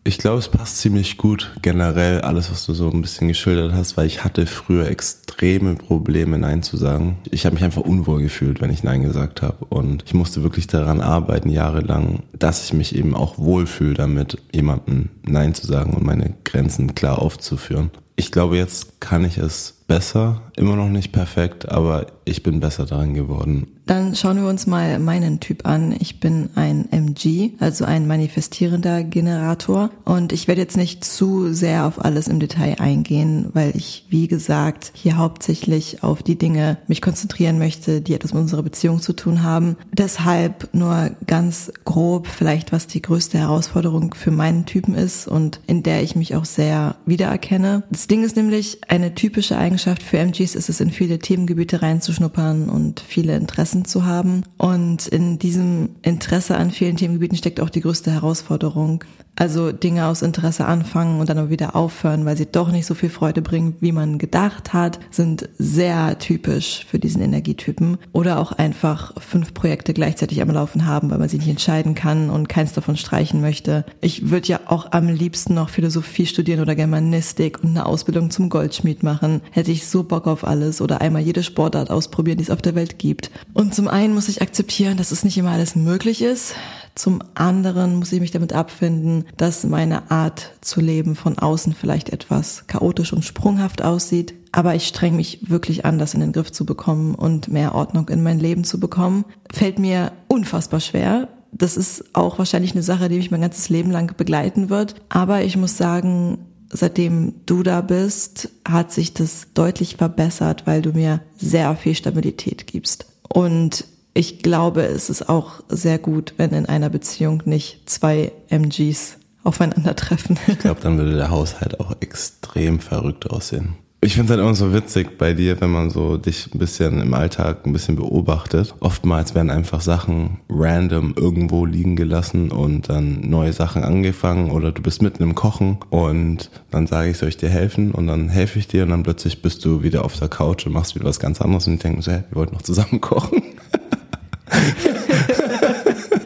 Ich 0.02 0.16
glaube, 0.16 0.38
es 0.38 0.48
passt 0.48 0.78
ziemlich 0.78 1.18
gut 1.18 1.52
generell 1.60 2.22
alles, 2.22 2.50
was 2.50 2.64
du 2.64 2.72
so 2.72 2.90
ein 2.90 3.02
bisschen 3.02 3.28
geschildert 3.28 3.74
hast, 3.74 3.98
weil 3.98 4.06
ich 4.06 4.24
hatte 4.24 4.46
früher 4.46 4.88
extreme 4.88 5.74
Probleme, 5.74 6.38
Nein 6.38 6.62
zu 6.62 6.78
sagen. 6.78 7.18
Ich 7.30 7.44
habe 7.44 7.54
mich 7.54 7.64
einfach 7.64 7.82
unwohl 7.82 8.22
gefühlt, 8.22 8.62
wenn 8.62 8.70
ich 8.70 8.82
Nein 8.82 9.02
gesagt 9.02 9.42
habe. 9.42 9.66
Und 9.66 10.04
ich 10.06 10.14
musste 10.14 10.42
wirklich 10.42 10.66
daran 10.66 11.02
arbeiten, 11.02 11.50
jahrelang, 11.50 12.22
dass 12.32 12.64
ich 12.64 12.72
mich 12.72 12.94
eben 12.94 13.14
auch 13.14 13.36
wohlfühle 13.36 13.92
damit, 13.92 14.38
jemandem 14.54 15.10
Nein 15.22 15.52
zu 15.52 15.66
sagen 15.66 15.92
und 15.92 16.02
meine 16.02 16.32
Grenzen 16.44 16.94
klar 16.94 17.18
aufzuführen. 17.18 17.90
Ich 18.16 18.32
glaube, 18.32 18.56
jetzt 18.56 19.00
kann 19.00 19.24
ich 19.24 19.36
es 19.36 19.80
besser, 19.86 20.42
immer 20.56 20.76
noch 20.76 20.88
nicht 20.88 21.12
perfekt, 21.12 21.68
aber 21.68 22.06
ich 22.24 22.42
bin 22.42 22.61
besser 22.61 22.87
daran 22.87 23.14
geworden. 23.14 23.66
Dann 23.87 24.14
schauen 24.14 24.40
wir 24.40 24.48
uns 24.48 24.68
mal 24.68 25.00
meinen 25.00 25.40
Typ 25.40 25.66
an. 25.66 25.92
Ich 25.98 26.20
bin 26.20 26.50
ein 26.54 26.92
MG, 26.92 27.54
also 27.59 27.85
ein 27.85 28.06
manifestierender 28.06 29.02
Generator. 29.02 29.90
Und 30.04 30.33
ich 30.33 30.46
werde 30.46 30.61
jetzt 30.61 30.76
nicht 30.76 31.04
zu 31.04 31.52
sehr 31.52 31.87
auf 31.87 32.04
alles 32.04 32.28
im 32.28 32.38
Detail 32.38 32.78
eingehen, 32.78 33.48
weil 33.52 33.76
ich, 33.76 34.06
wie 34.09 34.28
gesagt, 34.28 34.92
hier 34.94 35.16
hauptsächlich 35.16 36.04
auf 36.04 36.22
die 36.22 36.38
Dinge 36.38 36.78
mich 36.87 37.02
konzentrieren 37.02 37.59
möchte, 37.59 38.00
die 38.00 38.14
etwas 38.14 38.33
mit 38.33 38.42
unserer 38.42 38.62
Beziehung 38.62 39.00
zu 39.00 39.12
tun 39.12 39.42
haben. 39.42 39.76
Deshalb 39.92 40.72
nur 40.72 41.11
ganz 41.26 41.72
grob 41.85 42.28
vielleicht, 42.28 42.70
was 42.70 42.87
die 42.87 43.02
größte 43.02 43.38
Herausforderung 43.38 44.14
für 44.14 44.30
meinen 44.30 44.66
Typen 44.66 44.94
ist 44.94 45.26
und 45.26 45.59
in 45.66 45.83
der 45.83 46.04
ich 46.04 46.14
mich 46.14 46.37
auch 46.37 46.44
sehr 46.44 46.94
wiedererkenne. 47.06 47.83
Das 47.90 48.06
Ding 48.06 48.22
ist 48.22 48.37
nämlich, 48.37 48.78
eine 48.87 49.16
typische 49.16 49.56
Eigenschaft 49.56 50.04
für 50.04 50.18
MGs 50.18 50.54
ist 50.54 50.68
es, 50.68 50.80
in 50.80 50.90
viele 50.90 51.18
Themengebiete 51.18 51.83
reinzuschnuppern 52.20 52.68
und 52.68 53.00
viele 53.00 53.37
Interessen 53.37 53.61
Interessen 53.80 53.85
zu 53.85 54.04
haben. 54.04 54.42
Und 54.59 55.06
in 55.09 55.38
diesem 55.38 55.90
Interesse 56.02 56.56
an 56.56 56.70
vielen 56.70 56.96
Themengebieten 56.96 57.37
steckt 57.37 57.61
auch 57.61 57.70
die 57.70 57.80
größte 57.80 58.11
Herausforderung. 58.11 59.04
Also 59.40 59.72
Dinge 59.72 60.05
aus 60.05 60.20
Interesse 60.20 60.66
anfangen 60.66 61.18
und 61.18 61.31
dann 61.31 61.48
wieder 61.48 61.74
aufhören, 61.74 62.26
weil 62.26 62.37
sie 62.37 62.44
doch 62.44 62.70
nicht 62.70 62.85
so 62.85 62.94
viel 62.94 63.09
Freude 63.09 63.40
bringen, 63.40 63.74
wie 63.81 63.90
man 63.90 64.18
gedacht 64.18 64.74
hat, 64.74 65.00
sind 65.11 65.48
sehr 65.57 66.18
typisch 66.18 66.85
für 66.87 66.98
diesen 66.98 67.22
Energietypen. 67.22 67.96
Oder 68.12 68.38
auch 68.38 68.53
einfach 68.53 69.14
fünf 69.18 69.55
Projekte 69.55 69.94
gleichzeitig 69.94 70.42
am 70.42 70.50
Laufen 70.50 70.85
haben, 70.85 71.09
weil 71.09 71.16
man 71.16 71.31
sich 71.31 71.38
nicht 71.38 71.48
entscheiden 71.48 71.94
kann 71.94 72.29
und 72.29 72.50
keins 72.50 72.74
davon 72.74 72.98
streichen 72.98 73.40
möchte. 73.40 73.87
Ich 74.03 74.29
würde 74.29 74.48
ja 74.48 74.61
auch 74.66 74.92
am 74.92 75.09
liebsten 75.09 75.55
noch 75.55 75.70
Philosophie 75.70 76.26
studieren 76.26 76.61
oder 76.61 76.74
Germanistik 76.74 77.64
und 77.64 77.70
eine 77.70 77.87
Ausbildung 77.87 78.31
zum 78.31 78.50
Goldschmied 78.50 79.03
machen. 79.03 79.40
Hätte 79.53 79.72
ich 79.72 79.87
so 79.87 80.03
Bock 80.03 80.26
auf 80.26 80.46
alles 80.46 80.83
oder 80.83 81.00
einmal 81.00 81.22
jede 81.22 81.42
Sportart 81.42 81.90
ausprobieren, 81.90 82.37
die 82.37 82.44
es 82.44 82.50
auf 82.50 82.61
der 82.61 82.74
Welt 82.74 82.98
gibt. 82.98 83.31
Und 83.55 83.74
zum 83.74 83.88
einen 83.88 84.12
muss 84.12 84.29
ich 84.29 84.42
akzeptieren, 84.42 84.98
dass 84.98 85.12
es 85.12 85.24
nicht 85.24 85.38
immer 85.38 85.53
alles 85.53 85.76
möglich 85.76 86.20
ist. 86.20 86.55
Zum 87.00 87.22
anderen 87.32 87.96
muss 87.96 88.12
ich 88.12 88.20
mich 88.20 88.30
damit 88.30 88.52
abfinden, 88.52 89.24
dass 89.38 89.64
meine 89.64 90.10
Art 90.10 90.52
zu 90.60 90.82
leben 90.82 91.16
von 91.16 91.38
außen 91.38 91.72
vielleicht 91.72 92.10
etwas 92.10 92.66
chaotisch 92.66 93.14
und 93.14 93.24
sprunghaft 93.24 93.80
aussieht. 93.80 94.34
Aber 94.52 94.74
ich 94.74 94.86
streng 94.86 95.16
mich 95.16 95.48
wirklich 95.48 95.86
an, 95.86 95.98
das 95.98 96.12
in 96.12 96.20
den 96.20 96.32
Griff 96.32 96.52
zu 96.52 96.66
bekommen 96.66 97.14
und 97.14 97.48
mehr 97.48 97.74
Ordnung 97.74 98.10
in 98.10 98.22
mein 98.22 98.38
Leben 98.38 98.64
zu 98.64 98.78
bekommen. 98.78 99.24
Fällt 99.50 99.78
mir 99.78 100.12
unfassbar 100.28 100.80
schwer. 100.80 101.28
Das 101.52 101.78
ist 101.78 102.04
auch 102.14 102.38
wahrscheinlich 102.38 102.72
eine 102.72 102.82
Sache, 102.82 103.08
die 103.08 103.16
mich 103.16 103.30
mein 103.30 103.40
ganzes 103.40 103.70
Leben 103.70 103.90
lang 103.90 104.14
begleiten 104.14 104.68
wird. 104.68 104.96
Aber 105.08 105.40
ich 105.40 105.56
muss 105.56 105.78
sagen, 105.78 106.48
seitdem 106.70 107.32
du 107.46 107.62
da 107.62 107.80
bist, 107.80 108.50
hat 108.68 108.92
sich 108.92 109.14
das 109.14 109.54
deutlich 109.54 109.96
verbessert, 109.96 110.66
weil 110.66 110.82
du 110.82 110.92
mir 110.92 111.22
sehr 111.38 111.74
viel 111.76 111.94
Stabilität 111.94 112.66
gibst. 112.66 113.06
Und 113.26 113.86
ich 114.20 114.40
glaube, 114.40 114.83
es 114.83 115.09
ist 115.09 115.30
auch 115.30 115.62
sehr 115.70 115.96
gut, 115.98 116.35
wenn 116.37 116.50
in 116.50 116.66
einer 116.66 116.90
Beziehung 116.90 117.42
nicht 117.46 117.88
zwei 117.88 118.33
MGs 118.50 119.16
aufeinandertreffen. 119.44 120.38
Ich 120.46 120.59
glaube, 120.59 120.83
dann 120.83 120.98
würde 120.98 121.16
der 121.16 121.30
Haushalt 121.30 121.80
auch 121.80 121.96
extrem 122.00 122.80
verrückt 122.80 123.30
aussehen. 123.30 123.76
Ich 124.02 124.14
finde 124.14 124.26
es 124.26 124.30
halt 124.30 124.40
immer 124.40 124.54
so 124.54 124.74
witzig 124.74 125.16
bei 125.16 125.33
dir, 125.33 125.59
wenn 125.62 125.70
man 125.70 125.88
so 125.88 126.18
dich 126.18 126.54
ein 126.54 126.59
bisschen 126.59 127.00
im 127.00 127.14
Alltag 127.14 127.64
ein 127.64 127.72
bisschen 127.72 127.96
beobachtet. 127.96 128.74
Oftmals 128.80 129.35
werden 129.35 129.50
einfach 129.50 129.80
Sachen 129.80 130.38
random 130.50 131.14
irgendwo 131.16 131.64
liegen 131.64 131.96
gelassen 131.96 132.50
und 132.50 132.90
dann 132.90 133.20
neue 133.28 133.54
Sachen 133.54 133.85
angefangen 133.85 134.50
oder 134.50 134.72
du 134.72 134.83
bist 134.83 135.00
mitten 135.00 135.22
im 135.22 135.35
Kochen 135.35 135.78
und 135.88 136.50
dann 136.70 136.87
sage 136.87 137.11
ich, 137.11 137.16
soll 137.16 137.30
ich 137.30 137.37
dir 137.38 137.50
helfen? 137.50 137.92
Und 137.92 138.06
dann 138.06 138.28
helfe 138.28 138.59
ich 138.59 138.68
dir 138.68 138.85
und 138.85 138.90
dann 138.90 139.02
plötzlich 139.02 139.40
bist 139.40 139.64
du 139.64 139.83
wieder 139.83 140.04
auf 140.04 140.18
der 140.18 140.28
Couch 140.28 140.66
und 140.66 140.72
machst 140.72 140.94
wieder 140.94 141.06
was 141.06 141.20
ganz 141.20 141.40
anderes 141.40 141.66
und 141.66 141.74
ich 141.74 141.80
denke 141.80 142.02
so, 142.02 142.12
hey, 142.12 142.24
wir 142.30 142.37
wollten 142.37 142.54
noch 142.54 142.62
zusammen 142.62 143.00
kochen. 143.00 143.42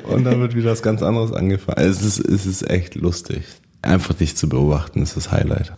Und 0.04 0.24
dann 0.24 0.40
wird 0.40 0.54
wieder 0.54 0.70
was 0.70 0.82
ganz 0.82 1.02
anderes 1.02 1.32
angefangen. 1.32 1.86
Es 1.86 2.02
ist, 2.02 2.18
es 2.18 2.46
ist 2.46 2.68
echt 2.70 2.94
lustig. 2.94 3.44
Einfach 3.82 4.14
dich 4.14 4.36
zu 4.36 4.48
beobachten 4.48 5.02
ist 5.02 5.16
das 5.16 5.30
Highlight. 5.30 5.72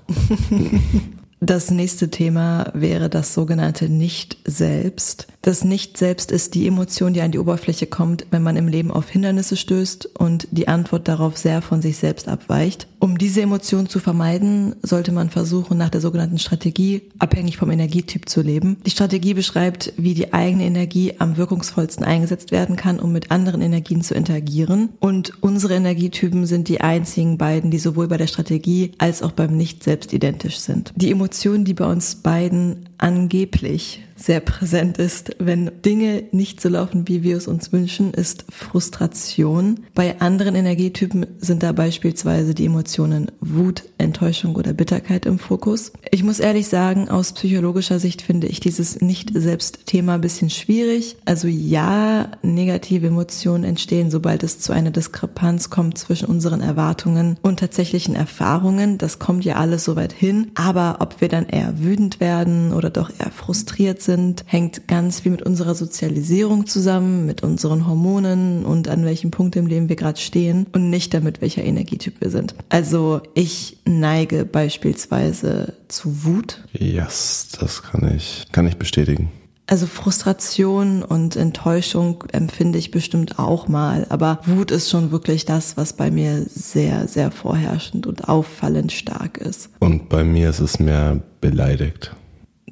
Das 1.41 1.71
nächste 1.71 2.11
Thema 2.11 2.71
wäre 2.73 3.11
das 3.11 3.35
sogenannte 3.35 3.91
Nicht-Selbst. 3.91 5.27
Das 5.47 5.63
Nicht-Selbst 5.63 6.33
ist 6.33 6.55
die 6.55 6.67
Emotion, 6.67 7.13
die 7.13 7.21
an 7.21 7.31
die 7.31 7.39
Oberfläche 7.39 7.87
kommt, 7.87 8.27
wenn 8.33 8.43
man 8.43 8.57
im 8.57 8.67
Leben 8.67 8.91
auf 8.91 9.09
Hindernisse 9.09 9.57
stößt 9.57 10.17
und 10.19 10.49
die 10.51 10.67
Antwort 10.67 11.07
darauf 11.07 11.37
sehr 11.37 11.63
von 11.63 11.81
sich 11.81 11.99
selbst 11.99 12.27
abweicht. 12.27 12.89
Um 12.99 13.17
diese 13.17 13.43
Emotion 13.43 13.89
zu 13.89 14.01
vermeiden, 14.01 14.75
sollte 14.83 15.13
man 15.13 15.31
versuchen, 15.31 15.79
nach 15.79 15.91
der 15.91 16.01
sogenannten 16.01 16.41
Strategie 16.41 17.03
abhängig 17.21 17.59
vom 17.59 17.71
Energietyp 17.71 18.29
zu 18.29 18.43
leben. 18.43 18.79
Die 18.85 18.91
Strategie 18.91 19.35
beschreibt, 19.35 19.93
wie 19.97 20.15
die 20.15 20.33
eigene 20.33 20.65
Energie 20.65 21.15
am 21.19 21.37
wirkungsvollsten 21.37 22.05
eingesetzt 22.05 22.51
werden 22.51 22.75
kann, 22.75 22.99
um 22.99 23.13
mit 23.13 23.31
anderen 23.31 23.61
Energien 23.61 24.03
zu 24.03 24.15
interagieren. 24.15 24.89
Und 24.99 25.41
unsere 25.45 25.75
Energietypen 25.75 26.47
sind 26.47 26.67
die 26.67 26.81
einzigen 26.81 27.39
beiden, 27.39 27.71
die 27.71 27.79
sowohl 27.79 28.09
bei 28.09 28.17
der 28.17 28.27
Strategie 28.27 28.91
als 28.99 29.23
auch 29.23 29.31
beim 29.31 29.57
Nicht-Selbst 29.57 30.13
identisch 30.13 30.59
sind. 30.59 30.93
Die 30.97 31.13
Emotion, 31.13 31.65
die 31.65 31.75
bei 31.75 31.87
uns 31.87 32.17
beiden 32.17 32.89
angeblich 32.99 34.03
sehr 34.17 34.41
präsent 34.41 34.99
ist, 34.99 35.37
wenn 35.39 35.71
Dinge 35.85 36.25
nicht 36.33 36.61
so 36.61 36.71
laufen, 36.71 37.07
wie 37.07 37.23
wir 37.23 37.37
es 37.37 37.47
uns 37.47 37.73
wünschen, 37.73 38.15
ist 38.15 38.47
Frustration. 38.49 39.81
Bei 39.95 40.21
anderen 40.21 40.55
Energietypen 40.55 41.27
sind 41.39 41.63
da 41.63 41.73
beispielsweise 41.73 42.55
die 42.55 42.65
Emotionen 42.65 43.31
Wut, 43.41 43.85
Enttäuschung 43.99 44.57
oder 44.57 44.73
Bitterkeit 44.73 45.27
im 45.27 45.39
Fokus. 45.39 45.93
Ich 46.11 46.25
muss 46.25 46.41
ehrlich 46.41 46.69
sagen, 46.69 47.11
aus 47.11 47.33
psychologischer 47.33 47.99
Sicht 47.99 48.23
finde 48.23 48.47
ich 48.47 48.61
dieses 48.61 49.01
Nicht-Selbst-Thema 49.01 50.15
ein 50.15 50.21
bisschen 50.23 50.51
schwierig. 50.51 51.17
Also 51.27 51.47
ja, 51.47 52.31
negative 52.43 53.09
Emotionen 53.09 53.65
entstehen, 53.65 54.11
sobald 54.11 54.43
es 54.43 54.59
zu 54.59 54.73
einer 54.73 54.91
Diskrepanz 54.91 55.69
kommt 55.69 55.99
zwischen 55.99 56.27
unseren 56.27 56.63
Erwartungen 56.63 57.37
und 57.43 57.61
tatsächlichen 57.61 58.15
Erfahrungen. 58.15 58.97
Das 58.97 59.19
kommt 59.19 59.45
ja 59.45 59.57
alles 59.57 59.85
soweit 59.85 60.15
hin. 60.15 60.53
Aber 60.55 60.97
ob 61.01 61.21
wir 61.21 61.29
dann 61.29 61.47
eher 61.47 61.79
wütend 61.79 62.19
werden 62.21 62.73
oder 62.73 62.86
doch 62.91 63.11
eher 63.19 63.31
frustriert 63.31 64.03
sind, 64.03 64.45
hängt 64.47 64.89
ganz 64.89 65.21
viel 65.21 65.33
mit 65.33 65.43
unserer 65.43 65.75
Sozialisierung 65.75 66.67
zusammen, 66.67 67.27
mit 67.27 67.43
unseren 67.43 67.87
Hormonen 67.87 68.65
und 68.65 68.89
an 68.89 69.05
welchem 69.05 69.31
Punkt 69.31 69.57
im 69.57 69.67
Leben 69.67 69.89
wir 69.89 69.97
gerade 69.97 70.21
stehen 70.21 70.67
und 70.73 70.91
nicht 70.91 71.15
damit, 71.15 71.41
welcher 71.41 71.65
Energietyp 71.65 72.21
wir 72.21 72.31
sind. 72.31 72.55
Also 72.69 73.21
ich 73.35 73.79
neige 73.85 74.45
beispielsweise 74.45 75.75
zu 75.89 76.25
Wut. 76.25 76.63
Yes, 76.73 77.49
das 77.61 77.83
kann 77.83 78.15
ich, 78.15 78.45
kann 78.53 78.67
ich 78.67 78.77
bestätigen. 78.77 79.31
Also 79.69 79.87
Frustration 79.87 81.03
und 81.03 81.35
Enttäuschung 81.35 82.23
empfinde 82.31 82.79
ich 82.79 82.93
bestimmt 82.93 83.41
auch 83.41 83.67
mal, 83.67 84.07
aber 84.11 84.39
Wut 84.47 84.71
ist 84.71 84.91
schon 84.91 85.11
wirklich 85.11 85.45
das, 85.45 85.77
was 85.77 85.93
bei 85.93 86.13
mir 86.13 86.45
sehr, 86.49 87.09
sehr 87.09 87.33
vorherrschend 87.33 88.07
und 88.07 88.29
auffallend 88.29 88.93
stark 88.93 89.39
ist. 89.39 89.71
Und 89.81 90.09
bei 90.09 90.23
mir 90.23 90.51
ist 90.51 90.61
es 90.61 90.79
mehr 90.79 91.21
beleidigt. 91.41 92.15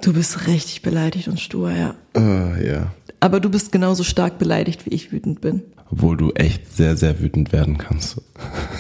Du 0.01 0.13
bist 0.13 0.47
richtig 0.47 0.83
beleidigt 0.83 1.29
und 1.29 1.41
stur, 1.41 1.71
ja. 1.71 1.95
Uh, 2.17 2.57
ja. 2.63 2.93
Aber 3.21 3.41
du 3.41 3.49
bist 3.49 3.73
genauso 3.73 4.03
stark 4.05 4.39
beleidigt, 4.39 4.87
wie 4.87 4.91
ich 4.91 5.13
wütend 5.13 5.41
bin. 5.41 5.63
Obwohl 5.91 6.17
du 6.17 6.33
echt 6.33 6.75
sehr, 6.75 6.97
sehr 6.97 7.21
wütend 7.21 7.53
werden 7.53 7.79
kannst. 7.79 8.21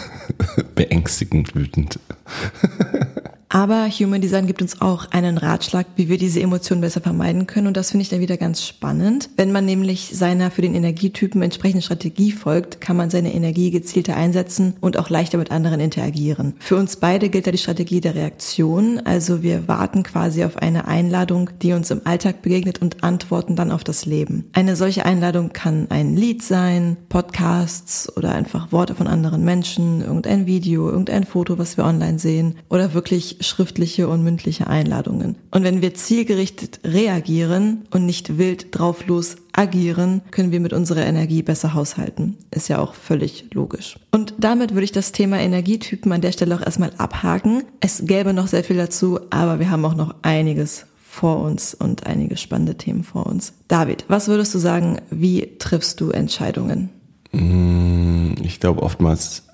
Beängstigend 0.74 1.54
wütend. 1.54 1.98
Aber 3.54 3.88
Human 3.88 4.20
Design 4.20 4.48
gibt 4.48 4.62
uns 4.62 4.80
auch 4.80 5.12
einen 5.12 5.38
Ratschlag, 5.38 5.86
wie 5.94 6.08
wir 6.08 6.18
diese 6.18 6.40
Emotionen 6.40 6.80
besser 6.80 7.00
vermeiden 7.00 7.46
können. 7.46 7.68
Und 7.68 7.76
das 7.76 7.92
finde 7.92 8.02
ich 8.02 8.08
dann 8.08 8.18
wieder 8.18 8.36
ganz 8.36 8.66
spannend. 8.66 9.30
Wenn 9.36 9.52
man 9.52 9.64
nämlich 9.64 10.10
seiner 10.12 10.50
für 10.50 10.60
den 10.60 10.74
Energietypen 10.74 11.40
entsprechenden 11.40 11.82
Strategie 11.82 12.32
folgt, 12.32 12.80
kann 12.80 12.96
man 12.96 13.10
seine 13.10 13.32
Energie 13.32 13.70
gezielter 13.70 14.16
einsetzen 14.16 14.74
und 14.80 14.96
auch 14.98 15.08
leichter 15.08 15.38
mit 15.38 15.52
anderen 15.52 15.78
interagieren. 15.78 16.54
Für 16.58 16.74
uns 16.74 16.96
beide 16.96 17.28
gilt 17.28 17.46
da 17.46 17.52
die 17.52 17.58
Strategie 17.58 18.00
der 18.00 18.16
Reaktion. 18.16 18.98
Also 19.04 19.44
wir 19.44 19.68
warten 19.68 20.02
quasi 20.02 20.42
auf 20.42 20.56
eine 20.56 20.88
Einladung, 20.88 21.50
die 21.62 21.74
uns 21.74 21.92
im 21.92 22.00
Alltag 22.02 22.42
begegnet 22.42 22.82
und 22.82 23.04
antworten 23.04 23.54
dann 23.54 23.70
auf 23.70 23.84
das 23.84 24.04
Leben. 24.04 24.50
Eine 24.52 24.74
solche 24.74 25.06
Einladung 25.06 25.52
kann 25.52 25.86
ein 25.90 26.16
Lied 26.16 26.42
sein, 26.42 26.96
Podcasts 27.08 28.12
oder 28.16 28.34
einfach 28.34 28.72
Worte 28.72 28.96
von 28.96 29.06
anderen 29.06 29.44
Menschen, 29.44 30.00
irgendein 30.00 30.46
Video, 30.46 30.90
irgendein 30.90 31.22
Foto, 31.22 31.56
was 31.56 31.76
wir 31.76 31.84
online 31.84 32.18
sehen 32.18 32.56
oder 32.68 32.94
wirklich 32.94 33.43
schriftliche 33.44 34.08
und 34.08 34.22
mündliche 34.22 34.66
Einladungen. 34.66 35.36
Und 35.50 35.64
wenn 35.64 35.82
wir 35.82 35.94
zielgerichtet 35.94 36.80
reagieren 36.84 37.86
und 37.90 38.06
nicht 38.06 38.38
wild 38.38 38.76
drauflos 38.76 39.36
agieren, 39.52 40.22
können 40.30 40.52
wir 40.52 40.60
mit 40.60 40.72
unserer 40.72 41.04
Energie 41.04 41.42
besser 41.42 41.74
haushalten. 41.74 42.36
Ist 42.50 42.68
ja 42.68 42.78
auch 42.78 42.94
völlig 42.94 43.46
logisch. 43.54 43.98
Und 44.10 44.34
damit 44.38 44.72
würde 44.72 44.84
ich 44.84 44.92
das 44.92 45.12
Thema 45.12 45.38
Energietypen 45.38 46.10
an 46.12 46.20
der 46.20 46.32
Stelle 46.32 46.54
auch 46.54 46.62
erstmal 46.62 46.92
abhaken. 46.98 47.64
Es 47.80 48.04
gäbe 48.04 48.32
noch 48.32 48.48
sehr 48.48 48.64
viel 48.64 48.76
dazu, 48.76 49.20
aber 49.30 49.60
wir 49.60 49.70
haben 49.70 49.84
auch 49.84 49.94
noch 49.94 50.14
einiges 50.22 50.86
vor 51.14 51.38
uns 51.40 51.74
und 51.74 52.06
einige 52.06 52.36
spannende 52.36 52.76
Themen 52.76 53.04
vor 53.04 53.26
uns. 53.26 53.52
David, 53.68 54.04
was 54.08 54.26
würdest 54.26 54.52
du 54.54 54.58
sagen, 54.58 55.00
wie 55.10 55.56
triffst 55.58 56.00
du 56.00 56.10
Entscheidungen? 56.10 56.90
Mm, 57.30 58.34
ich 58.42 58.58
glaube 58.58 58.82
oftmals 58.82 59.44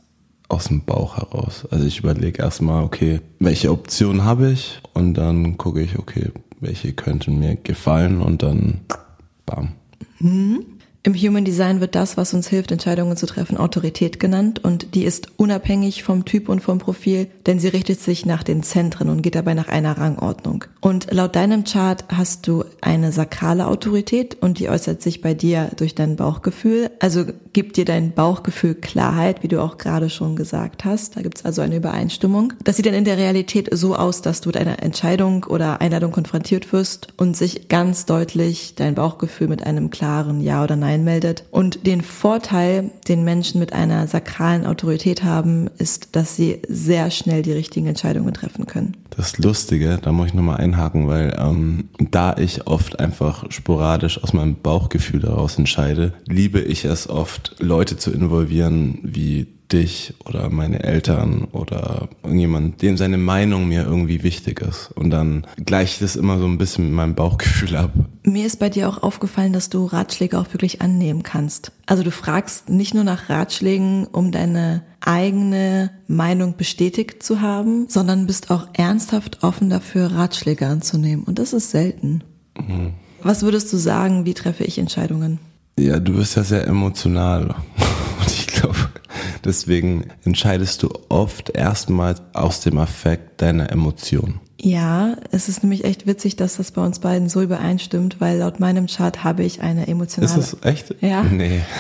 aus 0.51 0.65
dem 0.65 0.85
Bauch 0.85 1.17
heraus. 1.17 1.67
Also 1.71 1.87
ich 1.87 2.01
überlege 2.01 2.43
erstmal, 2.43 2.85
okay, 2.85 3.21
welche 3.39 3.71
Option 3.71 4.25
habe 4.25 4.51
ich 4.51 4.81
und 4.95 5.15
dann 5.15 5.57
gucke 5.57 5.81
ich, 5.81 5.99
okay, 5.99 6.31
welche 6.61 6.93
könnten 6.93 7.39
mir 7.39 7.57
gefallen 7.57 8.21
und 8.21 8.43
dann 8.43 8.81
bam. 9.47 9.73
Mhm. 10.19 10.65
Im 11.03 11.15
Human 11.15 11.47
Design 11.47 11.81
wird 11.81 11.95
das, 11.95 12.19
was 12.19 12.35
uns 12.35 12.49
hilft, 12.49 12.73
Entscheidungen 12.73 13.17
zu 13.17 13.25
treffen, 13.25 13.57
Autorität 13.57 14.21
genannt 14.21 14.63
und 14.63 14.95
die 14.95 15.05
ist 15.05 15.29
unabhängig 15.39 16.03
vom 16.03 16.27
Typ 16.27 16.51
und 16.51 16.61
vom 16.61 16.79
Profil, 16.79 17.29
denn 17.47 17.59
sie 17.59 17.69
richtet 17.69 18.01
sich 18.01 18.27
nach 18.27 18.43
den 18.43 18.63
Zentren 18.63 19.09
und 19.09 19.23
geht 19.23 19.35
dabei 19.35 19.55
nach 19.55 19.69
einer 19.69 19.97
Rangordnung. 19.97 20.67
Und 20.83 21.11
laut 21.11 21.37
deinem 21.37 21.65
Chart 21.65 22.05
hast 22.15 22.47
du 22.47 22.65
eine 22.83 23.13
sakrale 23.13 23.67
Autorität 23.67 24.37
und 24.43 24.59
die 24.59 24.69
äußert 24.69 25.01
sich 25.01 25.23
bei 25.23 25.33
dir 25.33 25.71
durch 25.75 25.95
dein 25.95 26.17
Bauchgefühl. 26.17 26.91
Also 27.01 27.25
gibt 27.55 27.79
dir 27.79 27.87
dein 27.87 28.13
Bauchgefühl 28.13 28.75
Klarheit, 28.75 29.43
wie 29.43 29.49
du 29.49 29.63
auch 29.63 29.79
gerade 29.79 30.11
schon 30.11 30.37
gesagt 30.37 30.85
hast. 30.85 31.17
Da 31.17 31.23
gibt 31.23 31.39
es 31.39 31.47
also 31.47 31.63
eine 31.63 31.77
Übereinstimmung. 31.77 32.53
Das 32.63 32.77
sieht 32.77 32.85
dann 32.85 32.93
in 32.93 33.07
der 33.07 33.17
Realität 33.17 33.71
so 33.73 33.97
aus, 33.97 34.21
dass 34.21 34.43
du 34.43 34.51
mit 34.51 34.59
einer 34.59 34.83
Entscheidung 34.83 35.45
oder 35.45 35.81
Einladung 35.81 36.13
konfrontiert 36.13 36.75
wirst 36.75 37.09
und 37.17 37.39
sich 37.39 37.69
ganz 37.69 38.05
deutlich 38.05 38.75
dein 38.75 38.95
Bauchgefühl 38.95 39.49
mit 39.49 39.65
einem 39.65 39.89
klaren 39.89 40.43
Ja 40.43 40.63
oder 40.63 40.77
Nein 40.77 40.90
einmeldet. 40.91 41.45
Und 41.51 41.87
den 41.87 42.03
Vorteil, 42.03 42.91
den 43.07 43.25
Menschen 43.25 43.61
mit 43.61 43.73
einer 43.73 44.07
sakralen 44.07 44.67
Autorität 44.67 45.23
haben, 45.23 45.69
ist, 45.79 46.17
dass 46.17 46.37
sie 46.37 46.61
sehr 46.69 47.11
schnell 47.11 47.43
die 47.43 47.53
richtigen 47.53 47.87
Entscheidungen 47.87 48.35
treffen 48.35 48.67
können. 48.67 48.97
Das 49.11 49.39
Lustige, 49.39 49.99
da 50.03 50.13
muss 50.13 50.29
ich 50.29 50.35
nochmal 50.35 50.59
einhaken, 50.59 51.07
weil 51.07 51.37
ähm, 51.39 51.89
da 51.99 52.37
ich 52.37 52.67
oft 52.67 52.99
einfach 52.99 53.51
sporadisch 53.51 54.23
aus 54.23 54.33
meinem 54.33 54.57
Bauchgefühl 54.57 55.21
daraus 55.21 55.59
entscheide, 55.59 56.13
liebe 56.27 56.61
ich 56.61 56.85
es 56.85 57.09
oft, 57.09 57.57
Leute 57.61 57.97
zu 57.97 58.13
involvieren, 58.13 58.99
wie 59.03 59.47
dich 59.73 60.15
oder 60.25 60.51
meine 60.51 60.83
Eltern 60.83 61.45
oder 61.53 62.09
irgendjemand, 62.23 62.83
dem 62.83 62.97
seine 62.97 63.19
Meinung 63.19 63.69
mir 63.69 63.85
irgendwie 63.85 64.23
wichtig 64.23 64.61
ist. 64.61 64.91
Und 64.95 65.11
dann 65.11 65.47
gleiche 65.65 65.95
ich 65.95 65.99
das 66.01 66.17
immer 66.17 66.39
so 66.39 66.47
ein 66.47 66.59
bisschen 66.59 66.87
mit 66.87 66.95
meinem 66.95 67.15
Bauchgefühl 67.15 67.77
ab. 67.77 67.93
Mir 68.31 68.47
ist 68.47 68.61
bei 68.61 68.69
dir 68.69 68.89
auch 68.89 69.03
aufgefallen, 69.03 69.53
dass 69.53 69.71
du 69.71 69.87
Ratschläge 69.87 70.39
auch 70.39 70.53
wirklich 70.53 70.81
annehmen 70.81 71.25
kannst. 71.25 71.73
Also 71.87 72.05
du 72.05 72.13
fragst 72.13 72.69
nicht 72.69 72.95
nur 72.95 73.03
nach 73.03 73.29
Ratschlägen, 73.29 74.07
um 74.07 74.31
deine 74.31 74.83
eigene 75.01 75.91
Meinung 76.07 76.57
bestätigt 76.57 77.25
zu 77.25 77.41
haben, 77.41 77.89
sondern 77.89 78.29
bist 78.29 78.53
auch 78.53 78.69
ernsthaft 78.73 79.43
offen 79.43 79.69
dafür, 79.69 80.13
Ratschläge 80.13 80.69
anzunehmen. 80.69 81.25
Und 81.25 81.41
das 81.41 81.53
ist 81.53 81.73
selten. 81.73 82.23
Mhm. 82.57 82.95
Was 83.23 83.43
würdest 83.43 83.73
du 83.73 83.77
sagen, 83.77 84.25
wie 84.27 84.35
treffe 84.35 84.63
ich 84.63 84.79
Entscheidungen? 84.79 85.41
Ja, 85.77 85.99
du 85.99 86.15
bist 86.15 86.37
ja 86.37 86.45
sehr 86.45 86.67
emotional. 86.69 87.47
Und 88.21 88.27
ich 88.29 88.47
glaube, 88.47 88.77
deswegen 89.45 90.05
entscheidest 90.25 90.85
du 90.85 90.91
oft 91.09 91.51
erstmal 91.51 92.15
aus 92.33 92.61
dem 92.61 92.79
Affekt 92.79 93.43
deiner 93.43 93.73
Emotion. 93.73 94.39
Ja, 94.63 95.17
es 95.31 95.49
ist 95.49 95.63
nämlich 95.63 95.85
echt 95.85 96.07
witzig, 96.07 96.37
dass 96.37 96.57
das 96.57 96.71
bei 96.71 96.85
uns 96.85 96.99
beiden 96.99 97.31
so 97.31 97.41
übereinstimmt, 97.41 98.21
weil 98.21 98.39
laut 98.39 98.61
meinem 98.61 98.87
Chart 98.89 99.25
habe 99.25 99.43
ich 99.43 99.63
eine 99.63 99.89
emotionale. 99.89 100.39
Ist 100.39 100.53
das 100.53 100.65
echt? 100.65 100.95
Ja. 101.01 101.23
Nee. 101.31 101.63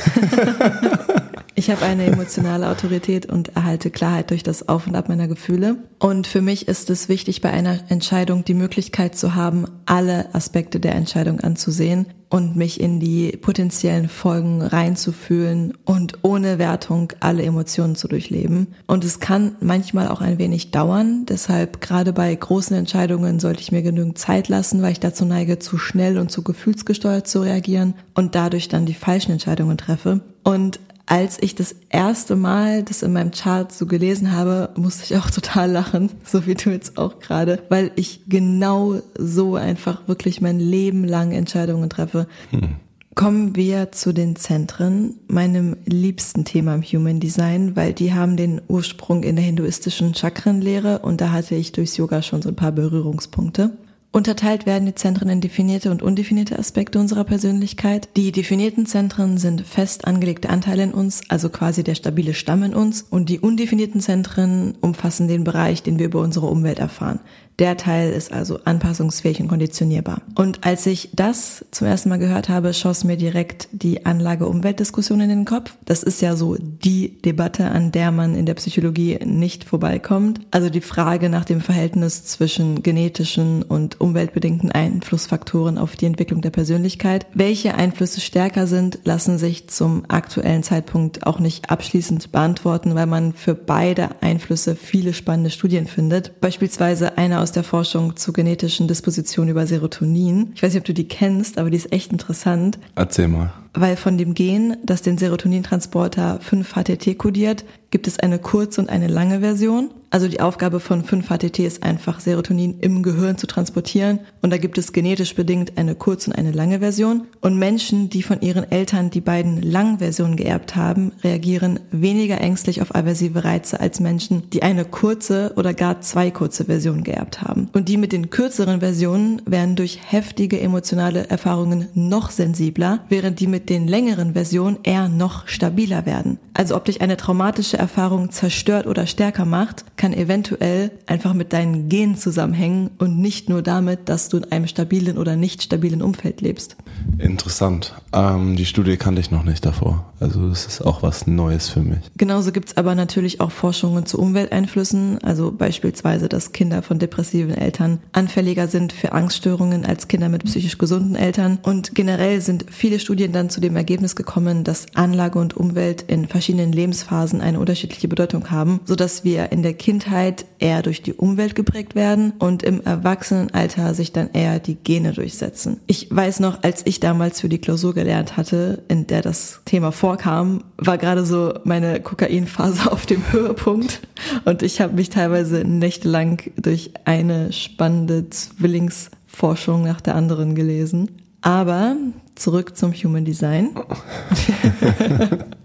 Ich 1.56 1.68
habe 1.68 1.84
eine 1.84 2.06
emotionale 2.06 2.70
Autorität 2.70 3.26
und 3.26 3.54
erhalte 3.54 3.90
Klarheit 3.90 4.30
durch 4.30 4.42
das 4.42 4.66
Auf 4.68 4.86
und 4.86 4.94
Ab 4.94 5.10
meiner 5.10 5.28
Gefühle. 5.28 5.76
Und 5.98 6.26
für 6.26 6.40
mich 6.40 6.68
ist 6.68 6.88
es 6.88 7.10
wichtig, 7.10 7.42
bei 7.42 7.50
einer 7.50 7.80
Entscheidung 7.90 8.46
die 8.46 8.54
Möglichkeit 8.54 9.14
zu 9.14 9.34
haben, 9.34 9.66
alle 9.84 10.34
Aspekte 10.34 10.80
der 10.80 10.94
Entscheidung 10.94 11.40
anzusehen 11.40 12.06
und 12.30 12.54
mich 12.56 12.80
in 12.80 13.00
die 13.00 13.32
potenziellen 13.32 14.08
Folgen 14.08 14.62
reinzufühlen 14.62 15.74
und 15.84 16.18
ohne 16.22 16.58
Wertung 16.58 17.12
alle 17.18 17.42
Emotionen 17.42 17.96
zu 17.96 18.06
durchleben. 18.08 18.68
Und 18.86 19.04
es 19.04 19.18
kann 19.18 19.56
manchmal 19.60 20.08
auch 20.08 20.20
ein 20.20 20.38
wenig 20.38 20.70
dauern. 20.70 21.26
Deshalb 21.28 21.80
gerade 21.80 22.12
bei 22.12 22.32
großen 22.32 22.76
Entscheidungen 22.76 23.40
sollte 23.40 23.60
ich 23.60 23.72
mir 23.72 23.82
genügend 23.82 24.16
Zeit 24.16 24.48
lassen, 24.48 24.80
weil 24.80 24.92
ich 24.92 25.00
dazu 25.00 25.24
neige, 25.24 25.58
zu 25.58 25.76
schnell 25.76 26.18
und 26.18 26.30
zu 26.30 26.42
gefühlsgesteuert 26.42 27.26
zu 27.26 27.42
reagieren 27.42 27.94
und 28.14 28.36
dadurch 28.36 28.68
dann 28.68 28.86
die 28.86 28.94
falschen 28.94 29.32
Entscheidungen 29.32 29.76
treffe. 29.76 30.20
Und 30.44 30.78
als 31.10 31.38
ich 31.40 31.56
das 31.56 31.74
erste 31.88 32.36
Mal 32.36 32.84
das 32.84 33.02
in 33.02 33.12
meinem 33.12 33.32
Chart 33.32 33.72
so 33.72 33.86
gelesen 33.86 34.30
habe, 34.30 34.70
musste 34.76 35.02
ich 35.04 35.20
auch 35.20 35.28
total 35.30 35.72
lachen, 35.72 36.10
so 36.24 36.46
wie 36.46 36.54
du 36.54 36.70
jetzt 36.70 36.98
auch 36.98 37.18
gerade, 37.18 37.60
weil 37.68 37.90
ich 37.96 38.22
genau 38.28 39.00
so 39.18 39.56
einfach 39.56 40.06
wirklich 40.06 40.40
mein 40.40 40.60
Leben 40.60 41.02
lang 41.04 41.32
Entscheidungen 41.32 41.90
treffe. 41.90 42.28
Hm. 42.50 42.76
Kommen 43.16 43.56
wir 43.56 43.90
zu 43.90 44.14
den 44.14 44.36
Zentren, 44.36 45.16
meinem 45.26 45.76
liebsten 45.84 46.44
Thema 46.44 46.76
im 46.76 46.82
Human 46.84 47.18
Design, 47.18 47.74
weil 47.74 47.92
die 47.92 48.14
haben 48.14 48.36
den 48.36 48.62
Ursprung 48.68 49.24
in 49.24 49.34
der 49.34 49.44
hinduistischen 49.44 50.14
Chakrenlehre 50.14 51.00
und 51.00 51.20
da 51.20 51.32
hatte 51.32 51.56
ich 51.56 51.72
durchs 51.72 51.96
Yoga 51.96 52.22
schon 52.22 52.40
so 52.40 52.50
ein 52.50 52.56
paar 52.56 52.70
Berührungspunkte. 52.70 53.72
Unterteilt 54.12 54.66
werden 54.66 54.86
die 54.86 54.94
Zentren 54.96 55.28
in 55.28 55.40
definierte 55.40 55.92
und 55.92 56.02
undefinierte 56.02 56.58
Aspekte 56.58 56.98
unserer 56.98 57.22
Persönlichkeit. 57.22 58.08
Die 58.16 58.32
definierten 58.32 58.84
Zentren 58.84 59.38
sind 59.38 59.60
fest 59.60 60.04
angelegte 60.04 60.50
Anteile 60.50 60.82
in 60.82 60.92
uns, 60.92 61.20
also 61.28 61.48
quasi 61.48 61.84
der 61.84 61.94
stabile 61.94 62.34
Stamm 62.34 62.64
in 62.64 62.74
uns. 62.74 63.02
Und 63.02 63.28
die 63.28 63.38
undefinierten 63.38 64.00
Zentren 64.00 64.76
umfassen 64.80 65.28
den 65.28 65.44
Bereich, 65.44 65.84
den 65.84 66.00
wir 66.00 66.06
über 66.06 66.20
unsere 66.22 66.46
Umwelt 66.46 66.80
erfahren. 66.80 67.20
Der 67.60 67.76
Teil 67.76 68.10
ist 68.10 68.32
also 68.32 68.60
anpassungsfähig 68.64 69.38
und 69.38 69.48
konditionierbar. 69.48 70.22
Und 70.34 70.64
als 70.64 70.86
ich 70.86 71.10
das 71.12 71.62
zum 71.70 71.86
ersten 71.86 72.08
Mal 72.08 72.16
gehört 72.16 72.48
habe, 72.48 72.72
schoss 72.72 73.04
mir 73.04 73.18
direkt 73.18 73.68
die 73.72 74.06
Anlage-Umwelt-Diskussion 74.06 75.20
in 75.20 75.28
den 75.28 75.44
Kopf. 75.44 75.76
Das 75.84 76.02
ist 76.02 76.22
ja 76.22 76.36
so 76.36 76.56
die 76.58 77.20
Debatte, 77.20 77.66
an 77.66 77.92
der 77.92 78.12
man 78.12 78.34
in 78.34 78.46
der 78.46 78.54
Psychologie 78.54 79.18
nicht 79.22 79.64
vorbeikommt. 79.64 80.40
Also 80.50 80.70
die 80.70 80.80
Frage 80.80 81.28
nach 81.28 81.44
dem 81.44 81.60
Verhältnis 81.60 82.24
zwischen 82.24 82.82
genetischen 82.82 83.62
und 83.62 84.00
umweltbedingten 84.00 84.72
Einflussfaktoren 84.72 85.76
auf 85.76 85.96
die 85.96 86.06
Entwicklung 86.06 86.40
der 86.40 86.50
Persönlichkeit. 86.50 87.26
Welche 87.34 87.74
Einflüsse 87.74 88.22
stärker 88.22 88.66
sind, 88.66 89.00
lassen 89.04 89.36
sich 89.36 89.68
zum 89.68 90.04
aktuellen 90.08 90.62
Zeitpunkt 90.62 91.26
auch 91.26 91.38
nicht 91.38 91.68
abschließend 91.68 92.32
beantworten, 92.32 92.94
weil 92.94 93.06
man 93.06 93.34
für 93.34 93.54
beide 93.54 94.22
Einflüsse 94.22 94.76
viele 94.76 95.12
spannende 95.12 95.50
Studien 95.50 95.86
findet. 95.86 96.40
Beispielsweise 96.40 97.18
eine 97.18 97.40
aus 97.40 97.49
aus 97.50 97.54
der 97.54 97.64
Forschung 97.64 98.14
zu 98.14 98.32
genetischen 98.32 98.86
Dispositionen 98.86 99.50
über 99.50 99.66
Serotonin. 99.66 100.52
Ich 100.54 100.62
weiß 100.62 100.72
nicht, 100.72 100.82
ob 100.82 100.84
du 100.84 100.94
die 100.94 101.08
kennst, 101.08 101.58
aber 101.58 101.68
die 101.68 101.78
ist 101.78 101.92
echt 101.92 102.12
interessant. 102.12 102.78
Erzähl 102.94 103.26
mal. 103.26 103.52
Weil 103.72 103.96
von 103.96 104.18
dem 104.18 104.34
Gen, 104.34 104.76
das 104.84 105.02
den 105.02 105.18
Serotonintransporter 105.18 106.40
5-HTT 106.40 107.16
kodiert, 107.18 107.64
gibt 107.90 108.06
es 108.06 108.18
eine 108.18 108.38
kurze 108.38 108.80
und 108.80 108.88
eine 108.88 109.08
lange 109.08 109.40
Version. 109.40 109.90
Also 110.12 110.26
die 110.26 110.40
Aufgabe 110.40 110.80
von 110.80 111.04
5-HTT 111.04 111.60
ist 111.60 111.84
einfach, 111.84 112.18
Serotonin 112.18 112.80
im 112.80 113.02
Gehirn 113.04 113.38
zu 113.38 113.46
transportieren. 113.46 114.20
Und 114.42 114.50
da 114.50 114.58
gibt 114.58 114.76
es 114.76 114.92
genetisch 114.92 115.36
bedingt 115.36 115.78
eine 115.78 115.94
kurze 115.94 116.30
und 116.30 116.36
eine 116.36 116.50
lange 116.50 116.80
Version. 116.80 117.28
Und 117.40 117.58
Menschen, 117.58 118.10
die 118.10 118.24
von 118.24 118.40
ihren 118.40 118.68
Eltern 118.70 119.10
die 119.10 119.20
beiden 119.20 119.62
langen 119.62 119.98
Versionen 119.98 120.34
geerbt 120.34 120.74
haben, 120.74 121.12
reagieren 121.22 121.78
weniger 121.92 122.40
ängstlich 122.40 122.82
auf 122.82 122.94
aversive 122.94 123.44
Reize 123.44 123.78
als 123.78 124.00
Menschen, 124.00 124.50
die 124.50 124.64
eine 124.64 124.84
kurze 124.84 125.52
oder 125.56 125.74
gar 125.74 126.00
zwei 126.00 126.32
kurze 126.32 126.64
Versionen 126.64 127.04
geerbt 127.04 127.42
haben. 127.42 127.68
Und 127.72 127.88
die 127.88 127.96
mit 127.96 128.10
den 128.10 128.30
kürzeren 128.30 128.80
Versionen 128.80 129.42
werden 129.46 129.76
durch 129.76 130.00
heftige 130.04 130.60
emotionale 130.60 131.28
Erfahrungen 131.28 131.88
noch 131.94 132.30
sensibler, 132.30 133.04
während 133.08 133.38
die 133.38 133.46
mit 133.46 133.59
den 133.68 133.86
längeren 133.86 134.32
Versionen 134.34 134.78
eher 134.82 135.08
noch 135.08 135.46
stabiler 135.48 136.06
werden. 136.06 136.38
Also 136.54 136.76
ob 136.76 136.84
dich 136.84 137.00
eine 137.00 137.16
traumatische 137.16 137.78
Erfahrung 137.78 138.30
zerstört 138.30 138.86
oder 138.86 139.06
stärker 139.06 139.44
macht, 139.44 139.84
kann 139.96 140.12
eventuell 140.12 140.90
einfach 141.06 141.32
mit 141.32 141.52
deinen 141.52 141.88
Genen 141.88 142.16
zusammenhängen 142.16 142.90
und 142.98 143.18
nicht 143.18 143.48
nur 143.48 143.62
damit, 143.62 144.08
dass 144.08 144.28
du 144.28 144.38
in 144.38 144.52
einem 144.52 144.66
stabilen 144.66 145.18
oder 145.18 145.36
nicht 145.36 145.62
stabilen 145.62 146.02
Umfeld 146.02 146.40
lebst. 146.40 146.76
Interessant. 147.18 147.94
Ähm, 148.12 148.56
die 148.56 148.66
Studie 148.66 148.96
kannte 148.96 149.20
ich 149.20 149.30
noch 149.30 149.44
nicht 149.44 149.64
davor. 149.64 150.12
Also 150.20 150.48
das 150.48 150.66
ist 150.66 150.82
auch 150.82 151.02
was 151.02 151.26
Neues 151.26 151.68
für 151.68 151.80
mich. 151.80 152.00
Genauso 152.16 152.52
gibt's 152.52 152.76
aber 152.76 152.94
natürlich 152.94 153.40
auch 153.40 153.50
Forschungen 153.50 154.06
zu 154.06 154.18
Umwelteinflüssen, 154.18 155.18
also 155.22 155.52
beispielsweise, 155.52 156.28
dass 156.28 156.52
Kinder 156.52 156.82
von 156.82 156.98
depressiven 156.98 157.54
Eltern 157.54 158.00
anfälliger 158.12 158.68
sind 158.68 158.92
für 158.92 159.12
Angststörungen 159.12 159.86
als 159.86 160.08
Kinder 160.08 160.28
mit 160.28 160.44
psychisch 160.44 160.78
gesunden 160.78 161.14
Eltern. 161.14 161.58
Und 161.62 161.94
generell 161.94 162.40
sind 162.40 162.66
viele 162.70 162.98
Studien 162.98 163.32
dann 163.32 163.49
zu 163.50 163.60
dem 163.60 163.76
Ergebnis 163.76 164.16
gekommen, 164.16 164.64
dass 164.64 164.86
Anlage 164.94 165.38
und 165.38 165.56
Umwelt 165.56 166.02
in 166.02 166.26
verschiedenen 166.26 166.72
Lebensphasen 166.72 167.40
eine 167.40 167.60
unterschiedliche 167.60 168.08
Bedeutung 168.08 168.50
haben, 168.50 168.80
sodass 168.84 169.24
wir 169.24 169.52
in 169.52 169.62
der 169.62 169.74
Kindheit 169.74 170.44
eher 170.58 170.82
durch 170.82 171.02
die 171.02 171.12
Umwelt 171.12 171.54
geprägt 171.54 171.94
werden 171.94 172.32
und 172.38 172.62
im 172.62 172.80
Erwachsenenalter 172.82 173.94
sich 173.94 174.12
dann 174.12 174.30
eher 174.32 174.58
die 174.58 174.76
Gene 174.76 175.12
durchsetzen. 175.12 175.80
Ich 175.86 176.08
weiß 176.10 176.40
noch, 176.40 176.62
als 176.62 176.82
ich 176.86 177.00
damals 177.00 177.40
für 177.40 177.48
die 177.48 177.58
Klausur 177.58 177.94
gelernt 177.94 178.36
hatte, 178.36 178.82
in 178.88 179.06
der 179.06 179.22
das 179.22 179.60
Thema 179.64 179.92
vorkam, 179.92 180.64
war 180.76 180.98
gerade 180.98 181.24
so 181.24 181.54
meine 181.64 182.00
Kokainphase 182.00 182.90
auf 182.92 183.06
dem 183.06 183.32
Höhepunkt 183.32 184.00
und 184.44 184.62
ich 184.62 184.80
habe 184.80 184.94
mich 184.94 185.10
teilweise 185.10 185.64
nächtelang 185.64 186.40
durch 186.56 186.92
eine 187.04 187.52
spannende 187.52 188.30
Zwillingsforschung 188.30 189.82
nach 189.82 190.00
der 190.00 190.14
anderen 190.14 190.54
gelesen. 190.54 191.10
Aber 191.42 191.96
zurück 192.34 192.76
zum 192.76 192.92
Human 192.92 193.24
Design. 193.24 193.70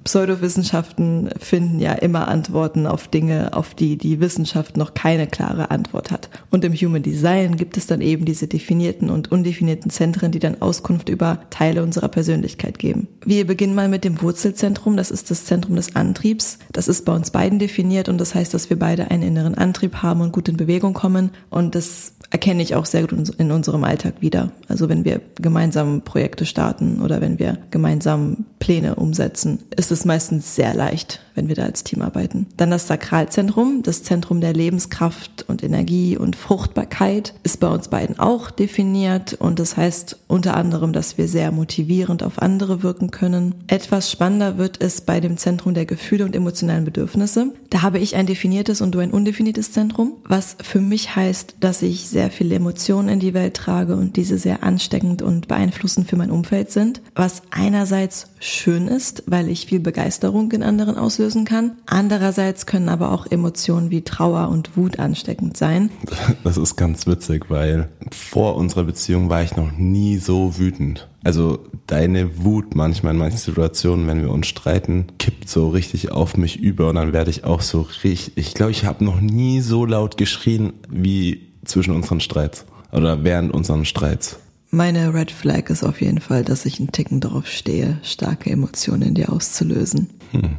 Pseudowissenschaften 0.06 1.32
finden 1.40 1.80
ja 1.80 1.94
immer 1.94 2.28
Antworten 2.28 2.86
auf 2.86 3.08
Dinge, 3.08 3.54
auf 3.54 3.74
die 3.74 3.98
die 3.98 4.20
Wissenschaft 4.20 4.78
noch 4.78 4.94
keine 4.94 5.26
klare 5.26 5.72
Antwort 5.72 6.12
hat. 6.12 6.30
Und 6.52 6.64
im 6.64 6.74
Human 6.74 7.02
Design 7.02 7.58
gibt 7.58 7.76
es 7.76 7.88
dann 7.88 8.02
eben 8.02 8.24
diese 8.24 8.48
definierten 8.48 9.10
und 9.10 9.32
undefinierten 9.32 9.90
Zentren, 9.90 10.32
die 10.32 10.40
dann 10.40 10.62
Auskunft 10.62 11.10
über 11.10 11.40
Teile 11.50 11.82
unserer 11.82 12.08
Persönlichkeit 12.08 12.78
geben. 12.78 13.08
Wir 13.26 13.48
beginnen 13.48 13.74
mal 13.74 13.90
mit 13.90 14.04
dem 14.04 14.22
Wurzelzentrum. 14.22 14.96
Das 14.96 15.10
ist 15.10 15.32
das 15.32 15.46
Zentrum 15.46 15.76
des 15.76 15.96
Antriebs. 15.96 16.60
Das 16.72 16.88
ist 16.88 17.04
bei 17.04 17.14
uns 17.14 17.32
beiden 17.32 17.58
definiert 17.58 18.08
und 18.08 18.20
das 18.20 18.36
heißt, 18.36 18.54
dass 18.54 18.70
wir 18.70 18.78
beide 18.78 19.10
einen 19.10 19.24
inneren 19.24 19.56
Antrieb 19.56 20.04
haben 20.04 20.22
und 20.22 20.34
gut 20.34 20.50
in 20.50 20.58
Bewegung 20.58 20.94
kommen. 20.94 21.32
Und 21.50 21.74
das 21.74 22.14
erkenne 22.30 22.62
ich 22.62 22.76
auch 22.76 22.86
sehr 22.86 23.02
gut 23.08 23.14
in 23.38 23.52
unserem 23.52 23.84
Alltag 23.84 24.16
wieder. 24.20 24.52
Also 24.68 24.90
wenn 24.90 25.06
wir 25.06 25.22
gemeinsam 25.36 26.02
Projekte 26.02 26.46
starten 26.56 27.02
oder 27.02 27.20
wenn 27.20 27.38
wir 27.38 27.58
gemeinsam 27.70 28.46
Pläne 28.60 28.96
umsetzen, 28.96 29.60
ist 29.76 29.92
es 29.92 30.06
meistens 30.06 30.56
sehr 30.56 30.74
leicht, 30.74 31.20
wenn 31.36 31.48
wir 31.48 31.56
da 31.56 31.64
als 31.64 31.84
Team 31.84 32.02
arbeiten. 32.02 32.48
Dann 32.58 32.72
das 32.72 32.88
Sakralzentrum, 32.88 33.84
das 33.84 34.04
Zentrum 34.04 34.42
der 34.42 34.54
Lebenskraft 34.54 35.46
und 35.48 35.64
Energie 35.64 36.18
und 36.18 36.36
Fruchtbarkeit, 36.36 37.34
ist 37.44 37.60
bei 37.60 37.68
uns 37.68 37.90
beiden 37.90 38.18
auch 38.18 38.50
definiert 38.50 39.34
und 39.34 39.60
das 39.60 39.78
heißt 39.78 40.18
unter 40.28 40.56
anderem, 40.56 40.94
dass 40.94 41.18
wir 41.18 41.28
sehr 41.28 41.52
motivierend 41.52 42.24
auf 42.24 42.42
andere 42.42 42.84
wirken 42.84 43.12
können. 43.12 43.56
Etwas 43.68 44.12
spannender 44.12 44.58
wird 44.58 44.82
es 44.82 45.02
bei 45.02 45.20
dem 45.20 45.38
Zentrum 45.38 45.74
der 45.74 45.86
Gefühle 45.86 46.26
und 46.26 46.36
emotionalen 46.36 46.86
Bedürfnisse. 46.86 47.54
Da 47.70 47.82
habe 47.82 48.00
ich 48.00 48.16
ein 48.16 48.26
definiertes 48.26 48.82
und 48.82 48.94
du 48.94 49.00
ein 49.00 49.12
undefiniertes 49.12 49.72
Zentrum, 49.72 50.14
was 50.28 50.58
für 50.62 50.80
mich 50.80 51.16
heißt, 51.16 51.56
dass 51.60 51.82
ich 51.82 52.08
sehr 52.08 52.32
viele 52.32 52.56
Emotionen 52.56 53.10
in 53.10 53.20
die 53.20 53.34
Welt 53.34 53.56
trage 53.56 53.96
und 53.96 54.16
diese 54.16 54.38
sehr 54.38 54.64
ansteckend 54.64 55.22
und 55.22 55.48
beeinflussend 55.48 56.10
für 56.10 56.16
mein 56.16 56.32
Umfeld 56.32 56.72
sind, 56.72 57.02
was 57.16 57.42
einerseits 57.52 58.28
schön 58.40 58.88
ist, 58.88 59.24
weil 59.28 59.50
ich 59.50 59.66
viel 59.66 59.80
Begeisterung 59.80 60.52
in 60.52 60.64
anderen 60.64 60.98
auslösen 61.26 61.46
kann. 61.46 61.72
Andererseits 61.86 62.66
können 62.66 62.90
aber 62.90 63.12
auch 63.12 63.26
Emotionen 63.26 63.90
wie 63.90 64.04
Trauer 64.04 64.50
und 64.50 64.78
Wut 64.78 65.00
ansteckend 65.00 65.58
sein. 65.58 65.90
Das 66.44 66.58
ist 66.58 66.76
ganz 66.76 67.08
witzig, 67.08 67.50
weil 67.50 67.90
vor 68.12 68.56
unserer 68.56 68.84
Beziehung 68.84 69.30
war 69.30 69.42
ich 69.42 69.56
noch 69.56 69.72
nie 69.72 70.18
so 70.18 70.58
wütend. 70.58 71.08
Also 71.24 71.60
deine 71.88 72.44
Wut 72.44 72.76
manchmal 72.76 73.14
in 73.14 73.20
manchen 73.20 73.38
Situationen, 73.38 74.08
wenn 74.08 74.22
wir 74.22 74.30
uns 74.30 74.48
streiten, 74.48 75.08
kippt 75.18 75.50
so 75.50 75.70
richtig 75.70 76.12
auf 76.12 76.38
mich 76.38 76.60
über 76.60 76.90
und 76.90 76.96
dann 76.96 77.14
werde 77.14 77.32
ich 77.32 77.44
auch 77.44 77.62
so 77.62 77.82
richtig, 77.82 78.34
ich 78.36 78.54
glaube, 78.54 78.72
ich 78.72 78.86
habe 78.86 79.04
noch 79.04 79.22
nie 79.22 79.62
so 79.62 79.86
laut 79.86 80.18
geschrien 80.18 80.74
wie 80.90 81.48
zwischen 81.66 81.96
unseren 81.96 82.20
Streits 82.20 82.66
oder 82.92 83.24
während 83.24 83.52
unseren 83.54 83.86
Streits. 83.86 84.38
Meine 84.70 85.14
Red 85.14 85.32
Flag 85.32 85.70
ist 85.70 85.84
auf 85.84 86.02
jeden 86.02 86.20
Fall, 86.20 86.44
dass 86.44 86.66
ich 86.66 86.80
einen 86.80 86.92
Ticken 86.92 87.22
darauf 87.22 87.48
stehe, 87.48 87.98
starke 88.04 88.52
Emotionen 88.52 89.02
in 89.02 89.16
dir 89.16 89.32
auszulösen. 89.32 90.10
Hm. 90.32 90.58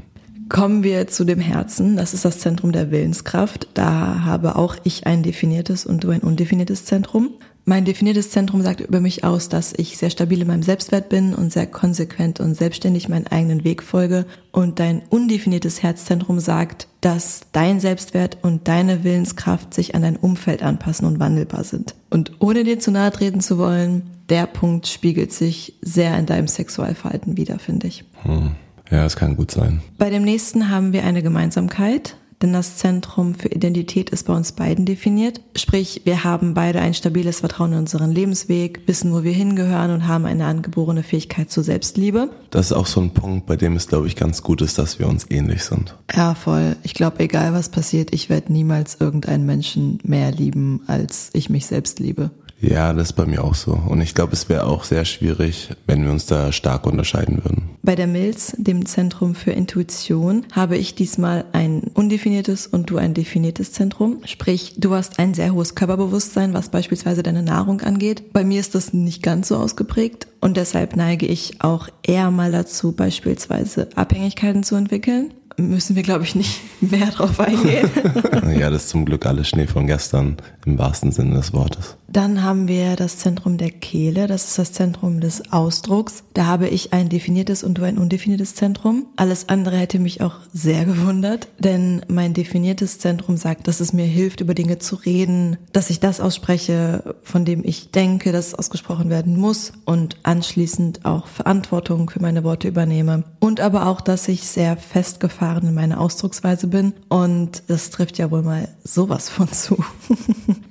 Kommen 0.49 0.84
wir 0.84 1.09
zu 1.09 1.24
dem 1.24 1.40
Herzen. 1.40 1.97
Das 1.97 2.14
ist 2.14 2.24
das 2.24 2.38
Zentrum 2.38 2.70
der 2.70 2.90
Willenskraft. 2.90 3.68
Da 3.74 4.24
habe 4.24 4.57
auch 4.57 4.76
ich 4.84 5.07
ein 5.07 5.22
definiertes 5.22 5.84
und 5.84 6.05
du 6.05 6.11
ein 6.11 6.20
undefiniertes 6.20 6.84
Zentrum. 6.84 7.30
Mein 7.64 7.84
definiertes 7.84 8.30
Zentrum 8.30 8.62
sagt 8.62 8.80
über 8.80 9.01
mich 9.01 9.24
aus, 9.24 9.49
dass 9.49 9.74
ich 9.76 9.99
sehr 9.99 10.11
stabil 10.11 10.40
in 10.40 10.47
meinem 10.47 10.62
Selbstwert 10.62 11.09
bin 11.09 11.34
und 11.34 11.53
sehr 11.53 11.66
konsequent 11.66 12.38
und 12.38 12.55
selbstständig 12.55 13.09
meinen 13.09 13.26
eigenen 13.26 13.64
Weg 13.64 13.82
folge. 13.82 14.24
Und 14.53 14.78
dein 14.78 15.03
undefiniertes 15.11 15.82
Herzzentrum 15.82 16.38
sagt, 16.38 16.86
dass 17.01 17.40
dein 17.51 17.80
Selbstwert 17.80 18.38
und 18.42 18.68
deine 18.68 19.03
Willenskraft 19.03 19.74
sich 19.74 19.97
an 19.97 20.03
dein 20.03 20.16
Umfeld 20.16 20.62
anpassen 20.62 21.09
und 21.09 21.18
wandelbar 21.18 21.64
sind. 21.64 21.97
Und 22.09 22.34
ohne 22.38 22.62
dir 22.62 22.78
zu 22.78 22.92
nahe 22.92 23.11
treten 23.11 23.40
zu 23.40 23.59
wollen, 23.59 24.11
der 24.28 24.47
Punkt 24.47 24.86
spiegelt 24.86 25.32
sich 25.32 25.74
sehr 25.82 26.16
in 26.16 26.26
deinem 26.26 26.47
Sexualverhalten 26.47 27.36
wieder, 27.36 27.59
finde 27.59 27.88
ich. 27.88 28.05
Hm. 28.22 28.53
Ja, 28.91 29.05
es 29.05 29.16
kann 29.16 29.37
gut 29.37 29.51
sein. 29.51 29.80
Bei 29.99 30.11
dem 30.11 30.22
nächsten 30.22 30.70
haben 30.70 30.93
wir 30.93 31.05
eine 31.05 31.22
Gemeinsamkeit 31.22 32.16
denn 32.43 32.53
das 32.53 32.76
Zentrum 32.76 33.34
für 33.34 33.49
Identität 33.49 34.11
ist 34.11 34.26
bei 34.26 34.34
uns 34.34 34.53
beiden 34.53 34.84
definiert. 34.84 35.41
Sprich, 35.57 36.03
wir 36.05 36.24
haben 36.24 36.55
beide 36.55 36.80
ein 36.80 36.95
stabiles 36.95 37.41
Vertrauen 37.41 37.72
in 37.72 37.78
unseren 37.78 38.12
Lebensweg, 38.12 38.82
wissen, 38.87 39.12
wo 39.12 39.22
wir 39.22 39.32
hingehören 39.32 39.91
und 39.91 40.07
haben 40.07 40.26
eine 40.26 40.45
angeborene 40.45 41.03
Fähigkeit 41.03 41.51
zur 41.51 41.64
Selbstliebe. 41.64 42.30
Das 42.51 42.66
ist 42.66 42.72
auch 42.72 42.87
so 42.87 43.01
ein 43.01 43.11
Punkt, 43.11 43.47
bei 43.47 43.57
dem 43.57 43.76
es, 43.76 43.89
glaube 43.89 44.07
ich, 44.07 44.16
ganz 44.16 44.43
gut 44.43 44.61
ist, 44.61 44.78
dass 44.78 44.99
wir 44.99 45.09
uns 45.09 45.26
ähnlich 45.30 45.64
sind. 45.64 45.97
Ja, 46.14 46.34
voll. 46.34 46.76
Ich 46.82 46.95
glaube, 46.95 47.20
egal 47.20 47.53
was 47.53 47.70
passiert, 47.70 48.12
ich 48.12 48.28
werde 48.28 48.53
niemals 48.53 48.99
irgendeinen 49.01 49.47
Menschen 49.47 49.99
mehr 50.03 50.30
lieben, 50.30 50.82
als 50.87 51.30
ich 51.32 51.49
mich 51.49 51.66
selbst 51.66 52.01
liebe. 52.01 52.30
Ja, 52.61 52.93
das 52.93 53.09
ist 53.09 53.12
bei 53.12 53.26
mir 53.26 53.45
auch 53.45 53.55
so. 53.55 53.72
Und 53.72 54.01
ich 54.01 54.14
glaube, 54.14 54.32
es 54.32 54.49
wäre 54.49 54.64
auch 54.64 54.84
sehr 54.84 55.05
schwierig, 55.05 55.70
wenn 55.87 56.05
wir 56.05 56.11
uns 56.11 56.26
da 56.26 56.53
stark 56.53 56.87
unterscheiden 56.87 57.45
würden. 57.45 57.76
Bei 57.87 57.95
der 57.95 58.09
Milz, 58.09 58.53
dem 58.59 58.84
Zentrum 58.84 59.37
für 59.37 59.53
Intuition, 59.53 60.45
habe 60.51 60.76
ich 60.76 60.97
diesmal 60.97 61.45
ein 61.53 61.82
undefiniertes 61.95 62.66
und 62.66 62.91
du 62.91 62.97
ein 62.97 63.14
definiertes 63.14 63.72
Zentrum. 63.72 64.22
Sprich, 64.24 64.74
du 64.76 64.93
hast 64.93 65.20
ein 65.20 65.34
sehr 65.34 65.53
hohes 65.55 65.76
Körperbewusstsein, 65.76 66.53
was 66.53 66.70
beispielsweise 66.70 67.22
deine 67.22 67.45
Nahrung 67.45 67.82
angeht. 67.82 68.32
Bei 68.32 68.43
mir 68.43 68.59
ist 68.59 68.74
das 68.74 68.93
nicht 68.93 69.22
ganz 69.22 69.47
so 69.47 69.57
ausgeprägt 69.57 70.26
und 70.41 70.57
deshalb 70.57 70.97
neige 70.97 71.26
ich 71.26 71.61
auch 71.61 71.89
eher 72.03 72.32
mal 72.32 72.51
dazu, 72.51 72.91
beispielsweise 72.91 73.89
Abhängigkeiten 73.95 74.64
zu 74.64 74.74
entwickeln 74.74 75.32
müssen 75.59 75.97
wir, 75.97 76.03
glaube 76.03 76.24
ich, 76.24 76.34
nicht 76.34 76.61
mehr 76.80 77.07
drauf 77.07 77.41
eingehen. 77.41 77.91
ja, 78.59 78.70
das 78.70 78.84
ist 78.84 78.89
zum 78.91 79.05
Glück 79.05 79.26
alles 79.26 79.49
Schnee 79.49 79.66
von 79.66 79.87
gestern 79.87 80.37
im 80.64 80.78
wahrsten 80.78 81.12
Sinne 81.12 81.37
des 81.37 81.53
Wortes. 81.53 81.97
Dann 82.09 82.43
haben 82.43 82.68
wir 82.68 82.97
das 82.97 83.18
Zentrum 83.18 83.59
der 83.59 83.70
Kehle, 83.70 84.26
das 84.26 84.45
ist 84.47 84.59
das 84.59 84.72
Zentrum 84.72 85.20
des 85.20 85.53
Ausdrucks. 85.53 86.24
Da 86.34 86.47
habe 86.47 86.68
ich 86.68 86.93
ein 86.93 87.09
definiertes 87.09 87.64
und 87.64 87.76
du 87.77 87.85
ein 87.85 87.99
undefiniertes 87.99 88.55
Zentrum. 88.55 89.07
Alles 89.16 89.49
andere 89.49 89.77
hätte 89.77 89.99
mich 89.99 90.20
auch 90.20 90.37
sehr 90.53 90.85
gewundert, 90.85 91.49
denn 91.59 92.03
mein 92.09 92.35
definiertes 92.35 92.99
Zentrum 92.99 93.37
sagt, 93.37 93.68
dass 93.68 93.81
es 93.81 93.93
mir 93.93 94.05
hilft, 94.05 94.41
über 94.41 94.55
Dinge 94.55 94.79
zu 94.79 94.97
reden, 94.97 95.57
dass 95.72 95.91
ich 95.91 96.01
das 96.01 96.20
ausspreche, 96.20 97.16
von 97.22 97.45
dem 97.45 97.62
ich 97.64 97.91
denke, 97.91 98.33
dass 98.33 98.49
es 98.49 98.55
ausgesprochen 98.55 99.11
werden 99.11 99.37
muss 99.37 99.72
und 99.85 100.16
anschließend 100.22 101.05
auch 101.05 101.27
Verantwortung 101.27 102.11
für 102.11 102.20
meine 102.20 102.45
Worte 102.45 102.68
übernehme. 102.68 103.24
Und 103.41 103.61
aber 103.61 103.87
auch, 103.87 104.01
dass 104.01 104.29
ich 104.29 104.49
sehr 104.49 104.77
festgefahren 104.77 105.68
in 105.68 105.74
meiner 105.74 106.01
Ausdrucksweise 106.01 106.66
bin 106.66 106.95
und 107.09 107.62
das 107.68 107.91
trifft 107.91 108.18
ja 108.18 108.31
wohl 108.31 108.43
mal 108.43 108.68
sowas 108.85 109.29
von 109.29 109.51
zu. 109.53 109.77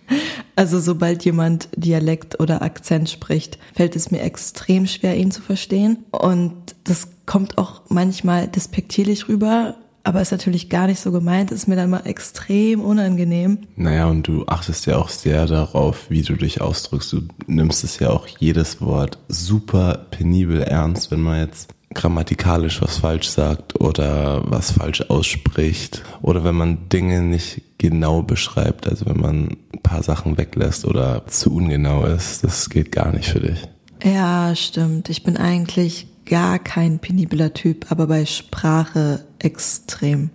Also 0.56 0.80
sobald 0.80 1.26
jemand 1.26 1.68
Dialekt 1.76 2.40
oder 2.40 2.62
Akzent 2.62 3.10
spricht, 3.10 3.58
fällt 3.74 3.96
es 3.96 4.12
mir 4.12 4.22
extrem 4.22 4.88
schwer, 4.88 5.18
ihn 5.18 5.32
zu 5.32 5.42
verstehen. 5.42 6.06
Und 6.12 6.54
das 6.86 7.10
kommt 7.26 7.58
auch 7.58 7.82
manchmal 7.90 8.48
despektierlich 8.48 9.28
rüber, 9.28 9.76
aber 10.06 10.22
ist 10.22 10.32
natürlich 10.32 10.70
gar 10.70 10.86
nicht 10.86 11.00
so 11.00 11.12
gemeint, 11.12 11.52
ist 11.52 11.68
mir 11.68 11.76
dann 11.76 11.90
mal 11.90 12.06
extrem 12.06 12.80
unangenehm. 12.80 13.60
Naja, 13.76 14.06
und 14.06 14.28
du 14.28 14.46
achtest 14.46 14.86
ja 14.86 14.98
auch 14.98 15.10
sehr 15.10 15.48
darauf, 15.48 16.10
wie 16.10 16.22
du 16.22 16.36
dich 16.36 16.62
ausdrückst. 16.62 17.12
Du 17.14 17.22
nimmst 17.48 17.84
es 17.84 18.00
ja 18.00 18.12
auch 18.12 18.28
jedes 18.28 18.82
Wort 18.82 19.18
super 19.28 20.06
penibel 20.12 20.62
ernst, 20.62 21.10
wenn 21.10 21.22
man 21.22 21.40
jetzt 21.40 21.74
grammatikalisch 21.96 22.82
was 22.82 23.00
falsch 23.00 23.30
sagt 23.30 23.82
oder 23.82 24.44
was 24.46 24.72
falsch 24.72 25.02
ausspricht 25.10 26.04
oder 26.22 26.44
wenn 26.44 26.56
man 26.56 26.90
Dinge 26.90 27.22
nicht 27.22 27.62
genau 27.90 28.24
beschreibt, 28.24 28.88
also 28.88 29.06
wenn 29.06 29.20
man 29.20 29.58
ein 29.74 29.82
paar 29.84 30.02
Sachen 30.02 30.38
weglässt 30.38 30.86
oder 30.86 31.28
zu 31.28 31.54
ungenau 31.54 32.06
ist, 32.06 32.44
das 32.44 32.70
geht 32.70 32.92
gar 32.92 33.12
nicht 33.12 33.30
für 33.30 33.42
dich. 33.42 33.62
Ja, 34.04 34.56
stimmt. 34.56 35.10
Ich 35.10 35.24
bin 35.24 35.38
eigentlich 35.38 36.08
gar 36.26 36.58
kein 36.58 36.98
penibler 36.98 37.54
Typ, 37.54 37.92
aber 37.92 38.08
bei 38.08 38.26
Sprache 38.26 39.26
extrem. 39.40 40.32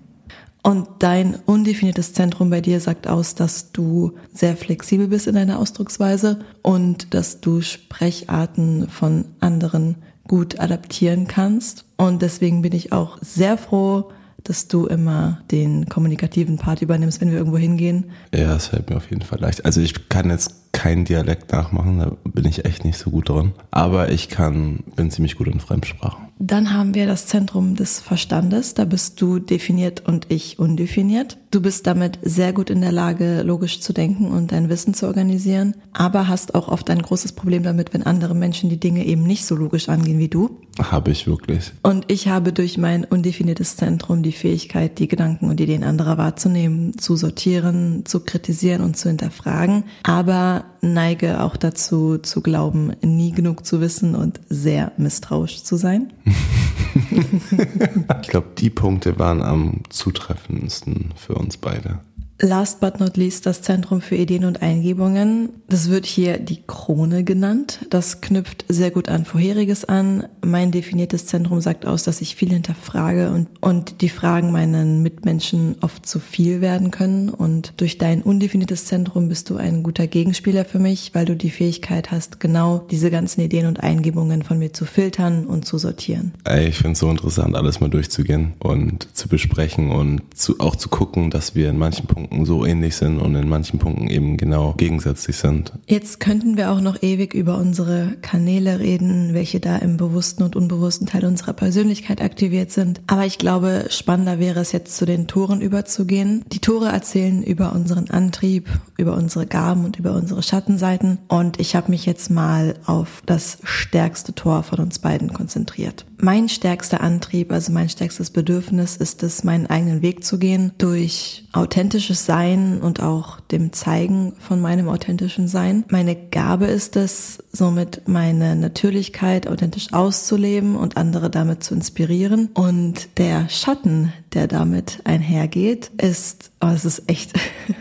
Und 0.62 0.86
dein 1.00 1.34
undefiniertes 1.34 2.12
Zentrum 2.12 2.50
bei 2.50 2.60
dir 2.60 2.80
sagt 2.80 3.08
aus, 3.08 3.34
dass 3.34 3.72
du 3.72 4.12
sehr 4.32 4.56
flexibel 4.56 5.08
bist 5.08 5.26
in 5.26 5.34
deiner 5.34 5.58
Ausdrucksweise 5.58 6.44
und 6.62 7.14
dass 7.14 7.40
du 7.40 7.62
Sprecharten 7.62 8.88
von 8.88 9.24
anderen 9.40 9.96
gut 10.28 10.60
adaptieren 10.60 11.26
kannst. 11.26 11.86
Und 11.96 12.22
deswegen 12.22 12.62
bin 12.62 12.72
ich 12.72 12.92
auch 12.92 13.18
sehr 13.20 13.58
froh, 13.58 14.12
dass 14.50 14.66
du 14.66 14.86
immer 14.86 15.40
den 15.52 15.88
kommunikativen 15.88 16.56
Part 16.56 16.82
übernimmst, 16.82 17.20
wenn 17.20 17.30
wir 17.30 17.38
irgendwo 17.38 17.56
hingehen. 17.56 18.10
Ja, 18.34 18.56
es 18.56 18.66
fällt 18.66 18.90
mir 18.90 18.96
auf 18.96 19.08
jeden 19.08 19.22
Fall 19.22 19.38
leicht. 19.38 19.64
Also 19.64 19.80
ich 19.80 20.08
kann 20.08 20.28
jetzt 20.28 20.59
keinen 20.72 21.04
Dialekt 21.04 21.52
nachmachen, 21.52 21.98
da 21.98 22.16
bin 22.24 22.44
ich 22.44 22.64
echt 22.64 22.84
nicht 22.84 22.98
so 22.98 23.10
gut 23.10 23.28
drin. 23.28 23.52
Aber 23.70 24.10
ich 24.10 24.28
kann, 24.28 24.84
bin 24.96 25.10
ziemlich 25.10 25.36
gut 25.36 25.48
in 25.48 25.60
Fremdsprachen. 25.60 26.30
Dann 26.42 26.72
haben 26.72 26.94
wir 26.94 27.06
das 27.06 27.26
Zentrum 27.26 27.76
des 27.76 28.00
Verstandes. 28.00 28.72
Da 28.72 28.86
bist 28.86 29.20
du 29.20 29.38
definiert 29.38 30.06
und 30.06 30.26
ich 30.30 30.58
undefiniert. 30.58 31.36
Du 31.50 31.60
bist 31.60 31.86
damit 31.86 32.18
sehr 32.22 32.54
gut 32.54 32.70
in 32.70 32.80
der 32.80 32.92
Lage, 32.92 33.42
logisch 33.42 33.80
zu 33.80 33.92
denken 33.92 34.28
und 34.28 34.52
dein 34.52 34.70
Wissen 34.70 34.94
zu 34.94 35.06
organisieren, 35.06 35.74
aber 35.92 36.28
hast 36.28 36.54
auch 36.54 36.68
oft 36.68 36.88
ein 36.88 37.02
großes 37.02 37.32
Problem 37.32 37.62
damit, 37.62 37.92
wenn 37.92 38.04
andere 38.04 38.34
Menschen 38.34 38.70
die 38.70 38.80
Dinge 38.80 39.04
eben 39.04 39.24
nicht 39.24 39.44
so 39.44 39.54
logisch 39.54 39.90
angehen 39.90 40.18
wie 40.18 40.28
du. 40.28 40.60
Habe 40.80 41.10
ich 41.10 41.26
wirklich. 41.26 41.72
Und 41.82 42.10
ich 42.10 42.28
habe 42.28 42.54
durch 42.54 42.78
mein 42.78 43.04
undefiniertes 43.04 43.76
Zentrum 43.76 44.22
die 44.22 44.32
Fähigkeit, 44.32 44.98
die 44.98 45.08
Gedanken 45.08 45.50
und 45.50 45.60
Ideen 45.60 45.84
anderer 45.84 46.16
wahrzunehmen, 46.16 46.96
zu 46.96 47.16
sortieren, 47.16 48.04
zu 48.06 48.20
kritisieren 48.20 48.82
und 48.82 48.96
zu 48.96 49.08
hinterfragen, 49.08 49.84
aber 50.04 50.59
neige 50.80 51.42
auch 51.42 51.56
dazu 51.56 52.18
zu 52.18 52.40
glauben, 52.40 52.92
nie 53.02 53.32
genug 53.32 53.64
zu 53.66 53.80
wissen 53.80 54.14
und 54.14 54.40
sehr 54.48 54.92
misstrauisch 54.96 55.62
zu 55.62 55.76
sein. 55.76 56.12
ich 58.22 58.28
glaube, 58.28 58.48
die 58.58 58.70
Punkte 58.70 59.18
waren 59.18 59.42
am 59.42 59.82
zutreffendsten 59.88 61.12
für 61.16 61.34
uns 61.34 61.56
beide. 61.56 62.00
Last 62.42 62.80
but 62.80 63.00
not 63.00 63.18
least 63.18 63.44
das 63.44 63.60
Zentrum 63.60 64.00
für 64.00 64.16
Ideen 64.16 64.46
und 64.46 64.62
Eingebungen. 64.62 65.50
Das 65.68 65.90
wird 65.90 66.06
hier 66.06 66.38
die 66.38 66.62
Krone 66.66 67.22
genannt. 67.22 67.86
Das 67.90 68.22
knüpft 68.22 68.64
sehr 68.68 68.90
gut 68.90 69.10
an 69.10 69.26
vorheriges 69.26 69.84
an. 69.84 70.24
Mein 70.44 70.70
definiertes 70.70 71.26
Zentrum 71.26 71.60
sagt 71.60 71.84
aus, 71.84 72.02
dass 72.02 72.22
ich 72.22 72.36
viel 72.36 72.50
hinterfrage 72.50 73.30
und, 73.30 73.48
und 73.60 74.00
die 74.00 74.08
Fragen 74.08 74.52
meinen 74.52 75.02
Mitmenschen 75.02 75.76
oft 75.82 76.06
zu 76.06 76.18
viel 76.18 76.62
werden 76.62 76.90
können. 76.90 77.28
Und 77.28 77.74
durch 77.76 77.98
dein 77.98 78.22
undefiniertes 78.22 78.86
Zentrum 78.86 79.28
bist 79.28 79.50
du 79.50 79.56
ein 79.56 79.82
guter 79.82 80.06
Gegenspieler 80.06 80.64
für 80.64 80.78
mich, 80.78 81.10
weil 81.14 81.26
du 81.26 81.36
die 81.36 81.50
Fähigkeit 81.50 82.10
hast, 82.10 82.40
genau 82.40 82.86
diese 82.90 83.10
ganzen 83.10 83.42
Ideen 83.42 83.66
und 83.66 83.80
Eingebungen 83.80 84.42
von 84.42 84.58
mir 84.58 84.72
zu 84.72 84.86
filtern 84.86 85.44
und 85.44 85.66
zu 85.66 85.76
sortieren. 85.76 86.32
Ich 86.66 86.76
finde 86.76 86.92
es 86.92 87.00
so 87.00 87.10
interessant, 87.10 87.54
alles 87.54 87.80
mal 87.80 87.90
durchzugehen 87.90 88.54
und 88.60 89.08
zu 89.14 89.28
besprechen 89.28 89.90
und 89.90 90.22
zu, 90.34 90.58
auch 90.58 90.76
zu 90.76 90.88
gucken, 90.88 91.30
dass 91.30 91.54
wir 91.54 91.68
in 91.68 91.76
manchen 91.76 92.06
Punkten 92.06 92.29
Punkten 92.30 92.46
so 92.46 92.64
ähnlich 92.64 92.96
sind 92.96 93.18
und 93.18 93.34
in 93.34 93.48
manchen 93.48 93.78
Punkten 93.78 94.08
eben 94.08 94.36
genau 94.36 94.74
gegensätzlich 94.76 95.36
sind. 95.36 95.72
Jetzt 95.86 96.20
könnten 96.20 96.56
wir 96.56 96.70
auch 96.70 96.80
noch 96.80 97.02
ewig 97.02 97.34
über 97.34 97.58
unsere 97.58 98.16
Kanäle 98.22 98.78
reden, 98.78 99.34
welche 99.34 99.58
da 99.58 99.76
im 99.76 99.96
bewussten 99.96 100.44
und 100.44 100.54
unbewussten 100.54 101.06
Teil 101.06 101.24
unserer 101.24 101.52
Persönlichkeit 101.52 102.22
aktiviert 102.22 102.70
sind. 102.70 103.00
Aber 103.08 103.26
ich 103.26 103.38
glaube, 103.38 103.86
spannender 103.90 104.38
wäre 104.38 104.60
es 104.60 104.72
jetzt 104.72 104.96
zu 104.96 105.06
den 105.06 105.26
Toren 105.26 105.60
überzugehen. 105.60 106.44
Die 106.52 106.60
Tore 106.60 106.88
erzählen 106.88 107.42
über 107.42 107.72
unseren 107.72 108.10
Antrieb, 108.10 108.68
über 108.96 109.14
unsere 109.14 109.46
Gaben 109.46 109.84
und 109.84 109.98
über 109.98 110.14
unsere 110.14 110.42
Schattenseiten. 110.42 111.18
Und 111.28 111.58
ich 111.58 111.74
habe 111.74 111.90
mich 111.90 112.06
jetzt 112.06 112.30
mal 112.30 112.74
auf 112.86 113.22
das 113.26 113.58
stärkste 113.64 114.34
Tor 114.34 114.62
von 114.62 114.78
uns 114.78 115.00
beiden 115.00 115.32
konzentriert. 115.32 116.06
Mein 116.22 116.48
stärkster 116.48 117.00
Antrieb, 117.00 117.50
also 117.50 117.72
mein 117.72 117.88
stärkstes 117.88 118.30
Bedürfnis 118.30 118.96
ist 118.96 119.22
es, 119.22 119.42
meinen 119.42 119.66
eigenen 119.66 120.02
Weg 120.02 120.24
zu 120.24 120.38
gehen 120.38 120.72
durch 120.76 121.44
authentisches 121.52 122.26
sein 122.26 122.80
und 122.80 123.02
auch 123.02 123.40
dem 123.40 123.72
Zeigen 123.72 124.34
von 124.38 124.60
meinem 124.60 124.88
authentischen 124.88 125.48
Sein. 125.48 125.84
Meine 125.88 126.14
Gabe 126.14 126.66
ist 126.66 126.96
es, 126.96 127.38
somit 127.52 128.02
meine 128.06 128.54
Natürlichkeit 128.54 129.48
authentisch 129.48 129.92
auszuleben 129.92 130.76
und 130.76 130.96
andere 130.96 131.30
damit 131.30 131.64
zu 131.64 131.74
inspirieren. 131.74 132.50
Und 132.52 133.08
der 133.18 133.48
Schatten, 133.48 134.12
der 134.34 134.46
damit 134.46 135.00
einhergeht, 135.04 135.90
ist, 136.00 136.49
oh, 136.60 136.68
es 136.68 136.84
ist 136.84 137.08
echt 137.08 137.32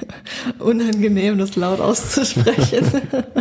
unangenehm, 0.59 1.37
das 1.37 1.55
laut 1.55 1.79
auszusprechen. 1.79 2.85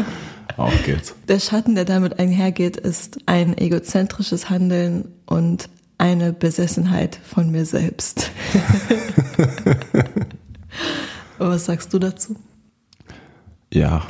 Auf 0.56 0.84
geht's. 0.84 1.14
Der 1.28 1.38
Schatten, 1.38 1.74
der 1.74 1.84
damit 1.84 2.18
einhergeht, 2.18 2.76
ist 2.76 3.18
ein 3.26 3.56
egozentrisches 3.56 4.50
Handeln 4.50 5.12
und 5.26 5.68
eine 5.98 6.32
Besessenheit 6.32 7.18
von 7.22 7.50
mir 7.50 7.64
selbst. 7.64 8.30
Was 11.38 11.66
sagst 11.66 11.94
du 11.94 12.00
dazu? 12.00 12.36
Ja. 13.72 14.06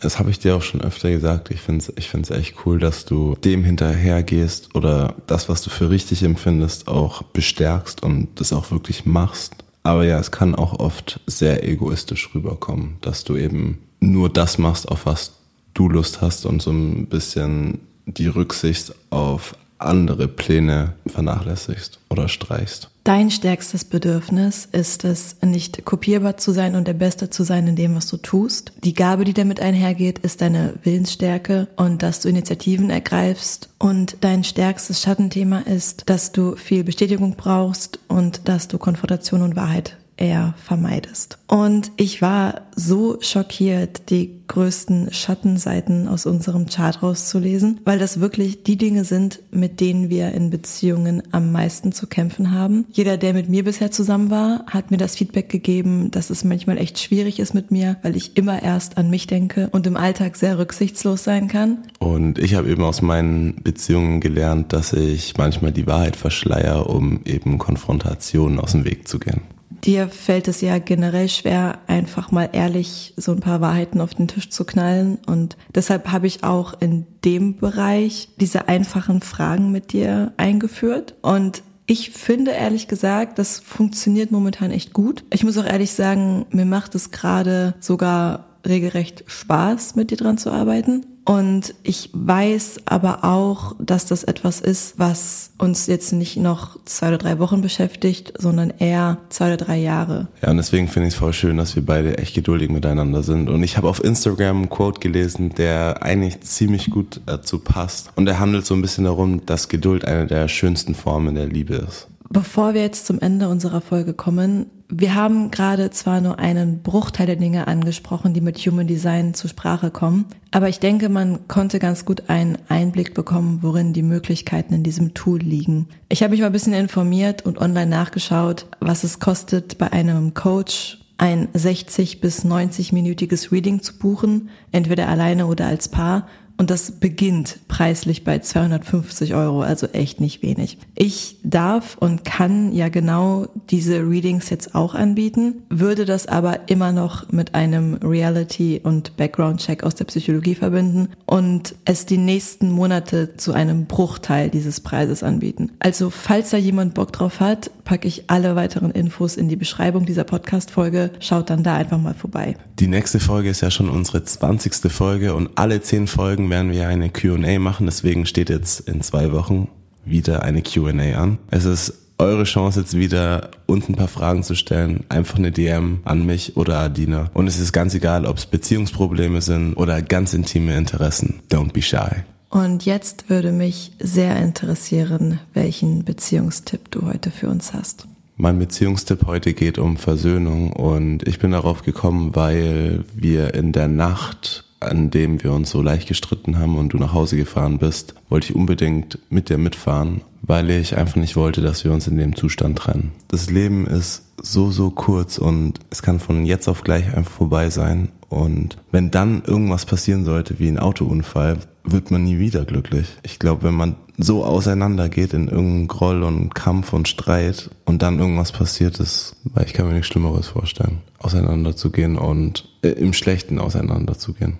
Das 0.00 0.18
habe 0.18 0.30
ich 0.30 0.38
dir 0.38 0.56
auch 0.56 0.62
schon 0.62 0.80
öfter 0.80 1.10
gesagt. 1.10 1.50
Ich 1.50 1.60
finde 1.60 1.80
es 1.80 1.92
ich 1.96 2.08
find's 2.08 2.30
echt 2.30 2.54
cool, 2.64 2.78
dass 2.78 3.04
du 3.04 3.36
dem 3.44 3.64
hinterhergehst 3.64 4.74
oder 4.74 5.14
das, 5.26 5.48
was 5.48 5.62
du 5.62 5.70
für 5.70 5.90
richtig 5.90 6.22
empfindest, 6.22 6.88
auch 6.88 7.22
bestärkst 7.22 8.02
und 8.02 8.28
das 8.40 8.52
auch 8.52 8.70
wirklich 8.70 9.06
machst. 9.06 9.54
Aber 9.82 10.04
ja, 10.04 10.18
es 10.18 10.30
kann 10.30 10.54
auch 10.54 10.78
oft 10.78 11.20
sehr 11.26 11.66
egoistisch 11.66 12.34
rüberkommen, 12.34 12.96
dass 13.00 13.24
du 13.24 13.36
eben 13.36 13.78
nur 14.00 14.28
das 14.28 14.58
machst, 14.58 14.88
auf 14.88 15.06
was 15.06 15.32
du 15.74 15.88
Lust 15.88 16.20
hast 16.20 16.46
und 16.46 16.60
so 16.60 16.70
ein 16.70 17.06
bisschen 17.06 17.80
die 18.06 18.26
Rücksicht 18.26 18.94
auf 19.10 19.54
andere 19.82 20.28
Pläne 20.28 20.94
vernachlässigst 21.06 21.98
oder 22.08 22.28
streichst. 22.28 22.90
Dein 23.04 23.30
stärkstes 23.30 23.84
Bedürfnis 23.84 24.68
ist 24.70 25.04
es, 25.04 25.36
nicht 25.42 25.84
kopierbar 25.84 26.36
zu 26.36 26.52
sein 26.52 26.74
und 26.74 26.86
der 26.86 26.94
Beste 26.94 27.30
zu 27.30 27.44
sein 27.44 27.66
in 27.66 27.76
dem, 27.76 27.96
was 27.96 28.06
du 28.06 28.18
tust. 28.18 28.72
Die 28.84 28.94
Gabe, 28.94 29.24
die 29.24 29.32
damit 29.32 29.60
einhergeht, 29.60 30.18
ist 30.18 30.42
deine 30.42 30.74
Willensstärke 30.82 31.68
und 31.76 32.02
dass 32.02 32.20
du 32.20 32.28
Initiativen 32.28 32.90
ergreifst. 32.90 33.70
Und 33.78 34.18
dein 34.20 34.44
stärkstes 34.44 35.00
Schattenthema 35.00 35.60
ist, 35.60 36.10
dass 36.10 36.32
du 36.32 36.56
viel 36.56 36.84
Bestätigung 36.84 37.36
brauchst 37.36 37.98
und 38.06 38.48
dass 38.48 38.68
du 38.68 38.76
Konfrontation 38.76 39.42
und 39.42 39.56
Wahrheit 39.56 39.96
eher 40.20 40.54
vermeidest. 40.62 41.38
Und 41.48 41.90
ich 41.96 42.22
war 42.22 42.62
so 42.76 43.18
schockiert, 43.20 44.10
die 44.10 44.40
größten 44.46 45.12
Schattenseiten 45.12 46.08
aus 46.08 46.26
unserem 46.26 46.66
Chart 46.66 47.02
rauszulesen, 47.02 47.80
weil 47.84 47.98
das 47.98 48.20
wirklich 48.20 48.62
die 48.64 48.76
Dinge 48.76 49.04
sind, 49.04 49.40
mit 49.50 49.80
denen 49.80 50.10
wir 50.10 50.32
in 50.32 50.50
Beziehungen 50.50 51.22
am 51.30 51.52
meisten 51.52 51.92
zu 51.92 52.06
kämpfen 52.06 52.52
haben. 52.52 52.84
Jeder, 52.90 53.16
der 53.16 53.32
mit 53.32 53.48
mir 53.48 53.64
bisher 53.64 53.90
zusammen 53.90 54.30
war, 54.30 54.64
hat 54.66 54.90
mir 54.90 54.96
das 54.96 55.16
Feedback 55.16 55.48
gegeben, 55.48 56.10
dass 56.10 56.30
es 56.30 56.44
manchmal 56.44 56.78
echt 56.78 56.98
schwierig 56.98 57.38
ist 57.38 57.54
mit 57.54 57.70
mir, 57.70 57.96
weil 58.02 58.16
ich 58.16 58.36
immer 58.36 58.62
erst 58.62 58.98
an 58.98 59.08
mich 59.08 59.26
denke 59.26 59.68
und 59.72 59.86
im 59.86 59.96
Alltag 59.96 60.36
sehr 60.36 60.58
rücksichtslos 60.58 61.24
sein 61.24 61.48
kann. 61.48 61.78
Und 61.98 62.38
ich 62.38 62.54
habe 62.54 62.68
eben 62.68 62.82
aus 62.82 63.02
meinen 63.02 63.62
Beziehungen 63.62 64.20
gelernt, 64.20 64.72
dass 64.72 64.92
ich 64.92 65.36
manchmal 65.36 65.72
die 65.72 65.86
Wahrheit 65.86 66.16
verschleier, 66.16 66.90
um 66.90 67.20
eben 67.24 67.58
Konfrontationen 67.58 68.58
aus 68.58 68.72
dem 68.72 68.84
Weg 68.84 69.06
zu 69.06 69.18
gehen. 69.18 69.42
Dir 69.84 70.08
fällt 70.08 70.48
es 70.48 70.60
ja 70.60 70.78
generell 70.78 71.28
schwer, 71.28 71.78
einfach 71.86 72.30
mal 72.30 72.50
ehrlich 72.52 73.14
so 73.16 73.32
ein 73.32 73.40
paar 73.40 73.60
Wahrheiten 73.60 74.00
auf 74.00 74.14
den 74.14 74.28
Tisch 74.28 74.50
zu 74.50 74.64
knallen. 74.64 75.18
Und 75.26 75.56
deshalb 75.74 76.12
habe 76.12 76.26
ich 76.26 76.44
auch 76.44 76.80
in 76.80 77.06
dem 77.24 77.56
Bereich 77.56 78.28
diese 78.38 78.68
einfachen 78.68 79.22
Fragen 79.22 79.72
mit 79.72 79.92
dir 79.92 80.32
eingeführt. 80.36 81.14
Und 81.22 81.62
ich 81.86 82.10
finde 82.10 82.52
ehrlich 82.52 82.88
gesagt, 82.88 83.38
das 83.38 83.58
funktioniert 83.58 84.30
momentan 84.30 84.70
echt 84.70 84.92
gut. 84.92 85.24
Ich 85.32 85.44
muss 85.44 85.58
auch 85.58 85.66
ehrlich 85.66 85.92
sagen, 85.92 86.46
mir 86.50 86.66
macht 86.66 86.94
es 86.94 87.10
gerade 87.10 87.74
sogar 87.80 88.46
regelrecht 88.66 89.24
Spaß, 89.26 89.96
mit 89.96 90.10
dir 90.10 90.16
dran 90.16 90.38
zu 90.38 90.50
arbeiten. 90.50 91.06
Und 91.24 91.74
ich 91.82 92.10
weiß 92.12 92.80
aber 92.86 93.24
auch, 93.24 93.76
dass 93.78 94.06
das 94.06 94.24
etwas 94.24 94.60
ist, 94.60 94.98
was 94.98 95.50
uns 95.58 95.86
jetzt 95.86 96.12
nicht 96.12 96.36
noch 96.36 96.78
zwei 96.86 97.08
oder 97.08 97.18
drei 97.18 97.38
Wochen 97.38 97.60
beschäftigt, 97.60 98.32
sondern 98.38 98.70
eher 98.70 99.18
zwei 99.28 99.48
oder 99.48 99.56
drei 99.58 99.76
Jahre. 99.76 100.28
Ja, 100.42 100.50
und 100.50 100.56
deswegen 100.56 100.88
finde 100.88 101.08
ich 101.08 101.14
es 101.14 101.20
voll 101.20 101.32
schön, 101.32 101.58
dass 101.58 101.76
wir 101.76 101.84
beide 101.84 102.18
echt 102.18 102.34
geduldig 102.34 102.70
miteinander 102.70 103.22
sind. 103.22 103.48
Und 103.50 103.62
ich 103.62 103.76
habe 103.76 103.88
auf 103.88 104.02
Instagram 104.02 104.56
einen 104.56 104.70
Quote 104.70 105.00
gelesen, 105.00 105.50
der 105.50 106.02
eigentlich 106.02 106.40
ziemlich 106.40 106.90
gut 106.90 107.20
dazu 107.26 107.58
passt. 107.58 108.10
Und 108.16 108.26
er 108.26 108.40
handelt 108.40 108.64
so 108.64 108.74
ein 108.74 108.82
bisschen 108.82 109.04
darum, 109.04 109.44
dass 109.44 109.68
Geduld 109.68 110.04
eine 110.04 110.26
der 110.26 110.48
schönsten 110.48 110.94
Formen 110.94 111.34
der 111.34 111.46
Liebe 111.46 111.74
ist. 111.74 112.08
Bevor 112.30 112.74
wir 112.74 112.82
jetzt 112.82 113.06
zum 113.06 113.20
Ende 113.20 113.48
unserer 113.48 113.80
Folge 113.80 114.14
kommen, 114.14 114.66
wir 114.90 115.14
haben 115.14 115.50
gerade 115.50 115.90
zwar 115.90 116.20
nur 116.20 116.38
einen 116.38 116.82
Bruchteil 116.82 117.26
der 117.26 117.36
Dinge 117.36 117.66
angesprochen, 117.66 118.34
die 118.34 118.40
mit 118.40 118.58
Human 118.58 118.86
Design 118.86 119.34
zur 119.34 119.50
Sprache 119.50 119.90
kommen, 119.90 120.26
aber 120.50 120.68
ich 120.68 120.80
denke, 120.80 121.08
man 121.08 121.46
konnte 121.48 121.78
ganz 121.78 122.04
gut 122.04 122.28
einen 122.28 122.58
Einblick 122.68 123.14
bekommen, 123.14 123.60
worin 123.62 123.92
die 123.92 124.02
Möglichkeiten 124.02 124.74
in 124.74 124.82
diesem 124.82 125.14
Tool 125.14 125.38
liegen. 125.38 125.88
Ich 126.08 126.22
habe 126.22 126.32
mich 126.32 126.40
mal 126.40 126.46
ein 126.46 126.52
bisschen 126.52 126.72
informiert 126.72 127.46
und 127.46 127.58
online 127.58 127.90
nachgeschaut, 127.90 128.66
was 128.80 129.04
es 129.04 129.20
kostet, 129.20 129.78
bei 129.78 129.92
einem 129.92 130.34
Coach 130.34 130.98
ein 131.20 131.48
60 131.52 132.20
bis 132.20 132.44
90 132.44 132.92
minütiges 132.92 133.52
Reading 133.52 133.82
zu 133.82 133.98
buchen, 133.98 134.48
entweder 134.72 135.06
alleine 135.08 135.46
oder 135.46 135.66
als 135.66 135.88
Paar 135.88 136.26
und 136.60 136.68
das 136.68 136.92
beginnt 136.92 137.58
preislich 137.68 138.22
bei 138.22 138.38
250 138.38 139.34
Euro, 139.34 139.62
also 139.62 139.86
echt 139.86 140.20
nicht 140.20 140.42
wenig. 140.42 140.76
Ich 140.94 141.38
darf 141.42 141.96
und 141.98 142.26
kann 142.26 142.74
ja 142.74 142.90
genau 142.90 143.46
diese 143.70 144.06
Readings 144.06 144.50
jetzt 144.50 144.74
auch 144.74 144.94
anbieten, 144.94 145.62
würde 145.70 146.04
das 146.04 146.26
aber 146.26 146.68
immer 146.68 146.92
noch 146.92 147.32
mit 147.32 147.54
einem 147.54 147.94
Reality- 147.94 148.78
und 148.82 149.16
Background-Check 149.16 149.84
aus 149.84 149.94
der 149.94 150.04
Psychologie 150.04 150.54
verbinden 150.54 151.08
und 151.24 151.76
es 151.86 152.04
die 152.04 152.18
nächsten 152.18 152.70
Monate 152.70 153.38
zu 153.38 153.54
einem 153.54 153.86
Bruchteil 153.86 154.50
dieses 154.50 154.80
Preises 154.80 155.22
anbieten. 155.22 155.72
Also 155.78 156.10
falls 156.10 156.50
da 156.50 156.58
jemand 156.58 156.92
Bock 156.92 157.14
drauf 157.14 157.40
hat, 157.40 157.70
packe 157.84 158.06
ich 158.06 158.24
alle 158.26 158.54
weiteren 158.54 158.90
Infos 158.90 159.38
in 159.38 159.48
die 159.48 159.56
Beschreibung 159.56 160.04
dieser 160.04 160.24
Podcast-Folge. 160.24 161.10
Schaut 161.20 161.48
dann 161.48 161.62
da 161.62 161.76
einfach 161.76 161.98
mal 161.98 162.12
vorbei. 162.12 162.54
Die 162.78 162.86
nächste 162.86 163.18
Folge 163.18 163.48
ist 163.48 163.62
ja 163.62 163.70
schon 163.70 163.88
unsere 163.88 164.22
20. 164.22 164.92
Folge 164.92 165.34
und 165.34 165.50
alle 165.54 165.80
10 165.80 166.06
Folgen 166.06 166.49
werden 166.50 166.72
wir 166.72 166.88
eine 166.88 167.10
Q&A 167.10 167.58
machen. 167.58 167.86
Deswegen 167.86 168.26
steht 168.26 168.50
jetzt 168.50 168.80
in 168.80 169.00
zwei 169.00 169.32
Wochen 169.32 169.68
wieder 170.04 170.42
eine 170.42 170.62
Q&A 170.62 171.18
an. 171.18 171.38
Es 171.50 171.64
ist 171.64 171.94
eure 172.18 172.44
Chance 172.44 172.80
jetzt 172.80 172.96
wieder 172.96 173.50
uns 173.66 173.88
ein 173.88 173.94
paar 173.94 174.08
Fragen 174.08 174.42
zu 174.42 174.54
stellen. 174.54 175.04
Einfach 175.08 175.38
eine 175.38 175.52
DM 175.52 176.00
an 176.04 176.26
mich 176.26 176.56
oder 176.56 176.78
Adina. 176.78 177.30
Und 177.32 177.46
es 177.46 177.58
ist 177.58 177.72
ganz 177.72 177.94
egal, 177.94 178.26
ob 178.26 178.36
es 178.36 178.46
Beziehungsprobleme 178.46 179.40
sind 179.40 179.74
oder 179.74 180.02
ganz 180.02 180.34
intime 180.34 180.76
Interessen. 180.76 181.40
Don't 181.50 181.72
be 181.72 181.80
shy. 181.80 182.22
Und 182.50 182.84
jetzt 182.84 183.30
würde 183.30 183.52
mich 183.52 183.92
sehr 184.00 184.36
interessieren, 184.36 185.38
welchen 185.54 186.04
Beziehungstipp 186.04 186.90
du 186.90 187.06
heute 187.06 187.30
für 187.30 187.48
uns 187.48 187.72
hast. 187.72 188.06
Mein 188.36 188.58
Beziehungstipp 188.58 189.26
heute 189.26 189.54
geht 189.54 189.78
um 189.78 189.96
Versöhnung 189.96 190.72
und 190.72 191.26
ich 191.28 191.38
bin 191.38 191.52
darauf 191.52 191.82
gekommen, 191.82 192.34
weil 192.34 193.04
wir 193.14 193.54
in 193.54 193.72
der 193.72 193.86
Nacht 193.86 194.64
an 194.80 195.10
dem 195.10 195.42
wir 195.42 195.52
uns 195.52 195.70
so 195.70 195.82
leicht 195.82 196.08
gestritten 196.08 196.58
haben 196.58 196.78
und 196.78 196.92
du 196.92 196.96
nach 196.96 197.12
Hause 197.12 197.36
gefahren 197.36 197.78
bist, 197.78 198.14
wollte 198.28 198.50
ich 198.50 198.56
unbedingt 198.56 199.18
mit 199.28 199.50
dir 199.50 199.58
mitfahren, 199.58 200.22
weil 200.42 200.70
ich 200.70 200.96
einfach 200.96 201.16
nicht 201.16 201.36
wollte, 201.36 201.60
dass 201.60 201.84
wir 201.84 201.92
uns 201.92 202.06
in 202.06 202.16
dem 202.16 202.34
Zustand 202.34 202.78
trennen. 202.78 203.12
Das 203.28 203.50
Leben 203.50 203.86
ist 203.86 204.24
so, 204.42 204.70
so 204.70 204.90
kurz 204.90 205.38
und 205.38 205.78
es 205.90 206.02
kann 206.02 206.18
von 206.18 206.46
jetzt 206.46 206.68
auf 206.68 206.82
gleich 206.82 207.14
einfach 207.14 207.32
vorbei 207.32 207.70
sein. 207.70 208.08
Und 208.30 208.78
wenn 208.90 209.10
dann 209.10 209.42
irgendwas 209.44 209.84
passieren 209.84 210.24
sollte, 210.24 210.58
wie 210.58 210.68
ein 210.68 210.78
Autounfall, 210.78 211.58
wird 211.84 212.10
man 212.10 212.24
nie 212.24 212.38
wieder 212.38 212.64
glücklich. 212.64 213.06
Ich 213.22 213.38
glaube, 213.38 213.64
wenn 213.64 213.74
man 213.74 213.96
so 214.16 214.44
auseinandergeht 214.44 215.32
in 215.32 215.48
irgendeinem 215.48 215.88
Groll 215.88 216.22
und 216.22 216.54
Kampf 216.54 216.92
und 216.92 217.08
Streit 217.08 217.70
und 217.84 218.02
dann 218.02 218.18
irgendwas 218.18 218.52
passiert 218.52 219.00
ist, 219.00 219.36
weil 219.44 219.64
ich 219.64 219.72
kann 219.72 219.86
mir 219.86 219.94
nichts 219.94 220.08
Schlimmeres 220.08 220.48
vorstellen, 220.48 220.98
auseinanderzugehen 221.18 222.16
und 222.16 222.68
äh, 222.82 222.88
im 222.88 223.12
Schlechten 223.12 223.58
auseinanderzugehen. 223.58 224.58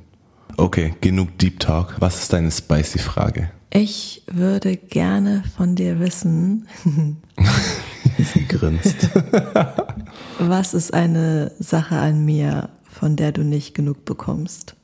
Okay, 0.60 0.92
genug 1.00 1.38
Deep 1.38 1.58
Talk. 1.58 1.96
Was 2.00 2.20
ist 2.20 2.34
deine 2.34 2.50
spicy 2.50 2.98
Frage? 2.98 3.50
Ich 3.70 4.22
würde 4.30 4.76
gerne 4.76 5.42
von 5.56 5.74
dir 5.74 6.00
wissen. 6.00 6.68
Sie 8.18 8.46
grinst. 8.46 9.08
was 10.38 10.74
ist 10.74 10.92
eine 10.92 11.52
Sache 11.58 11.96
an 11.96 12.26
mir, 12.26 12.68
von 12.84 13.16
der 13.16 13.32
du 13.32 13.42
nicht 13.42 13.74
genug 13.74 14.04
bekommst? 14.04 14.76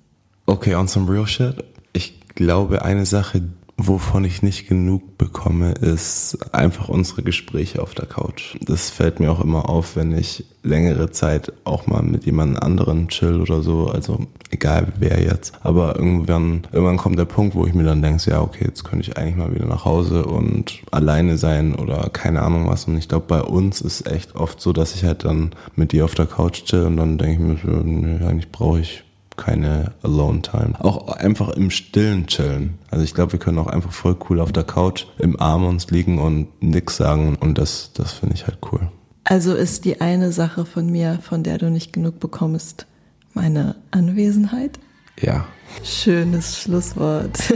Okay, 0.46 0.74
on 0.74 0.88
some 0.88 1.12
real 1.12 1.26
shit. 1.26 1.62
Ich 1.92 2.20
glaube, 2.34 2.82
eine 2.82 3.04
Sache, 3.04 3.42
wovon 3.76 4.24
ich 4.24 4.42
nicht 4.42 4.68
genug 4.68 5.18
bekomme, 5.18 5.72
ist 5.72 6.38
einfach 6.54 6.88
unsere 6.88 7.22
Gespräche 7.22 7.82
auf 7.82 7.94
der 7.94 8.06
Couch. 8.06 8.56
Das 8.62 8.90
fällt 8.90 9.20
mir 9.20 9.30
auch 9.30 9.40
immer 9.40 9.68
auf, 9.68 9.96
wenn 9.96 10.16
ich 10.16 10.44
längere 10.62 11.10
Zeit 11.10 11.52
auch 11.64 11.86
mal 11.86 12.02
mit 12.02 12.24
jemand 12.24 12.60
anderen 12.60 13.08
chill 13.08 13.40
oder 13.40 13.62
so, 13.62 13.88
also 13.88 14.26
egal 14.50 14.92
wer 14.98 15.22
jetzt. 15.22 15.54
Aber 15.62 15.96
irgendwann, 15.96 16.66
irgendwann 16.72 16.96
kommt 16.96 17.18
der 17.18 17.26
Punkt, 17.26 17.54
wo 17.54 17.66
ich 17.66 17.74
mir 17.74 17.84
dann 17.84 18.02
denke, 18.02 18.30
ja, 18.30 18.40
okay, 18.40 18.64
jetzt 18.66 18.84
könnte 18.84 19.10
ich 19.10 19.16
eigentlich 19.18 19.36
mal 19.36 19.54
wieder 19.54 19.66
nach 19.66 19.84
Hause 19.84 20.24
und 20.24 20.80
alleine 20.90 21.36
sein 21.36 21.74
oder 21.74 22.08
keine 22.10 22.42
Ahnung 22.42 22.68
was. 22.68 22.86
Und 22.86 22.96
ich 22.96 23.08
glaube, 23.08 23.26
bei 23.28 23.42
uns 23.42 23.80
ist 23.80 24.10
echt 24.10 24.34
oft 24.34 24.60
so, 24.60 24.72
dass 24.72 24.94
ich 24.94 25.04
halt 25.04 25.24
dann 25.24 25.50
mit 25.76 25.92
dir 25.92 26.04
auf 26.06 26.14
der 26.14 26.26
Couch 26.26 26.64
chill 26.64 26.84
und 26.84 26.96
dann 26.96 27.18
denke 27.18 27.54
ich 27.56 27.64
mir, 27.64 28.26
eigentlich 28.26 28.50
brauche 28.50 28.80
ich 28.80 29.04
keine 29.36 29.92
Alone 30.02 30.42
Time. 30.42 30.74
Auch 30.78 31.08
einfach 31.08 31.50
im 31.50 31.70
Stillen 31.70 32.26
chillen. 32.26 32.78
Also 32.90 33.04
ich 33.04 33.14
glaube, 33.14 33.32
wir 33.32 33.38
können 33.38 33.58
auch 33.58 33.66
einfach 33.66 33.92
voll 33.92 34.16
cool 34.28 34.40
auf 34.40 34.52
der 34.52 34.64
Couch 34.64 35.06
im 35.18 35.38
Arm 35.40 35.64
uns 35.64 35.90
liegen 35.90 36.18
und 36.18 36.48
nix 36.62 36.96
sagen 36.96 37.36
und 37.40 37.58
das, 37.58 37.92
das 37.94 38.12
finde 38.12 38.34
ich 38.34 38.46
halt 38.46 38.58
cool. 38.72 38.88
Also 39.24 39.54
ist 39.54 39.84
die 39.84 40.00
eine 40.00 40.32
Sache 40.32 40.64
von 40.64 40.90
mir, 40.90 41.18
von 41.20 41.42
der 41.42 41.58
du 41.58 41.70
nicht 41.70 41.92
genug 41.92 42.20
bekommst, 42.20 42.86
meine 43.34 43.74
Anwesenheit? 43.90 44.78
Ja. 45.20 45.46
Schönes 45.82 46.60
Schlusswort. 46.60 47.36